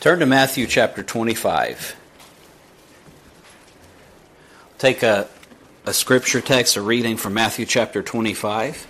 Turn 0.00 0.20
to 0.20 0.26
Matthew 0.26 0.66
chapter 0.66 1.02
25. 1.02 1.94
Take 4.78 5.02
a, 5.02 5.28
a 5.84 5.92
scripture 5.92 6.40
text, 6.40 6.76
a 6.76 6.80
reading 6.80 7.18
from 7.18 7.34
Matthew 7.34 7.66
chapter 7.66 8.02
25. 8.02 8.86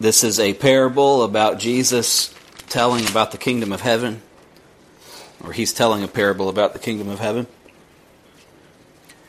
This 0.00 0.24
is 0.24 0.40
a 0.40 0.54
parable 0.54 1.24
about 1.24 1.58
Jesus 1.58 2.34
telling 2.70 3.06
about 3.06 3.32
the 3.32 3.38
kingdom 3.38 3.70
of 3.70 3.82
heaven, 3.82 4.22
or 5.44 5.52
he's 5.52 5.74
telling 5.74 6.02
a 6.02 6.08
parable 6.08 6.48
about 6.48 6.72
the 6.72 6.78
kingdom 6.78 7.10
of 7.10 7.18
heaven. 7.18 7.46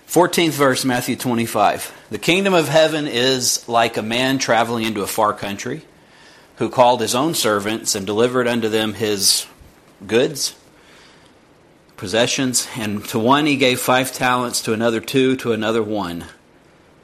14th 0.07 0.51
verse, 0.51 0.85
Matthew 0.85 1.17
25. 1.17 2.07
The 2.09 2.19
kingdom 2.19 2.53
of 2.53 2.69
heaven 2.69 3.05
is 3.05 3.67
like 3.67 3.97
a 3.97 4.01
man 4.01 4.37
traveling 4.37 4.85
into 4.85 5.01
a 5.01 5.07
far 5.07 5.33
country 5.33 5.81
who 6.57 6.69
called 6.69 7.01
his 7.01 7.15
own 7.15 7.33
servants 7.33 7.95
and 7.95 8.05
delivered 8.05 8.47
unto 8.47 8.69
them 8.69 8.93
his 8.93 9.45
goods, 10.05 10.55
possessions, 11.95 12.67
and 12.75 13.03
to 13.05 13.19
one 13.19 13.45
he 13.45 13.55
gave 13.55 13.79
five 13.79 14.11
talents, 14.11 14.61
to 14.61 14.73
another 14.73 14.99
two, 14.99 15.35
to 15.35 15.53
another 15.53 15.81
one, 15.81 16.25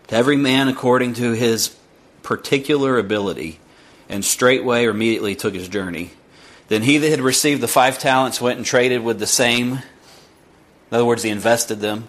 to 0.08 0.16
every 0.16 0.38
man 0.38 0.67
according 0.67 1.13
to 1.13 1.31
his 1.31 1.75
particular 2.21 2.97
ability, 2.97 3.59
and 4.09 4.23
straightway 4.23 4.85
or 4.85 4.91
immediately 4.91 5.35
took 5.35 5.53
his 5.53 5.67
journey. 5.67 6.11
Then 6.67 6.81
he 6.81 6.97
that 6.97 7.09
had 7.09 7.22
received 7.22 7.61
the 7.61 7.67
five 7.67 7.99
talents 7.99 8.41
went 8.41 8.58
and 8.58 8.66
traded 8.66 9.03
with 9.03 9.20
the 9.20 9.27
same. 9.27 9.73
In 9.73 9.81
other 10.91 11.05
words, 11.05 11.23
he 11.23 11.30
invested 11.30 11.80
them 11.80 12.08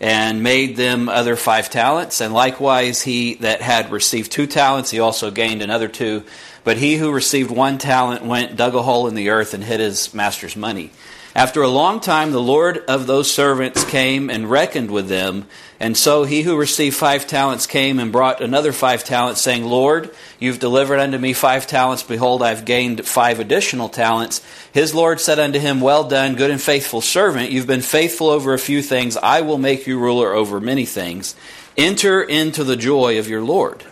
and 0.00 0.42
made 0.42 0.76
them 0.76 1.08
other 1.08 1.36
five 1.36 1.70
talents. 1.70 2.20
And 2.20 2.34
likewise, 2.34 3.02
he 3.02 3.34
that 3.36 3.62
had 3.62 3.90
received 3.90 4.30
two 4.30 4.46
talents, 4.46 4.90
he 4.90 5.00
also 5.00 5.30
gained 5.30 5.62
another 5.62 5.88
two. 5.88 6.24
But 6.64 6.78
he 6.78 6.96
who 6.96 7.12
received 7.12 7.50
one 7.50 7.78
talent 7.78 8.24
went, 8.24 8.56
dug 8.56 8.74
a 8.74 8.82
hole 8.82 9.06
in 9.06 9.14
the 9.14 9.28
earth, 9.28 9.54
and 9.54 9.62
hid 9.62 9.80
his 9.80 10.14
master's 10.14 10.56
money. 10.56 10.90
After 11.36 11.62
a 11.62 11.68
long 11.68 11.98
time, 11.98 12.30
the 12.30 12.40
Lord 12.40 12.78
of 12.86 13.08
those 13.08 13.30
servants 13.30 13.84
came 13.84 14.30
and 14.30 14.48
reckoned 14.48 14.88
with 14.88 15.08
them. 15.08 15.46
And 15.80 15.96
so 15.96 16.22
he 16.22 16.42
who 16.42 16.56
received 16.56 16.96
five 16.96 17.26
talents 17.26 17.66
came 17.66 17.98
and 17.98 18.12
brought 18.12 18.40
another 18.40 18.72
five 18.72 19.02
talents, 19.02 19.40
saying, 19.40 19.64
Lord, 19.64 20.14
you've 20.38 20.60
delivered 20.60 21.00
unto 21.00 21.18
me 21.18 21.32
five 21.32 21.66
talents. 21.66 22.04
Behold, 22.04 22.40
I've 22.40 22.64
gained 22.64 23.04
five 23.04 23.40
additional 23.40 23.88
talents. 23.88 24.42
His 24.72 24.94
Lord 24.94 25.20
said 25.20 25.40
unto 25.40 25.58
him, 25.58 25.80
Well 25.80 26.04
done, 26.04 26.36
good 26.36 26.52
and 26.52 26.62
faithful 26.62 27.00
servant. 27.00 27.50
You've 27.50 27.66
been 27.66 27.82
faithful 27.82 28.28
over 28.28 28.54
a 28.54 28.58
few 28.58 28.80
things. 28.80 29.16
I 29.16 29.40
will 29.40 29.58
make 29.58 29.88
you 29.88 29.98
ruler 29.98 30.32
over 30.32 30.60
many 30.60 30.86
things. 30.86 31.34
Enter 31.76 32.22
into 32.22 32.62
the 32.62 32.76
joy 32.76 33.18
of 33.18 33.28
your 33.28 33.42
Lord. 33.42 33.82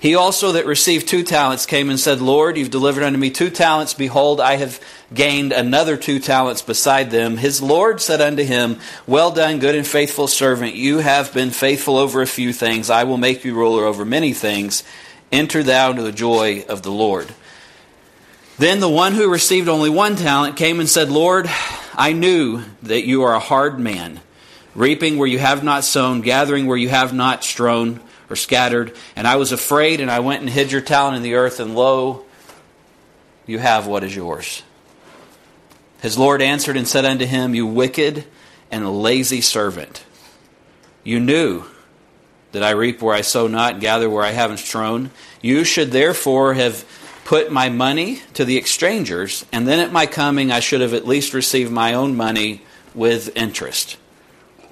He 0.00 0.14
also 0.14 0.52
that 0.52 0.66
received 0.66 1.08
two 1.08 1.24
talents 1.24 1.66
came 1.66 1.90
and 1.90 1.98
said, 1.98 2.20
Lord, 2.20 2.56
you've 2.56 2.70
delivered 2.70 3.02
unto 3.02 3.18
me 3.18 3.30
two 3.30 3.50
talents. 3.50 3.94
Behold, 3.94 4.40
I 4.40 4.54
have 4.54 4.80
gained 5.12 5.52
another 5.52 5.96
two 5.96 6.20
talents 6.20 6.62
beside 6.62 7.10
them. 7.10 7.36
His 7.36 7.60
Lord 7.60 8.00
said 8.00 8.20
unto 8.20 8.44
him, 8.44 8.78
Well 9.08 9.32
done, 9.32 9.58
good 9.58 9.74
and 9.74 9.86
faithful 9.86 10.28
servant. 10.28 10.76
You 10.76 10.98
have 10.98 11.34
been 11.34 11.50
faithful 11.50 11.96
over 11.96 12.22
a 12.22 12.26
few 12.26 12.52
things. 12.52 12.90
I 12.90 13.04
will 13.04 13.16
make 13.16 13.44
you 13.44 13.54
ruler 13.54 13.84
over 13.84 14.04
many 14.04 14.32
things. 14.32 14.84
Enter 15.32 15.64
thou 15.64 15.90
into 15.90 16.02
the 16.02 16.12
joy 16.12 16.64
of 16.68 16.82
the 16.82 16.92
Lord. 16.92 17.34
Then 18.56 18.78
the 18.78 18.88
one 18.88 19.14
who 19.14 19.30
received 19.30 19.68
only 19.68 19.90
one 19.90 20.14
talent 20.14 20.56
came 20.56 20.78
and 20.78 20.88
said, 20.88 21.10
Lord, 21.10 21.50
I 21.94 22.12
knew 22.12 22.62
that 22.84 23.04
you 23.04 23.24
are 23.24 23.34
a 23.34 23.40
hard 23.40 23.80
man, 23.80 24.20
reaping 24.76 25.18
where 25.18 25.28
you 25.28 25.40
have 25.40 25.64
not 25.64 25.82
sown, 25.82 26.20
gathering 26.20 26.66
where 26.66 26.76
you 26.76 26.88
have 26.88 27.12
not 27.12 27.42
strewn 27.42 28.00
or 28.30 28.36
scattered. 28.36 28.94
And 29.16 29.26
I 29.26 29.36
was 29.36 29.52
afraid, 29.52 30.00
and 30.00 30.10
I 30.10 30.20
went 30.20 30.40
and 30.40 30.50
hid 30.50 30.72
your 30.72 30.80
talent 30.80 31.16
in 31.16 31.22
the 31.22 31.34
earth, 31.34 31.60
and 31.60 31.74
lo, 31.74 32.24
you 33.46 33.58
have 33.58 33.86
what 33.86 34.04
is 34.04 34.14
yours. 34.14 34.62
His 36.00 36.18
Lord 36.18 36.42
answered 36.42 36.76
and 36.76 36.86
said 36.86 37.04
unto 37.04 37.26
him, 37.26 37.54
You 37.54 37.66
wicked 37.66 38.24
and 38.70 39.02
lazy 39.02 39.40
servant, 39.40 40.04
you 41.02 41.18
knew 41.18 41.64
that 42.52 42.62
I 42.62 42.70
reap 42.70 43.02
where 43.02 43.14
I 43.14 43.22
sow 43.22 43.46
not, 43.46 43.80
gather 43.80 44.08
where 44.08 44.24
I 44.24 44.30
haven't 44.30 44.58
strewn. 44.58 45.10
You 45.42 45.64
should 45.64 45.90
therefore 45.90 46.54
have 46.54 46.84
put 47.24 47.52
my 47.52 47.68
money 47.68 48.22
to 48.34 48.44
the 48.44 48.56
exchangers, 48.56 49.44
and 49.52 49.68
then 49.68 49.80
at 49.80 49.92
my 49.92 50.06
coming 50.06 50.50
I 50.50 50.60
should 50.60 50.80
have 50.80 50.94
at 50.94 51.06
least 51.06 51.34
received 51.34 51.70
my 51.70 51.94
own 51.94 52.16
money 52.16 52.62
with 52.94 53.36
interest. 53.36 53.96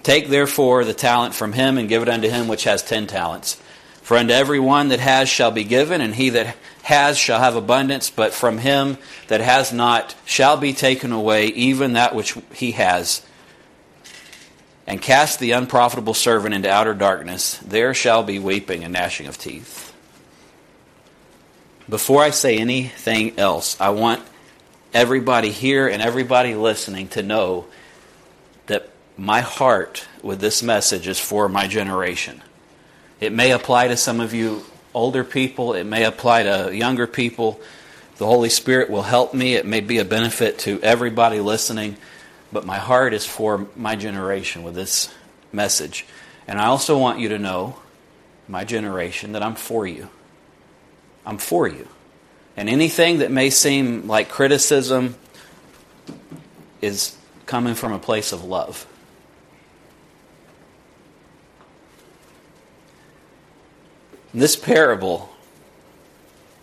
Take 0.06 0.28
therefore 0.28 0.84
the 0.84 0.94
talent 0.94 1.34
from 1.34 1.52
him 1.52 1.78
and 1.78 1.88
give 1.88 2.00
it 2.00 2.08
unto 2.08 2.28
him 2.28 2.46
which 2.46 2.62
has 2.62 2.80
ten 2.80 3.08
talents. 3.08 3.60
For 4.02 4.16
unto 4.16 4.32
every 4.32 4.60
one 4.60 4.90
that 4.90 5.00
has 5.00 5.28
shall 5.28 5.50
be 5.50 5.64
given, 5.64 6.00
and 6.00 6.14
he 6.14 6.30
that 6.30 6.54
has 6.84 7.18
shall 7.18 7.40
have 7.40 7.56
abundance, 7.56 8.08
but 8.08 8.32
from 8.32 8.58
him 8.58 8.98
that 9.26 9.40
has 9.40 9.72
not 9.72 10.14
shall 10.24 10.58
be 10.58 10.72
taken 10.72 11.10
away 11.10 11.48
even 11.48 11.94
that 11.94 12.14
which 12.14 12.38
he 12.54 12.70
has. 12.70 13.26
And 14.86 15.02
cast 15.02 15.40
the 15.40 15.50
unprofitable 15.50 16.14
servant 16.14 16.54
into 16.54 16.70
outer 16.70 16.94
darkness. 16.94 17.58
There 17.58 17.92
shall 17.92 18.22
be 18.22 18.38
weeping 18.38 18.84
and 18.84 18.92
gnashing 18.92 19.26
of 19.26 19.38
teeth. 19.38 19.92
Before 21.88 22.22
I 22.22 22.30
say 22.30 22.58
anything 22.58 23.40
else, 23.40 23.76
I 23.80 23.88
want 23.90 24.22
everybody 24.94 25.50
here 25.50 25.88
and 25.88 26.00
everybody 26.00 26.54
listening 26.54 27.08
to 27.08 27.24
know 27.24 27.66
my 29.16 29.40
heart 29.40 30.06
with 30.22 30.40
this 30.40 30.62
message 30.62 31.08
is 31.08 31.18
for 31.18 31.48
my 31.48 31.66
generation. 31.66 32.42
It 33.20 33.32
may 33.32 33.52
apply 33.52 33.88
to 33.88 33.96
some 33.96 34.20
of 34.20 34.34
you 34.34 34.64
older 34.92 35.24
people, 35.24 35.74
it 35.74 35.84
may 35.84 36.04
apply 36.04 36.42
to 36.42 36.74
younger 36.74 37.06
people. 37.06 37.60
The 38.18 38.26
Holy 38.26 38.48
Spirit 38.48 38.88
will 38.88 39.02
help 39.02 39.34
me. 39.34 39.56
It 39.56 39.66
may 39.66 39.80
be 39.80 39.98
a 39.98 40.04
benefit 40.04 40.58
to 40.60 40.80
everybody 40.80 41.38
listening, 41.38 41.98
but 42.50 42.64
my 42.64 42.78
heart 42.78 43.12
is 43.12 43.26
for 43.26 43.66
my 43.76 43.94
generation 43.94 44.62
with 44.62 44.74
this 44.74 45.12
message. 45.52 46.06
And 46.48 46.58
I 46.58 46.66
also 46.66 46.96
want 46.96 47.18
you 47.18 47.28
to 47.30 47.38
know, 47.38 47.76
my 48.48 48.64
generation, 48.64 49.32
that 49.32 49.42
I'm 49.42 49.54
for 49.54 49.86
you. 49.86 50.08
I'm 51.26 51.36
for 51.36 51.68
you. 51.68 51.88
And 52.56 52.70
anything 52.70 53.18
that 53.18 53.30
may 53.30 53.50
seem 53.50 54.06
like 54.06 54.30
criticism 54.30 55.16
is 56.80 57.16
coming 57.44 57.74
from 57.74 57.92
a 57.92 57.98
place 57.98 58.32
of 58.32 58.44
love. 58.44 58.86
This 64.36 64.54
parable, 64.54 65.30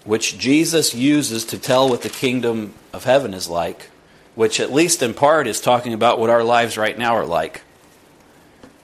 which 0.03 0.37
Jesus 0.37 0.93
uses 0.93 1.43
to 1.45 1.57
tell 1.57 1.89
what 1.89 2.03
the 2.03 2.09
kingdom 2.09 2.75
of 2.93 3.05
heaven 3.05 3.33
is 3.33 3.49
like, 3.49 3.89
which 4.35 4.59
at 4.59 4.71
least 4.71 5.01
in 5.01 5.15
part 5.15 5.47
is 5.47 5.59
talking 5.59 5.91
about 5.91 6.19
what 6.19 6.29
our 6.29 6.43
lives 6.43 6.77
right 6.77 6.95
now 6.95 7.15
are 7.15 7.25
like. 7.25 7.63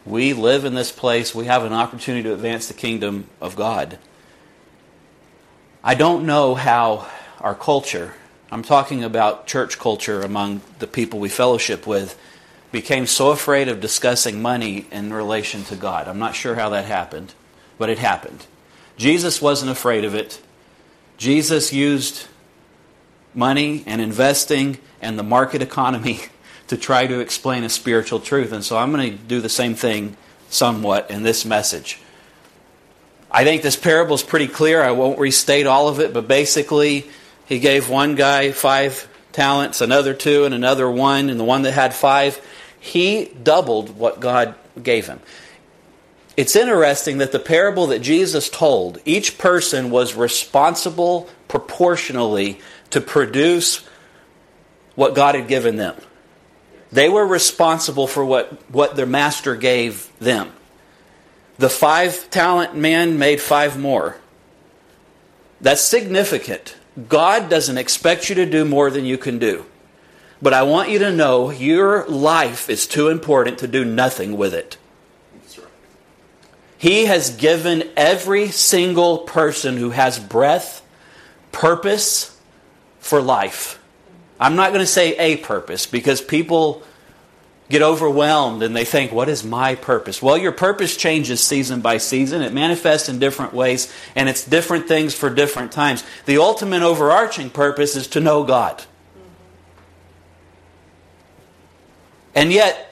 We 0.08 0.34
live 0.34 0.66
in 0.66 0.74
this 0.74 0.92
place, 0.92 1.36
we 1.36 1.46
have 1.46 1.66
an 1.66 1.72
opportunity 1.72 2.24
to 2.24 2.34
advance 2.34 2.68
the 2.68 2.74
kingdom 2.74 3.30
of 3.40 3.56
God. 3.56 4.00
I 5.84 5.94
don't 5.94 6.26
know 6.26 6.56
how 6.56 7.08
our 7.42 7.54
culture, 7.54 8.16
I'm 8.52 8.64
talking 8.64 9.04
about 9.04 9.46
church 9.46 9.78
culture 9.78 10.22
among 10.22 10.62
the 10.80 10.88
people 10.88 11.20
we 11.20 11.30
fellowship 11.30 11.86
with, 11.86 12.18
became 12.72 13.06
so 13.06 13.30
afraid 13.30 13.68
of 13.68 13.82
discussing 13.82 14.42
money 14.42 14.88
in 14.92 15.14
relation 15.14 15.64
to 15.66 15.76
God. 15.76 16.08
I'm 16.08 16.18
not 16.18 16.34
sure 16.34 16.56
how 16.56 16.70
that 16.70 16.86
happened, 16.86 17.36
but 17.78 17.92
it 17.92 18.00
happened. 18.00 18.48
Jesus 19.00 19.42
wasn't 19.42 19.72
afraid 19.72 20.04
of 20.04 20.14
it. 20.14 20.42
Jesus 21.18 21.72
used 21.72 22.28
money 23.34 23.82
and 23.86 24.02
investing 24.02 24.78
and 25.02 25.18
the 25.18 25.24
market 25.24 25.62
economy 25.62 26.20
to 26.68 26.76
try 26.76 27.08
to 27.08 27.22
explain 27.22 27.64
a 27.64 27.70
spiritual 27.70 28.20
truth. 28.20 28.52
And 28.52 28.64
so 28.64 28.78
I'm 28.78 28.92
going 28.92 29.12
to 29.12 29.18
do 29.18 29.40
the 29.40 29.48
same 29.48 29.74
thing 29.74 30.18
somewhat 30.50 31.10
in 31.10 31.24
this 31.24 31.46
message. 31.46 32.02
I 33.32 33.46
think 33.46 33.62
this 33.62 33.78
parable 33.78 34.16
is 34.16 34.24
pretty 34.24 34.48
clear. 34.48 34.82
I 34.84 34.92
won't 34.92 35.18
restate 35.18 35.66
all 35.66 35.88
of 35.88 36.02
it, 36.02 36.14
but 36.14 36.28
basically, 36.28 37.10
he 37.46 37.60
gave 37.60 37.88
one 37.88 38.16
guy 38.16 38.52
five 38.52 39.08
talents, 39.32 39.80
another 39.80 40.14
two, 40.14 40.44
and 40.44 40.54
another 40.54 40.92
one, 40.92 41.30
and 41.30 41.40
the 41.40 41.46
one 41.46 41.62
that 41.62 41.72
had 41.72 41.94
five, 41.94 42.42
he 42.80 43.32
doubled 43.44 43.96
what 43.98 44.20
God 44.20 44.56
gave 44.82 45.08
him. 45.08 45.22
It's 46.40 46.56
interesting 46.56 47.18
that 47.18 47.34
the 47.34 47.38
parable 47.38 47.88
that 47.88 48.00
Jesus 48.00 48.48
told, 48.48 49.00
each 49.04 49.38
person 49.38 49.92
was 49.92 50.16
responsible 50.16 51.28
proportionally 51.50 52.62
to 52.92 53.02
produce 53.02 53.86
what 54.96 55.16
God 55.16 55.36
had 55.36 55.50
given 55.50 55.76
them. 55.76 55.98
They 56.94 57.10
were 57.10 57.28
responsible 57.28 58.08
for 58.08 58.24
what, 58.24 58.54
what 58.72 58.96
their 58.96 59.06
master 59.06 59.58
gave 59.58 60.10
them. 60.20 60.54
The 61.58 61.70
five 61.70 62.30
talent 62.30 62.74
man 62.74 63.20
made 63.20 63.42
five 63.42 63.78
more. 63.78 64.16
That's 65.60 65.82
significant. 65.82 66.78
God 67.10 67.50
doesn't 67.50 67.78
expect 67.78 68.30
you 68.30 68.36
to 68.36 68.46
do 68.46 68.64
more 68.64 68.90
than 68.90 69.04
you 69.04 69.18
can 69.18 69.40
do. 69.40 69.66
But 70.42 70.54
I 70.54 70.64
want 70.64 70.90
you 70.90 71.00
to 71.00 71.12
know 71.12 71.50
your 71.50 72.08
life 72.08 72.70
is 72.70 72.88
too 72.88 73.10
important 73.10 73.58
to 73.58 73.68
do 73.68 73.84
nothing 73.84 74.38
with 74.38 74.54
it. 74.54 74.78
He 76.80 77.06
has 77.06 77.36
given 77.36 77.84
every 77.98 78.48
single 78.48 79.20
person 79.20 79.76
who 79.76 79.90
has 79.90 80.18
breath 80.18 80.82
purpose 81.52 82.40
for 83.00 83.22
life. 83.22 83.84
I'm 84.40 84.56
not 84.56 84.70
going 84.70 84.80
to 84.80 84.88
say 84.88 85.16
a 85.18 85.36
purpose 85.36 85.86
because 85.86 86.22
people 86.22 86.82
get 87.68 87.82
overwhelmed 87.82 88.64
and 88.64 88.74
they 88.74 88.86
think, 88.86 89.12
what 89.12 89.28
is 89.28 89.44
my 89.44 89.76
purpose? 89.76 90.22
Well, 90.22 90.38
your 90.38 90.54
purpose 90.54 90.96
changes 90.96 91.42
season 91.42 91.82
by 91.82 91.98
season. 91.98 92.42
It 92.42 92.54
manifests 92.54 93.10
in 93.10 93.20
different 93.20 93.54
ways, 93.54 93.94
and 94.16 94.30
it's 94.30 94.46
different 94.46 94.88
things 94.88 95.14
for 95.14 95.30
different 95.30 95.74
times. 95.74 96.06
The 96.26 96.38
ultimate 96.38 96.82
overarching 96.82 97.50
purpose 97.50 97.98
is 97.98 98.08
to 98.08 98.22
know 98.22 98.46
God. 98.46 98.82
And 102.34 102.54
yet, 102.54 102.89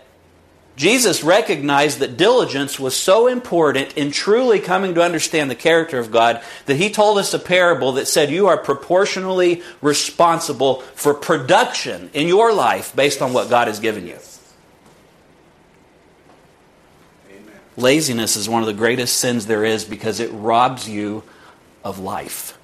Jesus 0.78 1.24
recognized 1.24 1.98
that 2.00 2.18
diligence 2.18 2.80
was 2.80 2.96
so 2.96 3.26
important 3.26 3.98
in 3.98 4.12
truly 4.12 4.60
coming 4.60 4.94
to 4.94 5.02
understand 5.02 5.50
the 5.50 5.56
character 5.56 5.98
of 5.98 6.12
God 6.12 6.44
that 6.68 6.76
he 6.76 6.92
told 6.92 7.18
us 7.18 7.34
a 7.34 7.40
parable 7.40 7.94
that 7.94 8.08
said 8.08 8.30
you 8.30 8.46
are 8.46 8.60
proportionally 8.60 9.64
responsible 9.82 10.82
for 10.94 11.16
production 11.16 12.12
in 12.14 12.28
your 12.28 12.54
life 12.54 12.96
based 12.96 13.24
on 13.24 13.34
what 13.34 13.50
God 13.50 13.68
has 13.68 13.80
given 13.80 14.06
you. 14.06 14.20
Laziness 17.76 18.36
is 18.36 18.48
one 18.48 18.62
of 18.62 18.68
the 18.68 18.74
greatest 18.74 19.18
sins 19.18 19.48
there 19.48 19.66
is 19.66 19.84
because 19.84 20.20
it 20.20 20.30
robs 20.32 20.88
you 20.88 21.24
of 21.84 21.98
life. 21.98 22.56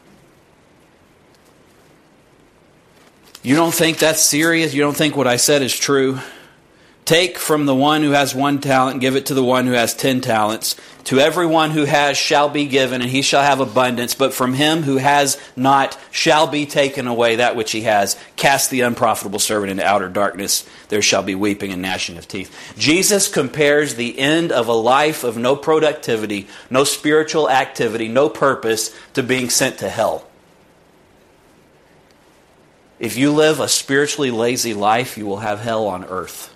You 3.42 3.56
don't 3.56 3.74
think 3.74 3.98
that's 3.98 4.22
serious? 4.22 4.76
You 4.76 4.84
don't 4.84 4.96
think 4.96 5.16
what 5.16 5.28
I 5.28 5.38
said 5.38 5.64
is 5.64 5.76
true? 5.76 6.20
Take 7.06 7.38
from 7.38 7.66
the 7.66 7.76
one 7.76 8.02
who 8.02 8.12
has 8.12 8.34
one 8.34 8.60
talent 8.60 9.02
give 9.02 9.18
it 9.18 9.26
to 9.26 9.34
the 9.34 9.44
one 9.44 9.68
who 9.68 9.74
has 9.74 9.94
ten 9.94 10.22
talents. 10.22 10.78
To 11.06 11.20
everyone 11.20 11.72
who 11.72 11.84
has 11.84 12.16
shall 12.18 12.48
be 12.48 12.66
given, 12.66 13.02
and 13.02 13.10
he 13.10 13.22
shall 13.22 13.44
have 13.44 13.60
abundance. 13.60 14.16
But 14.16 14.34
from 14.34 14.54
him 14.54 14.84
who 14.84 14.96
has 14.96 15.38
not 15.58 16.00
shall 16.12 16.48
be 16.48 16.66
taken 16.66 17.08
away 17.08 17.36
that 17.36 17.58
which 17.58 17.74
he 17.74 17.82
has. 17.82 18.18
Cast 18.38 18.70
the 18.70 18.82
unprofitable 18.82 19.40
servant 19.40 19.72
into 19.72 19.86
outer 19.86 20.08
darkness. 20.08 20.66
There 20.88 21.02
shall 21.02 21.24
be 21.24 21.36
weeping 21.36 21.74
and 21.74 21.82
gnashing 21.82 22.18
of 22.18 22.30
teeth. 22.30 22.74
Jesus 22.78 23.28
compares 23.28 23.96
the 23.96 24.18
end 24.18 24.54
of 24.54 24.70
a 24.70 24.74
life 24.74 25.26
of 25.26 25.36
no 25.36 25.58
productivity, 25.58 26.48
no 26.70 26.86
spiritual 26.86 27.50
activity, 27.50 28.08
no 28.08 28.30
purpose 28.30 28.96
to 29.14 29.24
being 29.24 29.50
sent 29.50 29.80
to 29.80 29.90
hell. 29.90 30.26
If 32.98 33.18
you 33.18 33.34
live 33.34 33.60
a 33.60 33.68
spiritually 33.68 34.32
lazy 34.32 34.74
life, 34.74 35.18
you 35.18 35.26
will 35.26 35.40
have 35.40 35.60
hell 35.60 35.88
on 35.88 36.06
earth. 36.06 36.53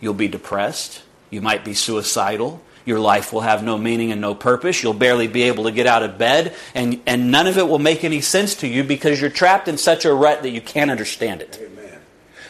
You'll 0.00 0.14
be 0.14 0.28
depressed. 0.28 1.02
You 1.30 1.40
might 1.40 1.64
be 1.64 1.74
suicidal. 1.74 2.62
Your 2.84 3.00
life 3.00 3.32
will 3.32 3.40
have 3.40 3.64
no 3.64 3.76
meaning 3.76 4.12
and 4.12 4.20
no 4.20 4.34
purpose. 4.34 4.82
You'll 4.82 4.94
barely 4.94 5.26
be 5.26 5.44
able 5.44 5.64
to 5.64 5.72
get 5.72 5.88
out 5.88 6.04
of 6.04 6.18
bed, 6.18 6.54
and, 6.72 7.02
and 7.04 7.32
none 7.32 7.48
of 7.48 7.58
it 7.58 7.68
will 7.68 7.80
make 7.80 8.04
any 8.04 8.20
sense 8.20 8.54
to 8.56 8.68
you 8.68 8.84
because 8.84 9.20
you're 9.20 9.28
trapped 9.28 9.66
in 9.66 9.76
such 9.76 10.04
a 10.04 10.14
rut 10.14 10.42
that 10.42 10.50
you 10.50 10.60
can't 10.60 10.90
understand 10.90 11.42
it. 11.42 11.58
Amen. 11.60 11.98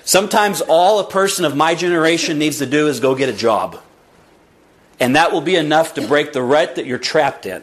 Sometimes 0.05 0.61
all 0.61 1.01
a 1.01 1.09
person 1.09 1.47
of 1.47 1.57
my 1.57 1.75
generation 1.75 2.39
needs 2.39 2.59
to 2.59 2.67
do 2.67 2.87
is 2.89 3.01
go 3.01 3.15
get 3.15 3.31
a 3.31 3.33
job. 3.33 3.81
And 5.01 5.17
that 5.17 5.33
will 5.33 5.41
be 5.41 5.57
enough 5.57 5.95
to 5.95 6.07
break 6.07 6.33
the 6.35 6.43
rut 6.43 6.77
that 6.77 6.87
you're 6.87 6.99
trapped 6.99 7.47
in. 7.47 7.63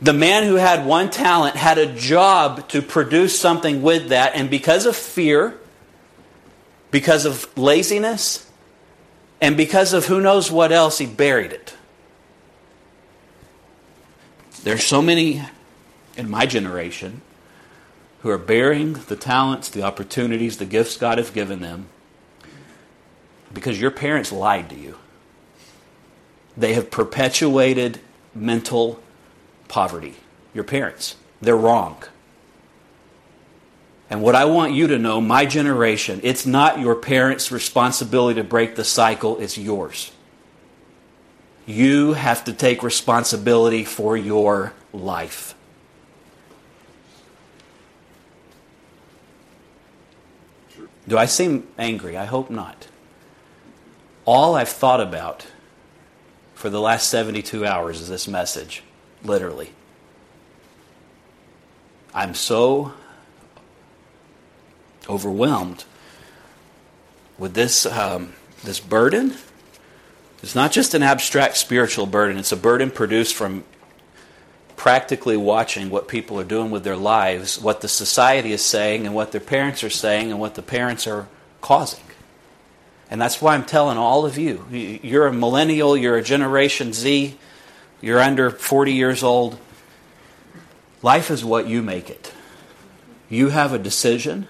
The 0.00 0.12
man 0.12 0.44
who 0.44 0.54
had 0.54 0.86
one 0.86 1.10
talent 1.10 1.56
had 1.56 1.78
a 1.78 1.92
job 1.92 2.68
to 2.68 2.82
produce 2.82 3.38
something 3.38 3.82
with 3.82 4.10
that, 4.10 4.36
and 4.36 4.48
because 4.48 4.86
of 4.86 4.94
fear, 4.94 5.58
because 6.90 7.24
of 7.24 7.46
laziness, 7.56 8.50
and 9.40 9.56
because 9.56 9.92
of 9.92 10.06
who 10.06 10.20
knows 10.20 10.50
what 10.50 10.72
else, 10.72 10.98
he 10.98 11.06
buried 11.06 11.52
it. 11.52 11.74
There's 14.62 14.84
so 14.84 15.00
many 15.00 15.42
in 16.16 16.28
my 16.28 16.46
generation 16.46 17.22
who 18.22 18.30
are 18.30 18.38
burying 18.38 18.94
the 18.94 19.16
talents, 19.16 19.68
the 19.68 19.82
opportunities, 19.82 20.56
the 20.56 20.66
gifts 20.66 20.96
God 20.96 21.18
has 21.18 21.30
given 21.30 21.60
them 21.60 21.88
because 23.52 23.80
your 23.80 23.90
parents 23.90 24.32
lied 24.32 24.68
to 24.70 24.76
you. 24.76 24.96
They 26.56 26.74
have 26.74 26.90
perpetuated 26.90 28.00
mental 28.34 29.00
poverty. 29.68 30.16
Your 30.52 30.64
parents. 30.64 31.16
They're 31.40 31.56
wrong. 31.56 32.02
And 34.10 34.22
what 34.22 34.34
I 34.34 34.46
want 34.46 34.72
you 34.72 34.86
to 34.86 34.98
know, 34.98 35.20
my 35.20 35.44
generation, 35.44 36.20
it's 36.22 36.46
not 36.46 36.80
your 36.80 36.94
parents' 36.94 37.52
responsibility 37.52 38.40
to 38.40 38.44
break 38.44 38.74
the 38.74 38.84
cycle, 38.84 39.38
it's 39.38 39.58
yours. 39.58 40.12
You 41.66 42.14
have 42.14 42.44
to 42.44 42.52
take 42.54 42.82
responsibility 42.82 43.84
for 43.84 44.16
your 44.16 44.72
life. 44.92 45.54
Do 51.06 51.18
I 51.18 51.26
seem 51.26 51.66
angry? 51.78 52.16
I 52.16 52.24
hope 52.24 52.50
not. 52.50 52.88
All 54.24 54.54
I've 54.54 54.68
thought 54.68 55.00
about 55.00 55.46
for 56.54 56.70
the 56.70 56.80
last 56.80 57.08
72 57.08 57.64
hours 57.64 58.00
is 58.00 58.08
this 58.08 58.26
message, 58.26 58.82
literally. 59.22 59.70
I'm 62.14 62.34
so 62.34 62.92
overwhelmed 65.08 65.84
with 67.38 67.54
this, 67.54 67.86
um, 67.86 68.32
this 68.64 68.80
burden. 68.80 69.34
It's 70.42 70.54
not 70.54 70.72
just 70.72 70.94
an 70.94 71.02
abstract 71.02 71.56
spiritual 71.56 72.06
burden, 72.06 72.36
it's 72.36 72.52
a 72.52 72.56
burden 72.56 72.90
produced 72.90 73.34
from 73.34 73.64
practically 74.76 75.36
watching 75.36 75.90
what 75.90 76.06
people 76.06 76.38
are 76.38 76.44
doing 76.44 76.70
with 76.70 76.84
their 76.84 76.96
lives, 76.96 77.60
what 77.60 77.80
the 77.80 77.88
society 77.88 78.52
is 78.52 78.64
saying, 78.64 79.06
and 79.06 79.14
what 79.14 79.32
their 79.32 79.40
parents 79.40 79.82
are 79.82 79.90
saying, 79.90 80.30
and 80.30 80.38
what 80.38 80.54
the 80.54 80.62
parents 80.62 81.06
are 81.06 81.26
causing. 81.60 82.04
And 83.10 83.20
that's 83.20 83.42
why 83.42 83.54
I'm 83.54 83.64
telling 83.64 83.98
all 83.98 84.26
of 84.26 84.38
you 84.38 84.64
you're 84.70 85.26
a 85.26 85.32
millennial, 85.32 85.96
you're 85.96 86.16
a 86.16 86.22
Generation 86.22 86.92
Z, 86.92 87.36
you're 88.00 88.20
under 88.20 88.50
40 88.50 88.92
years 88.92 89.22
old. 89.22 89.58
Life 91.02 91.30
is 91.30 91.44
what 91.44 91.66
you 91.66 91.82
make 91.82 92.10
it. 92.10 92.32
You 93.28 93.50
have 93.50 93.72
a 93.72 93.78
decision 93.78 94.48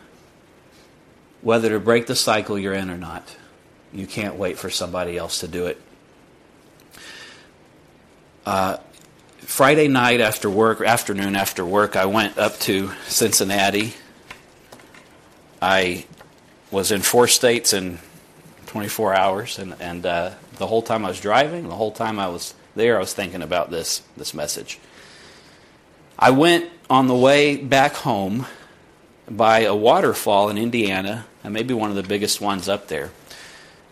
whether 1.43 1.71
to 1.71 1.81
break 1.81 2.07
the 2.07 2.17
cycle 2.17 2.59
you're 2.59 2.75
in 2.75 2.91
or 2.91 2.97
not. 2.97 3.37
You 3.93 4.07
can't 4.07 4.37
wait 4.37 4.59
for 4.59 4.71
somebody 4.71 5.17
else 5.17 5.41
to 5.41 5.49
do 5.49 5.67
it. 5.67 5.81
Uh, 8.45 8.79
Friday 9.39 9.89
night 9.89 10.21
after 10.21 10.51
work, 10.51 10.81
afternoon 10.81 11.37
after 11.37 11.65
work, 11.65 11.97
I 11.97 12.07
went 12.07 12.39
up 12.39 12.59
to 12.61 12.91
Cincinnati. 13.07 13.95
I 15.61 16.05
was 16.71 16.93
in 16.93 17.01
four 17.01 17.29
states 17.29 17.73
in 17.73 17.99
24 18.67 19.15
hours, 19.15 19.59
and, 19.59 19.75
and 19.81 20.05
uh, 20.05 20.31
the 20.59 20.67
whole 20.67 20.83
time 20.83 21.05
I 21.05 21.09
was 21.09 21.21
driving, 21.21 21.69
the 21.69 21.75
whole 21.75 21.93
time 21.93 22.19
I 22.19 22.29
was 22.29 22.55
there, 22.75 22.97
I 22.97 23.01
was 23.01 23.15
thinking 23.15 23.43
about 23.43 23.71
this 23.71 24.03
this 24.17 24.35
message. 24.35 24.79
I 26.19 26.31
went 26.31 26.69
on 26.91 27.07
the 27.07 27.15
way 27.15 27.57
back 27.57 27.95
home 27.95 28.47
by 29.31 29.61
a 29.61 29.75
waterfall 29.75 30.49
in 30.49 30.59
Indiana, 30.59 31.27
and 31.45 31.53
maybe 31.53 31.75
one 31.75 31.91
of 31.91 31.97
the 31.97 32.03
biggest 32.03 32.41
ones 32.41 32.69
up 32.69 32.89
there. 32.89 33.11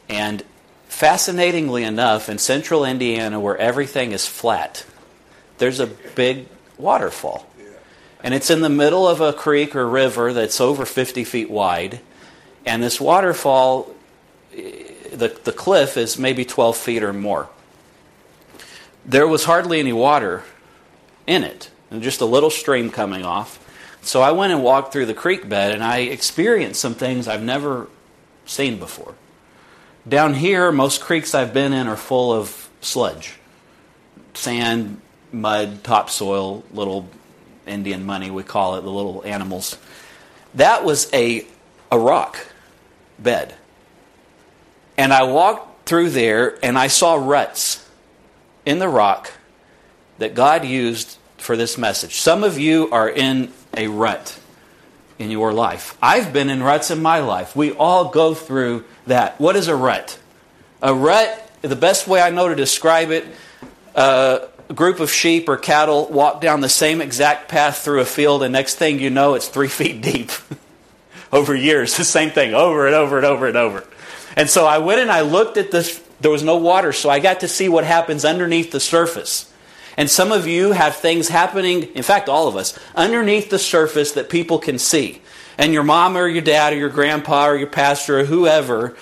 And 0.08 0.42
fascinatingly 0.88 1.84
enough, 1.84 2.28
in 2.28 2.38
central 2.38 2.84
Indiana, 2.84 3.40
where 3.40 3.56
everything 3.56 4.12
is 4.12 4.26
flat, 4.26 4.84
there's 5.58 5.80
a 5.80 5.86
big 5.86 6.46
waterfall. 6.78 7.46
And 8.22 8.34
it's 8.34 8.50
in 8.50 8.60
the 8.60 8.68
middle 8.68 9.06
of 9.06 9.20
a 9.20 9.32
creek 9.32 9.76
or 9.76 9.86
river 9.86 10.32
that's 10.32 10.60
over 10.60 10.84
50 10.84 11.24
feet 11.24 11.50
wide. 11.50 12.00
And 12.64 12.82
this 12.82 13.00
waterfall, 13.00 13.94
the, 14.52 15.38
the 15.44 15.52
cliff 15.52 15.96
is 15.96 16.18
maybe 16.18 16.44
12 16.44 16.76
feet 16.76 17.02
or 17.02 17.12
more. 17.12 17.48
There 19.04 19.28
was 19.28 19.44
hardly 19.44 19.78
any 19.78 19.92
water 19.92 20.42
in 21.26 21.44
it, 21.44 21.70
and 21.90 22.02
just 22.02 22.20
a 22.20 22.24
little 22.24 22.50
stream 22.50 22.90
coming 22.90 23.24
off. 23.24 23.62
So 24.06 24.22
I 24.22 24.30
went 24.30 24.52
and 24.52 24.62
walked 24.62 24.92
through 24.92 25.06
the 25.06 25.14
creek 25.14 25.48
bed 25.48 25.72
and 25.72 25.82
I 25.82 25.98
experienced 25.98 26.80
some 26.80 26.94
things 26.94 27.26
I've 27.26 27.42
never 27.42 27.88
seen 28.44 28.78
before. 28.78 29.16
Down 30.08 30.34
here, 30.34 30.70
most 30.70 31.00
creeks 31.00 31.34
I've 31.34 31.52
been 31.52 31.72
in 31.72 31.88
are 31.88 31.96
full 31.96 32.32
of 32.32 32.70
sludge 32.80 33.34
sand, 34.34 35.00
mud, 35.32 35.82
topsoil, 35.82 36.62
little 36.72 37.08
Indian 37.66 38.06
money, 38.06 38.30
we 38.30 38.44
call 38.44 38.76
it, 38.76 38.82
the 38.82 38.90
little 38.90 39.24
animals. 39.24 39.76
That 40.54 40.84
was 40.84 41.12
a, 41.12 41.44
a 41.90 41.98
rock 41.98 42.38
bed. 43.18 43.54
And 44.96 45.12
I 45.12 45.24
walked 45.24 45.88
through 45.88 46.10
there 46.10 46.58
and 46.62 46.78
I 46.78 46.86
saw 46.86 47.14
ruts 47.14 47.88
in 48.64 48.78
the 48.78 48.88
rock 48.88 49.32
that 50.18 50.34
God 50.34 50.64
used 50.64 51.18
for 51.46 51.56
this 51.56 51.78
message. 51.78 52.16
Some 52.16 52.44
of 52.44 52.58
you 52.58 52.90
are 52.90 53.08
in 53.08 53.52
a 53.76 53.86
rut 53.86 54.38
in 55.18 55.30
your 55.30 55.52
life. 55.52 55.96
I've 56.02 56.32
been 56.32 56.50
in 56.50 56.62
ruts 56.62 56.90
in 56.90 57.00
my 57.00 57.20
life. 57.20 57.56
We 57.56 57.72
all 57.72 58.10
go 58.10 58.34
through 58.34 58.84
that. 59.06 59.40
What 59.40 59.56
is 59.56 59.68
a 59.68 59.76
rut? 59.76 60.18
A 60.82 60.92
rut, 60.92 61.50
the 61.62 61.76
best 61.76 62.06
way 62.06 62.20
I 62.20 62.30
know 62.30 62.48
to 62.48 62.54
describe 62.54 63.10
it, 63.10 63.24
uh, 63.94 64.40
a 64.68 64.74
group 64.74 65.00
of 65.00 65.10
sheep 65.10 65.48
or 65.48 65.56
cattle 65.56 66.08
walk 66.08 66.40
down 66.40 66.60
the 66.60 66.68
same 66.68 67.00
exact 67.00 67.48
path 67.48 67.78
through 67.78 68.00
a 68.00 68.04
field, 68.04 68.42
and 68.42 68.52
next 68.52 68.74
thing 68.74 68.98
you 68.98 69.08
know, 69.08 69.34
it's 69.34 69.48
three 69.48 69.68
feet 69.78 70.02
deep. 70.02 70.30
over 71.32 71.54
years. 71.54 71.96
The 71.96 72.04
same 72.04 72.30
thing 72.30 72.54
over 72.54 72.86
and 72.86 72.94
over 72.94 73.16
and 73.16 73.26
over 73.26 73.46
and 73.46 73.56
over. 73.56 73.86
And 74.36 74.50
so 74.50 74.66
I 74.66 74.78
went 74.78 75.00
and 75.00 75.10
I 75.10 75.22
looked 75.22 75.56
at 75.56 75.70
this. 75.70 76.02
There 76.20 76.30
was 76.30 76.42
no 76.42 76.56
water, 76.56 76.92
so 76.92 77.10
I 77.10 77.18
got 77.18 77.40
to 77.40 77.48
see 77.48 77.68
what 77.68 77.84
happens 77.84 78.24
underneath 78.24 78.70
the 78.70 78.80
surface. 78.80 79.52
And 79.96 80.10
some 80.10 80.30
of 80.30 80.46
you 80.46 80.72
have 80.72 80.96
things 80.96 81.28
happening, 81.28 81.84
in 81.94 82.02
fact, 82.02 82.28
all 82.28 82.48
of 82.48 82.56
us, 82.56 82.78
underneath 82.94 83.48
the 83.48 83.58
surface 83.58 84.12
that 84.12 84.28
people 84.28 84.58
can 84.58 84.78
see. 84.78 85.22
And 85.56 85.72
your 85.72 85.84
mom 85.84 86.16
or 86.16 86.28
your 86.28 86.42
dad 86.42 86.74
or 86.74 86.76
your 86.76 86.90
grandpa 86.90 87.48
or 87.48 87.56
your 87.56 87.66
pastor 87.66 88.20
or 88.20 88.24
whoever 88.24 88.94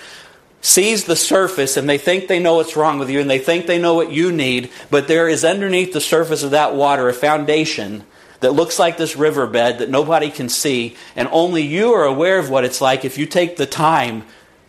sees 0.61 1.03
the 1.03 1.15
surface 1.15 1.77
and 1.77 1.87
they 1.87 1.97
think 1.97 2.27
they 2.27 2.39
know 2.39 2.55
what's 2.55 2.75
wrong 2.77 2.97
with 2.97 3.09
you 3.09 3.19
and 3.19 3.29
they 3.29 3.39
think 3.39 3.67
they 3.67 3.79
know 3.79 3.93
what 3.93 4.11
you 4.11 4.31
need, 4.31 4.71
but 4.89 5.07
there 5.07 5.27
is 5.27 5.43
underneath 5.43 5.93
the 5.93 6.01
surface 6.01 6.43
of 6.43 6.51
that 6.51 6.73
water 6.73 7.09
a 7.09 7.13
foundation 7.13 8.03
that 8.39 8.53
looks 8.53 8.79
like 8.79 8.97
this 8.97 9.15
riverbed 9.15 9.79
that 9.79 9.89
nobody 9.89 10.29
can 10.29 10.49
see, 10.49 10.95
and 11.15 11.27
only 11.31 11.63
you 11.63 11.93
are 11.93 12.05
aware 12.05 12.37
of 12.39 12.49
what 12.49 12.63
it's 12.63 12.81
like 12.81 13.03
if 13.03 13.17
you 13.17 13.25
take 13.25 13.57
the 13.57 13.65
time 13.65 14.23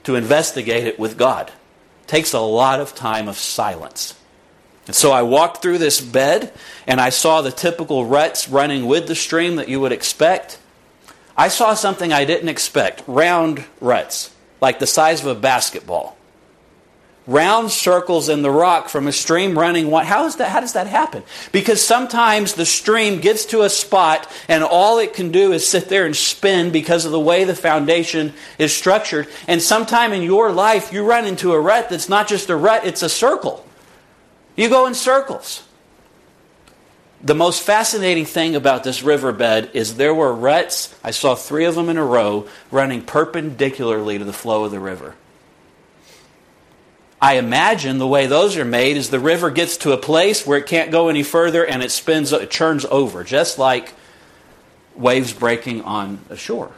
to 0.04 0.14
investigate 0.14 0.86
it 0.86 0.98
with 0.98 1.18
God. 1.18 1.48
It 2.02 2.08
takes 2.08 2.32
a 2.32 2.40
lot 2.40 2.80
of 2.80 2.94
time 2.94 3.28
of 3.28 3.36
silence. 3.36 4.15
And 4.86 4.94
so 4.94 5.10
I 5.10 5.22
walked 5.22 5.62
through 5.62 5.78
this 5.78 6.00
bed 6.00 6.52
and 6.86 7.00
I 7.00 7.10
saw 7.10 7.42
the 7.42 7.50
typical 7.50 8.06
ruts 8.06 8.48
running 8.48 8.86
with 8.86 9.08
the 9.08 9.16
stream 9.16 9.56
that 9.56 9.68
you 9.68 9.80
would 9.80 9.92
expect. 9.92 10.58
I 11.36 11.48
saw 11.48 11.74
something 11.74 12.12
I 12.12 12.24
didn't 12.24 12.48
expect 12.48 13.02
round 13.06 13.64
ruts 13.80 14.32
like 14.60 14.78
the 14.78 14.86
size 14.86 15.20
of 15.20 15.26
a 15.26 15.34
basketball. 15.34 16.16
Round 17.26 17.72
circles 17.72 18.28
in 18.28 18.42
the 18.42 18.52
rock 18.52 18.88
from 18.88 19.08
a 19.08 19.12
stream 19.12 19.58
running. 19.58 19.90
How, 19.90 20.26
is 20.26 20.36
that, 20.36 20.48
how 20.48 20.60
does 20.60 20.74
that 20.74 20.86
happen? 20.86 21.24
Because 21.50 21.84
sometimes 21.84 22.54
the 22.54 22.64
stream 22.64 23.20
gets 23.20 23.46
to 23.46 23.62
a 23.62 23.68
spot 23.68 24.30
and 24.46 24.62
all 24.62 25.00
it 25.00 25.12
can 25.12 25.32
do 25.32 25.52
is 25.52 25.66
sit 25.66 25.88
there 25.88 26.06
and 26.06 26.14
spin 26.14 26.70
because 26.70 27.04
of 27.04 27.10
the 27.10 27.18
way 27.18 27.42
the 27.42 27.56
foundation 27.56 28.32
is 28.60 28.72
structured. 28.72 29.26
And 29.48 29.60
sometime 29.60 30.12
in 30.12 30.22
your 30.22 30.52
life, 30.52 30.92
you 30.92 31.04
run 31.04 31.26
into 31.26 31.52
a 31.52 31.60
rut 31.60 31.90
that's 31.90 32.08
not 32.08 32.28
just 32.28 32.48
a 32.48 32.56
rut, 32.56 32.86
it's 32.86 33.02
a 33.02 33.08
circle. 33.08 33.65
You 34.56 34.68
go 34.68 34.86
in 34.86 34.94
circles. 34.94 35.62
The 37.22 37.34
most 37.34 37.62
fascinating 37.62 38.24
thing 38.24 38.54
about 38.54 38.84
this 38.84 39.02
riverbed 39.02 39.70
is 39.74 39.96
there 39.96 40.14
were 40.14 40.32
ruts, 40.32 40.94
I 41.02 41.10
saw 41.10 41.34
three 41.34 41.64
of 41.64 41.74
them 41.74 41.88
in 41.88 41.96
a 41.96 42.04
row, 42.04 42.46
running 42.70 43.02
perpendicularly 43.02 44.18
to 44.18 44.24
the 44.24 44.32
flow 44.32 44.64
of 44.64 44.70
the 44.70 44.80
river. 44.80 45.14
I 47.20 47.38
imagine 47.38 47.98
the 47.98 48.06
way 48.06 48.26
those 48.26 48.56
are 48.56 48.64
made 48.64 48.96
is 48.96 49.08
the 49.08 49.18
river 49.18 49.50
gets 49.50 49.78
to 49.78 49.92
a 49.92 49.96
place 49.96 50.46
where 50.46 50.58
it 50.58 50.66
can't 50.66 50.90
go 50.90 51.08
any 51.08 51.22
further 51.22 51.64
and 51.64 51.82
it 51.82 51.90
spins, 51.90 52.32
it 52.32 52.50
churns 52.50 52.84
over, 52.84 53.24
just 53.24 53.58
like 53.58 53.94
waves 54.94 55.32
breaking 55.32 55.82
on 55.82 56.20
a 56.28 56.36
shore. 56.36 56.72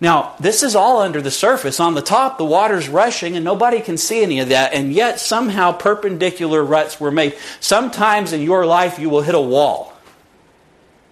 Now, 0.00 0.34
this 0.40 0.62
is 0.62 0.74
all 0.74 1.00
under 1.00 1.20
the 1.20 1.30
surface. 1.30 1.78
On 1.78 1.94
the 1.94 2.02
top, 2.02 2.38
the 2.38 2.44
water's 2.44 2.88
rushing 2.88 3.36
and 3.36 3.44
nobody 3.44 3.80
can 3.80 3.98
see 3.98 4.22
any 4.22 4.40
of 4.40 4.48
that, 4.48 4.72
and 4.72 4.92
yet 4.92 5.20
somehow 5.20 5.72
perpendicular 5.72 6.64
ruts 6.64 6.98
were 6.98 7.10
made. 7.10 7.36
Sometimes 7.60 8.32
in 8.32 8.40
your 8.40 8.64
life, 8.64 8.98
you 8.98 9.10
will 9.10 9.20
hit 9.20 9.34
a 9.34 9.40
wall 9.40 9.92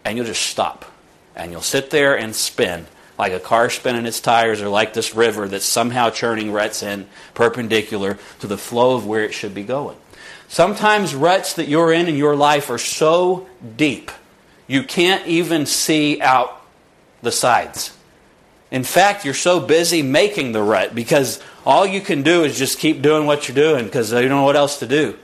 and 0.04 0.16
you'll 0.16 0.26
just 0.26 0.46
stop 0.46 0.86
and 1.36 1.52
you'll 1.52 1.60
sit 1.60 1.90
there 1.90 2.18
and 2.18 2.34
spin 2.34 2.86
like 3.18 3.32
a 3.32 3.40
car 3.40 3.68
spinning 3.68 4.06
its 4.06 4.20
tires 4.20 4.62
or 4.62 4.68
like 4.68 4.94
this 4.94 5.14
river 5.14 5.48
that's 5.48 5.66
somehow 5.66 6.08
churning 6.08 6.52
ruts 6.52 6.82
in 6.82 7.06
perpendicular 7.34 8.16
to 8.40 8.46
the 8.46 8.56
flow 8.56 8.94
of 8.94 9.06
where 9.06 9.24
it 9.24 9.34
should 9.34 9.54
be 9.54 9.64
going. 9.64 9.96
Sometimes 10.46 11.14
ruts 11.14 11.54
that 11.54 11.68
you're 11.68 11.92
in 11.92 12.08
in 12.08 12.16
your 12.16 12.36
life 12.36 12.70
are 12.70 12.78
so 12.78 13.46
deep 13.76 14.10
you 14.68 14.82
can't 14.82 15.26
even 15.26 15.66
see 15.66 16.20
out 16.20 16.62
the 17.22 17.32
sides. 17.32 17.97
In 18.70 18.84
fact, 18.84 19.24
you're 19.24 19.34
so 19.34 19.60
busy 19.60 20.02
making 20.02 20.52
the 20.52 20.62
rut 20.62 20.94
because 20.94 21.40
all 21.64 21.86
you 21.86 22.00
can 22.00 22.22
do 22.22 22.44
is 22.44 22.58
just 22.58 22.78
keep 22.78 23.00
doing 23.00 23.26
what 23.26 23.48
you're 23.48 23.54
doing 23.54 23.86
because 23.86 24.12
you 24.12 24.20
don't 24.20 24.28
know 24.28 24.42
what 24.42 24.56
else 24.56 24.78
to 24.80 24.86
do. 24.86 25.16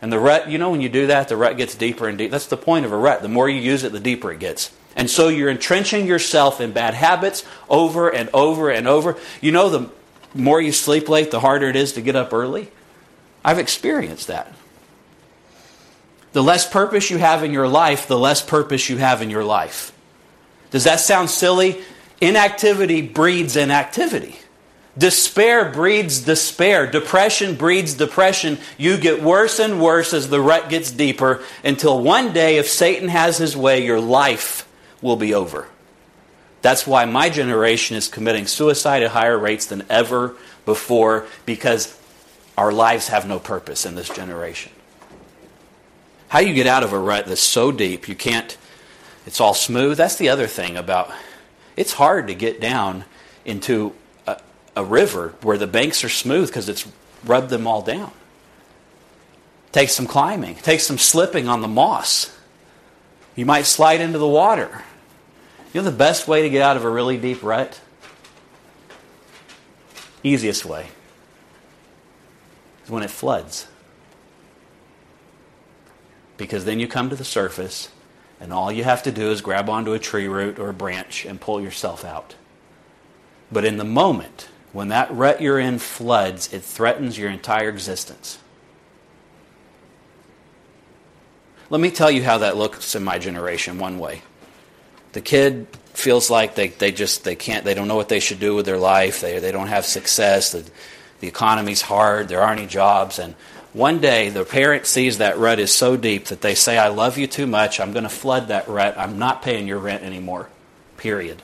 And 0.00 0.12
the 0.12 0.18
rut, 0.18 0.48
you 0.48 0.58
know, 0.58 0.70
when 0.70 0.80
you 0.80 0.88
do 0.88 1.08
that, 1.08 1.28
the 1.28 1.36
rut 1.36 1.56
gets 1.56 1.74
deeper 1.74 2.08
and 2.08 2.16
deeper. 2.16 2.30
That's 2.30 2.46
the 2.46 2.56
point 2.56 2.86
of 2.86 2.92
a 2.92 2.96
rut. 2.96 3.20
The 3.20 3.28
more 3.28 3.48
you 3.48 3.60
use 3.60 3.84
it, 3.84 3.92
the 3.92 4.00
deeper 4.00 4.32
it 4.32 4.38
gets. 4.38 4.72
And 4.96 5.10
so 5.10 5.28
you're 5.28 5.50
entrenching 5.50 6.06
yourself 6.06 6.60
in 6.60 6.72
bad 6.72 6.94
habits 6.94 7.44
over 7.68 8.08
and 8.08 8.30
over 8.32 8.70
and 8.70 8.88
over. 8.88 9.16
You 9.40 9.52
know, 9.52 9.68
the 9.68 9.90
more 10.34 10.60
you 10.60 10.72
sleep 10.72 11.08
late, 11.08 11.30
the 11.30 11.40
harder 11.40 11.68
it 11.68 11.76
is 11.76 11.92
to 11.94 12.00
get 12.00 12.16
up 12.16 12.32
early. 12.32 12.70
I've 13.44 13.58
experienced 13.58 14.28
that. 14.28 14.52
The 16.32 16.42
less 16.42 16.68
purpose 16.68 17.10
you 17.10 17.18
have 17.18 17.42
in 17.42 17.52
your 17.52 17.68
life, 17.68 18.06
the 18.06 18.18
less 18.18 18.42
purpose 18.42 18.88
you 18.88 18.98
have 18.98 19.22
in 19.22 19.30
your 19.30 19.44
life. 19.44 19.92
Does 20.70 20.84
that 20.84 21.00
sound 21.00 21.30
silly? 21.30 21.82
Inactivity 22.20 23.02
breeds 23.02 23.56
inactivity. 23.56 24.36
Despair 24.96 25.70
breeds 25.70 26.20
despair. 26.20 26.90
Depression 26.90 27.54
breeds 27.54 27.94
depression. 27.94 28.58
You 28.76 28.98
get 28.98 29.22
worse 29.22 29.60
and 29.60 29.80
worse 29.80 30.12
as 30.12 30.28
the 30.28 30.40
rut 30.40 30.68
gets 30.68 30.90
deeper 30.90 31.40
until 31.62 32.02
one 32.02 32.32
day, 32.32 32.56
if 32.56 32.68
Satan 32.68 33.08
has 33.08 33.38
his 33.38 33.56
way, 33.56 33.84
your 33.84 34.00
life 34.00 34.68
will 35.00 35.16
be 35.16 35.34
over. 35.34 35.68
That's 36.62 36.84
why 36.84 37.04
my 37.04 37.30
generation 37.30 37.96
is 37.96 38.08
committing 38.08 38.48
suicide 38.48 39.04
at 39.04 39.12
higher 39.12 39.38
rates 39.38 39.66
than 39.66 39.84
ever 39.88 40.34
before 40.66 41.26
because 41.46 41.96
our 42.56 42.72
lives 42.72 43.08
have 43.08 43.28
no 43.28 43.38
purpose 43.38 43.86
in 43.86 43.94
this 43.94 44.08
generation. 44.08 44.72
How 46.26 46.40
you 46.40 46.54
get 46.54 46.66
out 46.66 46.82
of 46.82 46.92
a 46.92 46.98
rut 46.98 47.26
that's 47.26 47.40
so 47.40 47.70
deep 47.70 48.08
you 48.08 48.16
can't, 48.16 48.58
it's 49.24 49.40
all 49.40 49.54
smooth. 49.54 49.96
That's 49.96 50.16
the 50.16 50.28
other 50.28 50.48
thing 50.48 50.76
about 50.76 51.12
it's 51.78 51.92
hard 51.92 52.26
to 52.26 52.34
get 52.34 52.60
down 52.60 53.04
into 53.44 53.94
a, 54.26 54.36
a 54.74 54.84
river 54.84 55.34
where 55.42 55.56
the 55.56 55.68
banks 55.68 56.02
are 56.02 56.08
smooth 56.08 56.48
because 56.48 56.68
it's 56.68 56.88
rubbed 57.24 57.50
them 57.50 57.68
all 57.68 57.82
down. 57.82 58.10
Takes 59.70 59.92
some 59.92 60.08
climbing, 60.08 60.56
takes 60.56 60.82
some 60.82 60.98
slipping 60.98 61.46
on 61.46 61.62
the 61.62 61.68
moss. 61.68 62.36
You 63.36 63.46
might 63.46 63.64
slide 63.64 64.00
into 64.00 64.18
the 64.18 64.26
water. 64.26 64.82
You 65.72 65.80
know 65.80 65.88
the 65.88 65.96
best 65.96 66.26
way 66.26 66.42
to 66.42 66.50
get 66.50 66.62
out 66.62 66.76
of 66.76 66.84
a 66.84 66.90
really 66.90 67.16
deep 67.16 67.44
rut? 67.44 67.80
Easiest 70.24 70.64
way 70.64 70.88
is 72.82 72.90
when 72.90 73.04
it 73.04 73.10
floods. 73.10 73.68
Because 76.36 76.64
then 76.64 76.80
you 76.80 76.88
come 76.88 77.08
to 77.08 77.14
the 77.14 77.24
surface 77.24 77.88
and 78.40 78.52
all 78.52 78.70
you 78.70 78.84
have 78.84 79.02
to 79.04 79.12
do 79.12 79.30
is 79.30 79.40
grab 79.40 79.68
onto 79.68 79.92
a 79.92 79.98
tree 79.98 80.28
root 80.28 80.58
or 80.58 80.68
a 80.68 80.74
branch 80.74 81.24
and 81.24 81.40
pull 81.40 81.60
yourself 81.60 82.04
out. 82.04 82.34
But 83.50 83.64
in 83.64 83.78
the 83.78 83.84
moment, 83.84 84.48
when 84.72 84.88
that 84.88 85.12
rut 85.12 85.40
you're 85.40 85.58
in 85.58 85.78
floods, 85.78 86.52
it 86.52 86.62
threatens 86.62 87.18
your 87.18 87.30
entire 87.30 87.68
existence. 87.68 88.38
Let 91.70 91.80
me 91.80 91.90
tell 91.90 92.10
you 92.10 92.22
how 92.22 92.38
that 92.38 92.56
looks 92.56 92.94
in 92.94 93.04
my 93.04 93.18
generation 93.18 93.78
one 93.78 93.98
way. 93.98 94.22
The 95.12 95.20
kid 95.20 95.66
feels 95.92 96.30
like 96.30 96.54
they, 96.54 96.68
they 96.68 96.92
just 96.92 97.24
they 97.24 97.34
can't 97.34 97.64
they 97.64 97.74
don't 97.74 97.88
know 97.88 97.96
what 97.96 98.08
they 98.08 98.20
should 98.20 98.40
do 98.40 98.54
with 98.54 98.66
their 98.66 98.78
life. 98.78 99.20
They 99.20 99.38
they 99.38 99.52
don't 99.52 99.66
have 99.66 99.84
success. 99.84 100.52
The, 100.52 100.64
the 101.20 101.28
economy's 101.28 101.82
hard. 101.82 102.28
There 102.28 102.40
aren't 102.40 102.60
any 102.60 102.68
jobs 102.68 103.18
and 103.18 103.34
one 103.72 104.00
day, 104.00 104.30
the 104.30 104.44
parent 104.44 104.86
sees 104.86 105.18
that 105.18 105.38
rut 105.38 105.58
is 105.58 105.72
so 105.72 105.96
deep 105.96 106.26
that 106.26 106.40
they 106.40 106.54
say, 106.54 106.78
I 106.78 106.88
love 106.88 107.18
you 107.18 107.26
too 107.26 107.46
much. 107.46 107.80
I'm 107.80 107.92
going 107.92 108.04
to 108.04 108.08
flood 108.08 108.48
that 108.48 108.68
rut. 108.68 108.96
I'm 108.96 109.18
not 109.18 109.42
paying 109.42 109.68
your 109.68 109.78
rent 109.78 110.02
anymore. 110.02 110.48
Period. 110.96 111.42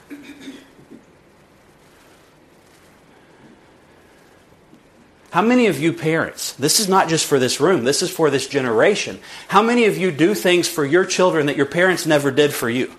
How 5.31 5.43
many 5.43 5.67
of 5.67 5.81
you 5.81 5.93
parents, 5.93 6.53
this 6.53 6.79
is 6.79 6.89
not 6.89 7.09
just 7.09 7.27
for 7.27 7.41
this 7.41 7.61
room, 7.61 7.83
this 7.83 8.03
is 8.03 8.11
for 8.11 8.31
this 8.31 8.47
generation. 8.47 9.19
How 9.49 9.63
many 9.63 9.87
of 9.87 9.99
you 9.99 10.13
do 10.13 10.33
things 10.33 10.69
for 10.69 10.85
your 10.85 11.05
children 11.05 11.47
that 11.47 11.57
your 11.57 11.67
parents 11.67 12.07
never 12.07 12.31
did 12.31 12.55
for 12.55 12.71
you? 12.71 12.95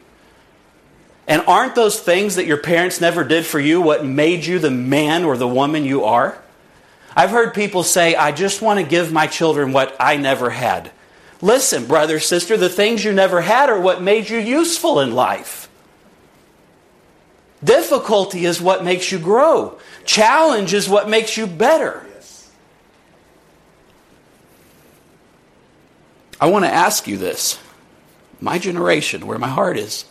And 1.28 1.42
aren't 1.48 1.76
those 1.76 1.98
things 2.00 2.36
that 2.36 2.46
your 2.46 2.58
parents 2.58 3.00
never 3.00 3.24
did 3.24 3.46
for 3.46 3.60
you 3.60 3.82
what 3.82 4.06
made 4.06 4.46
you 4.46 4.60
the 4.60 4.70
man 4.70 5.24
or 5.24 5.38
the 5.38 5.48
woman 5.48 5.86
you 5.86 6.04
are? 6.04 6.38
I've 7.16 7.30
heard 7.30 7.54
people 7.54 7.84
say, 7.84 8.16
I 8.16 8.32
just 8.32 8.62
want 8.62 8.80
to 8.80 8.86
give 8.86 9.12
my 9.12 9.28
children 9.28 9.72
what 9.72 9.96
I 10.00 10.18
never 10.18 10.50
had. 10.50 10.92
Listen, 11.42 11.86
brother, 11.86 12.20
sister, 12.20 12.58
the 12.58 12.70
things 12.70 13.04
you 13.04 13.14
never 13.14 13.42
had 13.42 13.70
are 13.70 13.80
what 13.80 14.02
made 14.02 14.30
you 14.30 14.40
useful 14.40 15.00
in 15.00 15.14
life. 15.14 15.70
Difficulty 17.64 18.46
is 18.46 18.62
what 18.62 18.84
makes 18.84 19.12
you 19.12 19.20
grow. 19.20 19.80
Challenge 20.06 20.74
is 20.74 20.90
what 20.90 21.10
makes 21.10 21.38
you 21.38 21.48
better. 21.48 22.06
I 26.40 26.48
want 26.48 26.66
to 26.66 26.72
ask 26.72 27.08
you 27.08 27.18
this. 27.18 27.60
My 28.42 28.60
generation, 28.60 29.26
where 29.26 29.40
my 29.40 29.48
heart 29.48 29.78
is, 29.78 30.06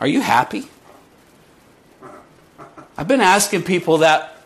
are 0.00 0.06
you 0.06 0.20
happy? 0.20 0.68
I've 2.96 3.08
been 3.08 3.22
asking 3.22 3.62
people 3.62 3.98
that 3.98 4.36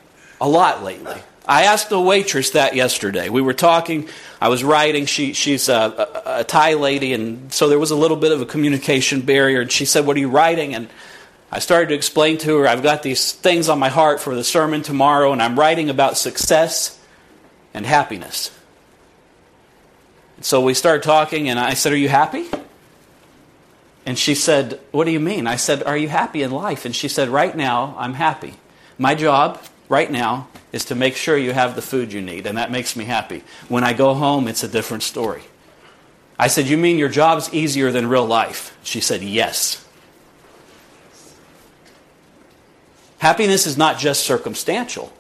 a 0.41 0.49
lot 0.49 0.85
lately. 0.85 1.21
I 1.49 1.63
asked 1.65 1.89
the 1.89 1.99
waitress 1.99 2.51
that 2.51 2.77
yesterday. 2.77 3.31
We 3.31 3.41
were 3.41 3.55
talking. 3.55 4.07
I 4.39 4.49
was 4.49 4.63
writing. 4.63 5.07
She, 5.07 5.33
she's 5.33 5.71
a, 5.71 5.73
a, 6.27 6.41
a, 6.41 6.45
Thai 6.45 6.75
lady, 6.75 7.15
and 7.15 7.51
so 7.51 7.71
there 7.71 7.79
was 7.79 7.91
a 7.91 7.97
little 7.97 8.19
bit 8.19 8.33
of 8.33 8.43
a 8.43 8.47
communication 8.47 9.23
barrier. 9.23 9.63
And 9.63 9.73
she 9.73 9.87
said, 9.87 10.05
"What 10.05 10.19
are 10.19 10.21
you 10.21 10.29
writing?" 10.29 10.75
And 10.75 10.89
I 11.51 11.61
started 11.61 11.89
to 11.89 11.95
explain 11.95 12.37
to 12.39 12.59
her 12.59 12.69
I've 12.69 12.83
got 12.83 13.03
these 13.03 13.33
things 13.33 13.71
on 13.71 13.79
my 13.79 13.89
heart 13.89 14.21
for 14.21 14.35
the 14.35 14.45
sermon 14.45 14.83
tomorrow, 14.83 15.33
and 15.33 15.43
I'm 15.43 15.59
writing 15.59 15.89
about 15.89 16.19
success 16.19 17.01
and 17.73 17.87
happiness. 17.87 18.51
So 20.43 20.61
we 20.61 20.75
started 20.75 21.03
talking, 21.03 21.49
and 21.49 21.59
I 21.59 21.73
said, 21.73 21.95
Are 21.95 21.97
you 21.97 22.11
happy? 22.11 22.47
And 24.05 24.19
she 24.19 24.35
said, 24.35 24.81
What 24.91 25.05
do 25.05 25.13
you 25.13 25.21
mean? 25.21 25.47
I 25.47 25.57
said, 25.57 25.83
Are 25.83 25.97
you 25.97 26.09
happy 26.09 26.43
in 26.43 26.51
life? 26.51 26.85
And 26.85 26.95
she 26.95 27.09
said, 27.09 27.31
Right 27.31 27.57
now, 27.57 27.95
I'm 27.99 28.13
happy. 28.13 28.53
My 28.99 29.15
job 29.15 29.63
right 29.89 30.11
now 30.11 30.49
is 30.73 30.85
to 30.87 30.95
make 30.95 31.17
sure 31.17 31.37
you 31.37 31.53
have 31.53 31.75
the 31.75 31.83
food 31.83 32.13
you 32.13 32.21
need, 32.21 32.47
and 32.47 32.59
that 32.59 32.71
makes 32.71 32.95
me 32.95 33.05
happy. 33.05 33.43
When 33.69 33.85
I 33.85 33.93
go 33.93 34.15
home, 34.15 34.49
it's 34.49 34.63
a 34.63 34.69
different 34.69 35.03
story. 35.03 35.43
I 36.39 36.49
said, 36.49 36.67
You 36.67 36.77
mean 36.77 36.99
your 36.99 37.09
job's 37.09 37.53
easier 37.53 37.91
than 37.91 38.09
real 38.09 38.27
life? 38.27 38.77
She 38.83 39.01
said, 39.01 39.23
Yes. 39.23 39.85
Happiness 43.19 43.67
is 43.67 43.77
not 43.77 43.99
just 43.99 44.25
circumstantial. 44.25 45.13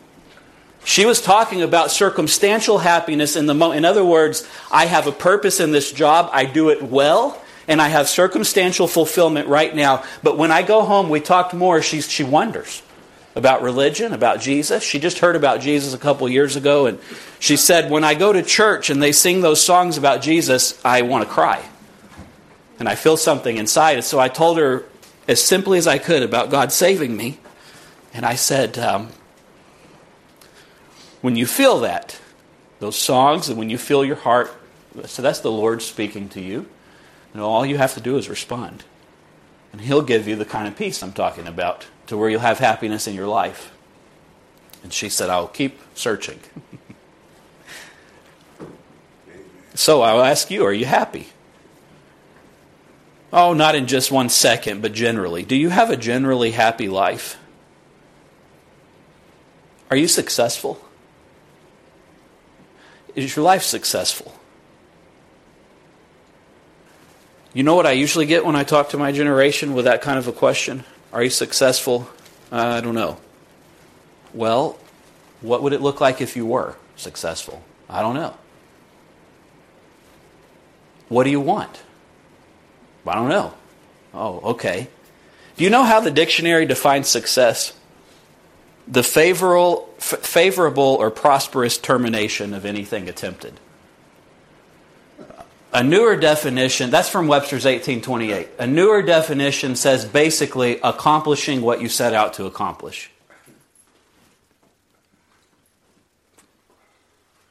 She 0.84 1.04
was 1.04 1.20
talking 1.20 1.62
about 1.62 1.90
circumstantial 1.90 2.78
happiness 2.78 3.34
in 3.34 3.46
the 3.46 3.54
mo- 3.54 3.72
in 3.72 3.84
other 3.84 4.04
words, 4.04 4.48
I 4.70 4.86
have 4.86 5.06
a 5.06 5.12
purpose 5.12 5.58
in 5.60 5.72
this 5.72 5.90
job, 5.90 6.30
I 6.32 6.44
do 6.44 6.68
it 6.70 6.80
well, 6.80 7.42
and 7.66 7.82
I 7.82 7.88
have 7.88 8.08
circumstantial 8.08 8.86
fulfillment 8.86 9.48
right 9.48 9.74
now. 9.74 10.04
But 10.22 10.38
when 10.38 10.52
I 10.52 10.62
go 10.62 10.82
home, 10.82 11.10
we 11.10 11.20
talked 11.20 11.52
more, 11.52 11.82
she, 11.82 12.00
she 12.00 12.22
wonders 12.22 12.82
about 13.38 13.62
religion, 13.62 14.12
about 14.12 14.40
Jesus. 14.40 14.82
She 14.82 14.98
just 14.98 15.20
heard 15.20 15.36
about 15.36 15.60
Jesus 15.60 15.94
a 15.94 15.98
couple 15.98 16.28
years 16.28 16.56
ago, 16.56 16.86
and 16.86 16.98
she 17.38 17.56
said, 17.56 17.88
When 17.88 18.02
I 18.02 18.14
go 18.14 18.32
to 18.32 18.42
church 18.42 18.90
and 18.90 19.00
they 19.00 19.12
sing 19.12 19.40
those 19.40 19.62
songs 19.62 19.96
about 19.96 20.20
Jesus, 20.20 20.78
I 20.84 21.02
want 21.02 21.26
to 21.26 21.30
cry. 21.32 21.64
And 22.80 22.88
I 22.88 22.96
feel 22.96 23.16
something 23.16 23.56
inside. 23.56 24.02
So 24.04 24.18
I 24.18 24.28
told 24.28 24.58
her 24.58 24.84
as 25.26 25.42
simply 25.42 25.78
as 25.78 25.86
I 25.86 25.98
could 25.98 26.22
about 26.22 26.50
God 26.50 26.72
saving 26.72 27.16
me. 27.16 27.38
And 28.12 28.26
I 28.26 28.34
said, 28.34 28.76
um, 28.76 29.08
When 31.20 31.36
you 31.36 31.46
feel 31.46 31.80
that, 31.80 32.20
those 32.80 32.96
songs, 32.96 33.48
and 33.48 33.56
when 33.56 33.70
you 33.70 33.78
feel 33.78 34.04
your 34.04 34.16
heart, 34.16 34.52
so 35.06 35.22
that's 35.22 35.40
the 35.40 35.52
Lord 35.52 35.80
speaking 35.80 36.28
to 36.30 36.40
you. 36.40 36.66
And 37.32 37.40
all 37.40 37.64
you 37.64 37.78
have 37.78 37.94
to 37.94 38.00
do 38.00 38.16
is 38.16 38.28
respond. 38.28 38.82
And 39.70 39.80
He'll 39.80 40.02
give 40.02 40.26
you 40.26 40.34
the 40.34 40.44
kind 40.44 40.66
of 40.66 40.76
peace 40.76 41.04
I'm 41.04 41.12
talking 41.12 41.46
about 41.46 41.86
to 42.08 42.16
where 42.16 42.28
you'll 42.28 42.40
have 42.40 42.58
happiness 42.58 43.06
in 43.06 43.14
your 43.14 43.26
life. 43.26 43.72
And 44.82 44.92
she 44.92 45.08
said, 45.08 45.30
I'll 45.30 45.48
keep 45.48 45.80
searching. 45.94 46.40
so 49.74 50.02
I'll 50.02 50.22
ask 50.22 50.50
you, 50.50 50.64
are 50.64 50.72
you 50.72 50.86
happy? 50.86 51.28
Oh, 53.32 53.52
not 53.52 53.74
in 53.74 53.86
just 53.86 54.10
one 54.10 54.30
second, 54.30 54.80
but 54.80 54.92
generally. 54.92 55.42
Do 55.42 55.54
you 55.54 55.68
have 55.68 55.90
a 55.90 55.96
generally 55.96 56.50
happy 56.50 56.88
life? 56.88 57.36
Are 59.90 59.96
you 59.96 60.08
successful? 60.08 60.80
Is 63.14 63.36
your 63.36 63.44
life 63.44 63.62
successful? 63.62 64.34
You 67.52 67.62
know 67.64 67.74
what 67.74 67.86
I 67.86 67.92
usually 67.92 68.26
get 68.26 68.46
when 68.46 68.56
I 68.56 68.64
talk 68.64 68.90
to 68.90 68.98
my 68.98 69.12
generation 69.12 69.74
with 69.74 69.84
that 69.86 70.00
kind 70.00 70.18
of 70.18 70.28
a 70.28 70.32
question? 70.32 70.84
Are 71.12 71.22
you 71.22 71.30
successful? 71.30 72.08
Uh, 72.52 72.56
I 72.56 72.80
don't 72.80 72.94
know. 72.94 73.18
Well, 74.34 74.78
what 75.40 75.62
would 75.62 75.72
it 75.72 75.80
look 75.80 76.00
like 76.00 76.20
if 76.20 76.36
you 76.36 76.44
were 76.46 76.76
successful? 76.96 77.62
I 77.88 78.02
don't 78.02 78.14
know. 78.14 78.34
What 81.08 81.24
do 81.24 81.30
you 81.30 81.40
want? 81.40 81.80
I 83.06 83.14
don't 83.14 83.30
know. 83.30 83.54
Oh, 84.12 84.40
okay. 84.50 84.88
Do 85.56 85.64
you 85.64 85.70
know 85.70 85.84
how 85.84 86.00
the 86.00 86.10
dictionary 86.10 86.66
defines 86.66 87.08
success? 87.08 87.72
The 88.86 89.02
favorable, 89.02 89.88
f- 89.98 90.20
favorable 90.20 90.96
or 91.00 91.10
prosperous 91.10 91.78
termination 91.78 92.52
of 92.52 92.64
anything 92.64 93.08
attempted. 93.08 93.58
A 95.72 95.82
newer 95.82 96.16
definition, 96.16 96.90
that's 96.90 97.10
from 97.10 97.28
Webster's 97.28 97.66
1828. 97.66 98.48
A 98.58 98.66
newer 98.66 99.02
definition 99.02 99.76
says 99.76 100.06
basically 100.06 100.80
accomplishing 100.82 101.60
what 101.60 101.82
you 101.82 101.90
set 101.90 102.14
out 102.14 102.32
to 102.34 102.46
accomplish. 102.46 103.10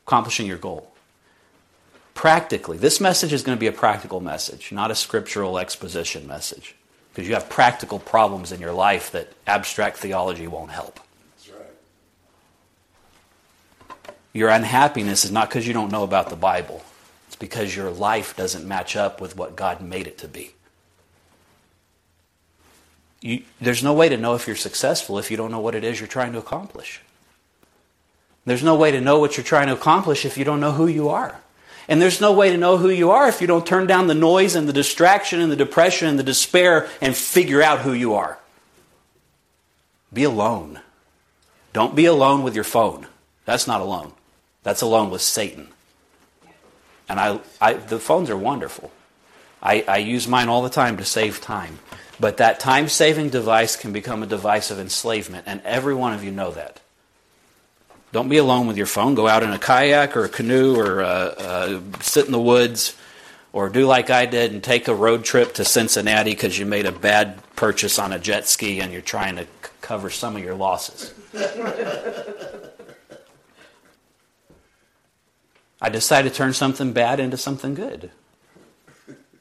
Accomplishing 0.08 0.48
your 0.48 0.58
goal. 0.58 0.92
Practically, 2.16 2.78
this 2.78 3.00
message 3.00 3.34
is 3.34 3.44
going 3.44 3.56
to 3.56 3.60
be 3.60 3.68
a 3.68 3.72
practical 3.72 4.20
message, 4.20 4.72
not 4.72 4.90
a 4.90 4.96
scriptural 4.96 5.60
exposition 5.60 6.26
message. 6.26 6.74
Because 7.14 7.28
you 7.28 7.36
have 7.36 7.50
practical 7.50 8.00
problems 8.00 8.52
in 8.52 8.60
your 8.60 8.74
life 8.74 9.12
that 9.12 9.32
abstract 9.46 9.98
theology 9.98 10.48
won't 10.48 10.72
help. 10.72 11.00
That's 11.36 11.50
right. 11.50 11.70
Your 14.34 14.50
unhappiness 14.50 15.24
is 15.24 15.32
not 15.32 15.50
because 15.50 15.68
you 15.68 15.74
don't 15.74 15.92
know 15.92 16.04
about 16.04 16.30
the 16.30 16.36
Bible 16.36 16.84
because 17.40 17.76
your 17.76 17.90
life 17.90 18.36
doesn't 18.36 18.68
match 18.68 18.96
up 18.96 19.22
with 19.22 19.38
what 19.38 19.56
God 19.56 19.82
made 19.82 20.08
it 20.08 20.18
to 20.20 20.28
be. 20.28 20.52
You, 23.22 23.44
there's 23.60 23.84
no 23.84 23.94
way 23.94 24.10
to 24.10 24.18
know 24.18 24.36
if 24.36 24.48
you're 24.48 24.56
successful 24.56 25.18
if 25.18 25.32
you 25.32 25.38
don't 25.38 25.52
know 25.52 25.60
what 25.60 25.76
it 25.76 25.84
is 25.84 26.00
you're 26.00 26.08
trying 26.08 26.34
to 26.34 26.40
accomplish. 26.40 27.02
There's 28.46 28.64
no 28.64 28.76
way 28.76 28.92
to 28.92 29.02
know 29.02 29.20
what 29.20 29.36
you're 29.36 29.44
trying 29.44 29.68
to 29.68 29.74
accomplish 29.74 30.24
if 30.24 30.38
you 30.38 30.46
don't 30.46 30.62
know 30.62 30.72
who 30.72 30.88
you 30.88 31.10
are. 31.10 31.42
And 31.90 32.02
there's 32.02 32.22
no 32.22 32.34
way 32.34 32.52
to 32.52 32.58
know 32.58 32.78
who 32.78 32.90
you 32.90 33.12
are 33.12 33.28
if 33.28 33.42
you 33.42 33.48
don't 33.48 33.66
turn 33.66 33.88
down 33.88 34.08
the 34.08 34.14
noise 34.14 34.56
and 34.56 34.68
the 34.68 34.74
distraction 34.74 35.40
and 35.40 35.52
the 35.52 35.56
depression 35.56 36.08
and 36.08 36.20
the 36.20 36.24
despair 36.24 36.88
and 37.02 37.16
figure 37.16 37.62
out 37.62 37.80
who 37.80 37.94
you 37.94 38.14
are. 38.14 38.40
Be 40.12 40.24
alone. 40.24 40.82
Don't 41.74 41.96
be 41.96 42.06
alone 42.06 42.44
with 42.44 42.56
your 42.56 42.64
phone. 42.64 43.08
That's 43.46 43.68
not 43.68 43.82
alone. 43.82 44.14
That's 44.64 44.82
alone 44.82 45.10
with 45.10 45.22
Satan. 45.22 45.70
And 47.10 47.20
I, 47.20 47.40
I, 47.62 47.74
the 47.74 48.00
phones 48.00 48.30
are 48.30 48.38
wonderful. 48.38 48.92
I, 49.62 49.84
I 49.88 49.98
use 49.98 50.28
mine 50.28 50.50
all 50.50 50.62
the 50.62 50.70
time 50.70 50.98
to 50.98 51.06
save 51.06 51.42
time. 51.42 51.80
But 52.20 52.38
that 52.38 52.60
time 52.60 52.88
saving 52.90 53.30
device 53.30 53.76
can 53.76 53.94
become 53.94 54.24
a 54.24 54.28
device 54.28 54.72
of 54.72 54.80
enslavement, 54.80 55.44
and 55.48 55.62
every 55.64 55.94
one 55.94 56.14
of 56.14 56.24
you 56.24 56.32
know 56.32 56.52
that. 56.52 56.80
Don't 58.12 58.30
be 58.30 58.38
alone 58.38 58.68
with 58.68 58.78
your 58.78 58.86
phone. 58.86 59.16
Go 59.16 59.28
out 59.28 59.44
in 59.44 59.52
a 59.52 59.60
kayak 59.60 60.16
or 60.16 60.26
a 60.26 60.30
canoe 60.30 60.76
or 60.76 61.04
uh, 61.04 61.08
uh, 61.08 61.82
sit 62.02 62.26
in 62.26 62.32
the 62.32 62.40
woods 62.40 62.96
or 63.52 63.70
do 63.70 63.86
like 63.86 64.10
I 64.10 64.26
did 64.26 64.54
and 64.54 64.64
take 64.64 64.88
a 64.88 64.96
road 64.96 65.24
trip 65.26 65.56
to 65.56 65.66
Cincinnati 65.66 66.32
because 66.32 66.58
you 66.58 66.66
made 66.66 66.86
a 66.86 66.92
bad 66.92 67.42
purchase 67.56 68.00
on 68.00 68.14
a 68.14 68.20
jet 68.20 68.48
ski 68.48 68.80
and 68.80 68.94
you're 68.94 69.02
trying 69.02 69.36
to 69.36 69.44
c- 69.44 69.50
cover 69.82 70.10
some 70.10 70.36
of 70.36 70.44
your 70.44 70.56
losses. 70.56 71.14
I 75.82 75.90
decided 75.90 76.30
to 76.30 76.36
turn 76.36 76.54
something 76.54 76.92
bad 76.92 77.20
into 77.20 77.38
something 77.38 77.74
good. 77.74 78.12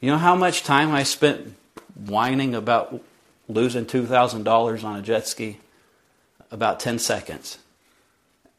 You 0.01 0.11
know 0.11 0.19
how 0.19 0.35
much 0.35 0.63
time 0.63 0.93
I 0.93 1.03
spent 1.03 1.55
whining 1.95 2.55
about 2.55 3.03
losing 3.49 3.87
$2,000 3.87 4.85
on 4.85 4.97
a 4.99 5.03
jet 5.03 5.27
ski? 5.27 5.59
About 6.51 6.79
10 6.79 6.99
seconds. 6.99 7.59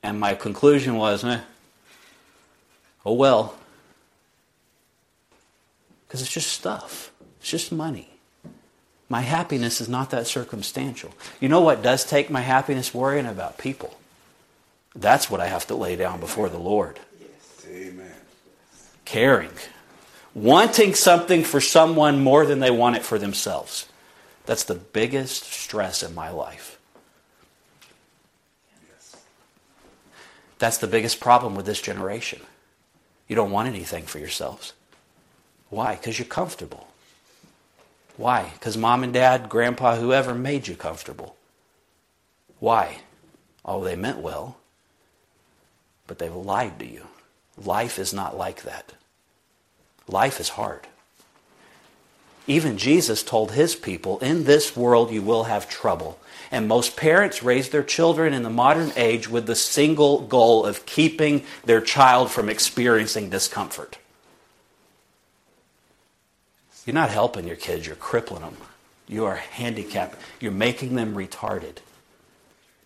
And 0.04 0.20
my 0.20 0.34
conclusion 0.34 0.96
was, 0.96 1.24
eh, 1.24 1.40
oh 3.06 3.14
well. 3.14 3.56
Because 6.08 6.22
it's 6.22 6.32
just 6.32 6.52
stuff, 6.52 7.12
it's 7.40 7.50
just 7.50 7.72
money. 7.72 8.10
My 9.10 9.22
happiness 9.22 9.80
is 9.80 9.88
not 9.88 10.10
that 10.10 10.28
circumstantial. 10.28 11.14
You 11.40 11.48
know 11.48 11.62
what 11.62 11.82
does 11.82 12.04
take 12.04 12.30
my 12.30 12.42
happiness? 12.42 12.94
Worrying 12.94 13.26
about 13.26 13.58
people. 13.58 13.98
That's 14.94 15.30
what 15.30 15.40
I 15.40 15.48
have 15.48 15.68
to 15.68 15.76
lay 15.76 15.96
down 15.96 16.20
before 16.20 16.50
the 16.50 16.58
Lord. 16.58 17.00
Caring. 19.08 19.54
Wanting 20.34 20.94
something 20.94 21.46
for 21.46 21.62
someone 21.62 22.22
more 22.22 22.46
than 22.46 22.60
they 22.60 22.70
want 22.70 22.98
it 22.98 23.04
for 23.04 23.18
themselves. 23.18 23.88
That's 24.46 24.66
the 24.66 24.76
biggest 24.76 25.46
stress 25.46 26.04
in 26.04 26.14
my 26.14 26.30
life. 26.30 26.78
That's 30.60 30.78
the 30.80 30.88
biggest 30.88 31.22
problem 31.22 31.56
with 31.56 31.66
this 31.66 31.82
generation. 31.82 32.42
You 33.30 33.38
don't 33.38 33.52
want 33.52 33.70
anything 33.70 34.04
for 34.04 34.20
yourselves. 34.20 34.74
Why? 35.70 35.96
Because 35.96 36.20
you're 36.20 36.26
comfortable. 36.26 36.90
Why? 38.18 38.52
Because 38.56 38.76
mom 38.76 39.06
and 39.06 39.14
dad, 39.14 39.48
grandpa, 39.48 39.96
whoever 39.96 40.36
made 40.36 40.68
you 40.68 40.76
comfortable. 40.76 41.38
Why? 42.60 42.98
Oh, 43.64 43.86
they 43.86 43.96
meant 43.96 44.18
well, 44.18 44.58
but 46.08 46.20
they've 46.20 46.36
lied 46.36 46.78
to 46.80 46.86
you. 46.86 47.08
Life 47.64 48.00
is 48.00 48.14
not 48.14 48.38
like 48.38 48.64
that. 48.64 48.94
Life 50.08 50.40
is 50.40 50.50
hard. 50.50 50.88
Even 52.46 52.78
Jesus 52.78 53.24
told 53.24 53.52
his 53.52 53.76
people, 53.76 54.20
In 54.20 54.46
this 54.46 54.76
world 54.76 55.12
you 55.12 55.22
will 55.22 55.46
have 55.46 55.70
trouble. 55.70 56.18
And 56.50 56.68
most 56.68 56.96
parents 56.96 57.44
raise 57.44 57.70
their 57.70 57.84
children 57.84 58.34
in 58.34 58.44
the 58.44 58.50
modern 58.50 58.94
age 58.96 59.28
with 59.28 59.48
the 59.48 59.56
single 59.56 60.22
goal 60.22 60.66
of 60.66 60.86
keeping 60.86 61.44
their 61.66 61.82
child 61.82 62.32
from 62.32 62.48
experiencing 62.48 63.30
discomfort. 63.30 63.98
You're 66.86 66.94
not 66.94 67.10
helping 67.10 67.46
your 67.46 67.58
kids, 67.58 67.86
you're 67.86 67.98
crippling 67.98 68.44
them. 68.44 68.56
You 69.10 69.26
are 69.26 69.36
handicapped. 69.36 70.16
You're 70.40 70.54
making 70.54 70.96
them 70.96 71.16
retarded. 71.16 71.78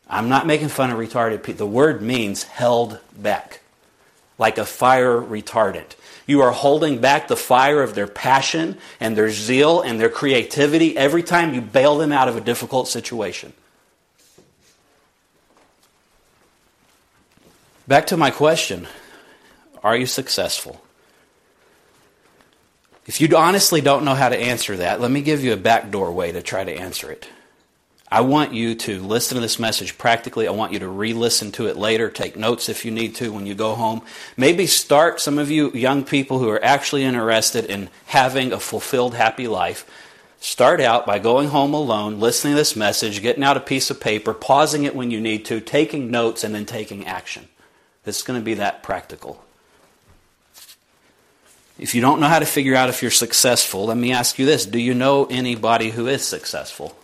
I'm 0.09 0.27
not 0.27 0.47
making 0.47 0.69
fun 0.69 0.91
of 0.91 0.97
retarded 0.97 1.43
people. 1.43 1.67
The 1.67 1.71
word 1.71 2.01
means 2.01 2.43
held 2.43 2.99
back, 3.15 3.61
like 4.41 4.57
a 4.57 4.65
fire 4.65 5.21
retardant. 5.21 5.95
You 6.25 6.41
are 6.41 6.51
holding 6.51 6.99
back 6.99 7.27
the 7.27 7.37
fire 7.37 7.83
of 7.83 7.93
their 7.93 8.07
passion 8.07 8.79
and 8.99 9.15
their 9.15 9.29
zeal 9.29 9.81
and 9.81 9.99
their 9.99 10.09
creativity 10.09 10.97
every 10.97 11.21
time 11.21 11.53
you 11.53 11.61
bail 11.61 11.99
them 11.99 12.11
out 12.11 12.27
of 12.27 12.35
a 12.35 12.41
difficult 12.41 12.87
situation. 12.87 13.53
Back 17.87 18.07
to 18.07 18.17
my 18.17 18.31
question 18.31 18.87
Are 19.83 19.95
you 19.95 20.07
successful? 20.07 20.81
If 23.05 23.21
you 23.21 23.35
honestly 23.37 23.81
don't 23.81 24.03
know 24.03 24.15
how 24.15 24.29
to 24.29 24.37
answer 24.37 24.75
that, 24.77 24.99
let 25.01 25.11
me 25.11 25.21
give 25.21 25.43
you 25.43 25.53
a 25.53 25.57
backdoor 25.57 26.11
way 26.11 26.31
to 26.31 26.41
try 26.41 26.63
to 26.63 26.73
answer 26.73 27.11
it. 27.11 27.27
I 28.11 28.21
want 28.21 28.53
you 28.53 28.75
to 28.75 28.99
listen 28.99 29.35
to 29.35 29.41
this 29.41 29.57
message 29.57 29.97
practically. 29.97 30.45
I 30.45 30.51
want 30.51 30.73
you 30.73 30.79
to 30.79 30.87
re 30.89 31.13
listen 31.13 31.53
to 31.53 31.67
it 31.67 31.77
later. 31.77 32.09
Take 32.09 32.35
notes 32.35 32.67
if 32.67 32.83
you 32.83 32.91
need 32.91 33.15
to 33.15 33.31
when 33.31 33.45
you 33.47 33.55
go 33.55 33.73
home. 33.73 34.01
Maybe 34.35 34.67
start, 34.67 35.21
some 35.21 35.39
of 35.39 35.49
you 35.49 35.71
young 35.71 36.03
people 36.03 36.39
who 36.39 36.49
are 36.49 36.63
actually 36.63 37.05
interested 37.05 37.63
in 37.63 37.89
having 38.07 38.51
a 38.51 38.59
fulfilled, 38.59 39.15
happy 39.15 39.47
life. 39.47 39.89
Start 40.41 40.81
out 40.81 41.05
by 41.05 41.19
going 41.19 41.49
home 41.49 41.73
alone, 41.73 42.19
listening 42.19 42.53
to 42.53 42.57
this 42.57 42.75
message, 42.75 43.21
getting 43.21 43.43
out 43.43 43.55
a 43.55 43.61
piece 43.61 43.89
of 43.89 44.01
paper, 44.01 44.33
pausing 44.33 44.83
it 44.83 44.95
when 44.95 45.09
you 45.09 45.21
need 45.21 45.45
to, 45.45 45.61
taking 45.61 46.11
notes, 46.11 46.43
and 46.43 46.53
then 46.53 46.65
taking 46.65 47.05
action. 47.05 47.47
It's 48.05 48.23
going 48.23 48.39
to 48.39 48.43
be 48.43 48.55
that 48.55 48.83
practical. 48.83 49.41
If 51.79 51.95
you 51.95 52.01
don't 52.01 52.19
know 52.19 52.27
how 52.27 52.39
to 52.39 52.45
figure 52.45 52.75
out 52.75 52.89
if 52.89 53.01
you're 53.01 53.11
successful, 53.11 53.85
let 53.85 53.97
me 53.97 54.11
ask 54.11 54.37
you 54.37 54.45
this 54.45 54.65
Do 54.65 54.79
you 54.79 54.93
know 54.93 55.27
anybody 55.27 55.91
who 55.91 56.07
is 56.07 56.25
successful? 56.25 56.97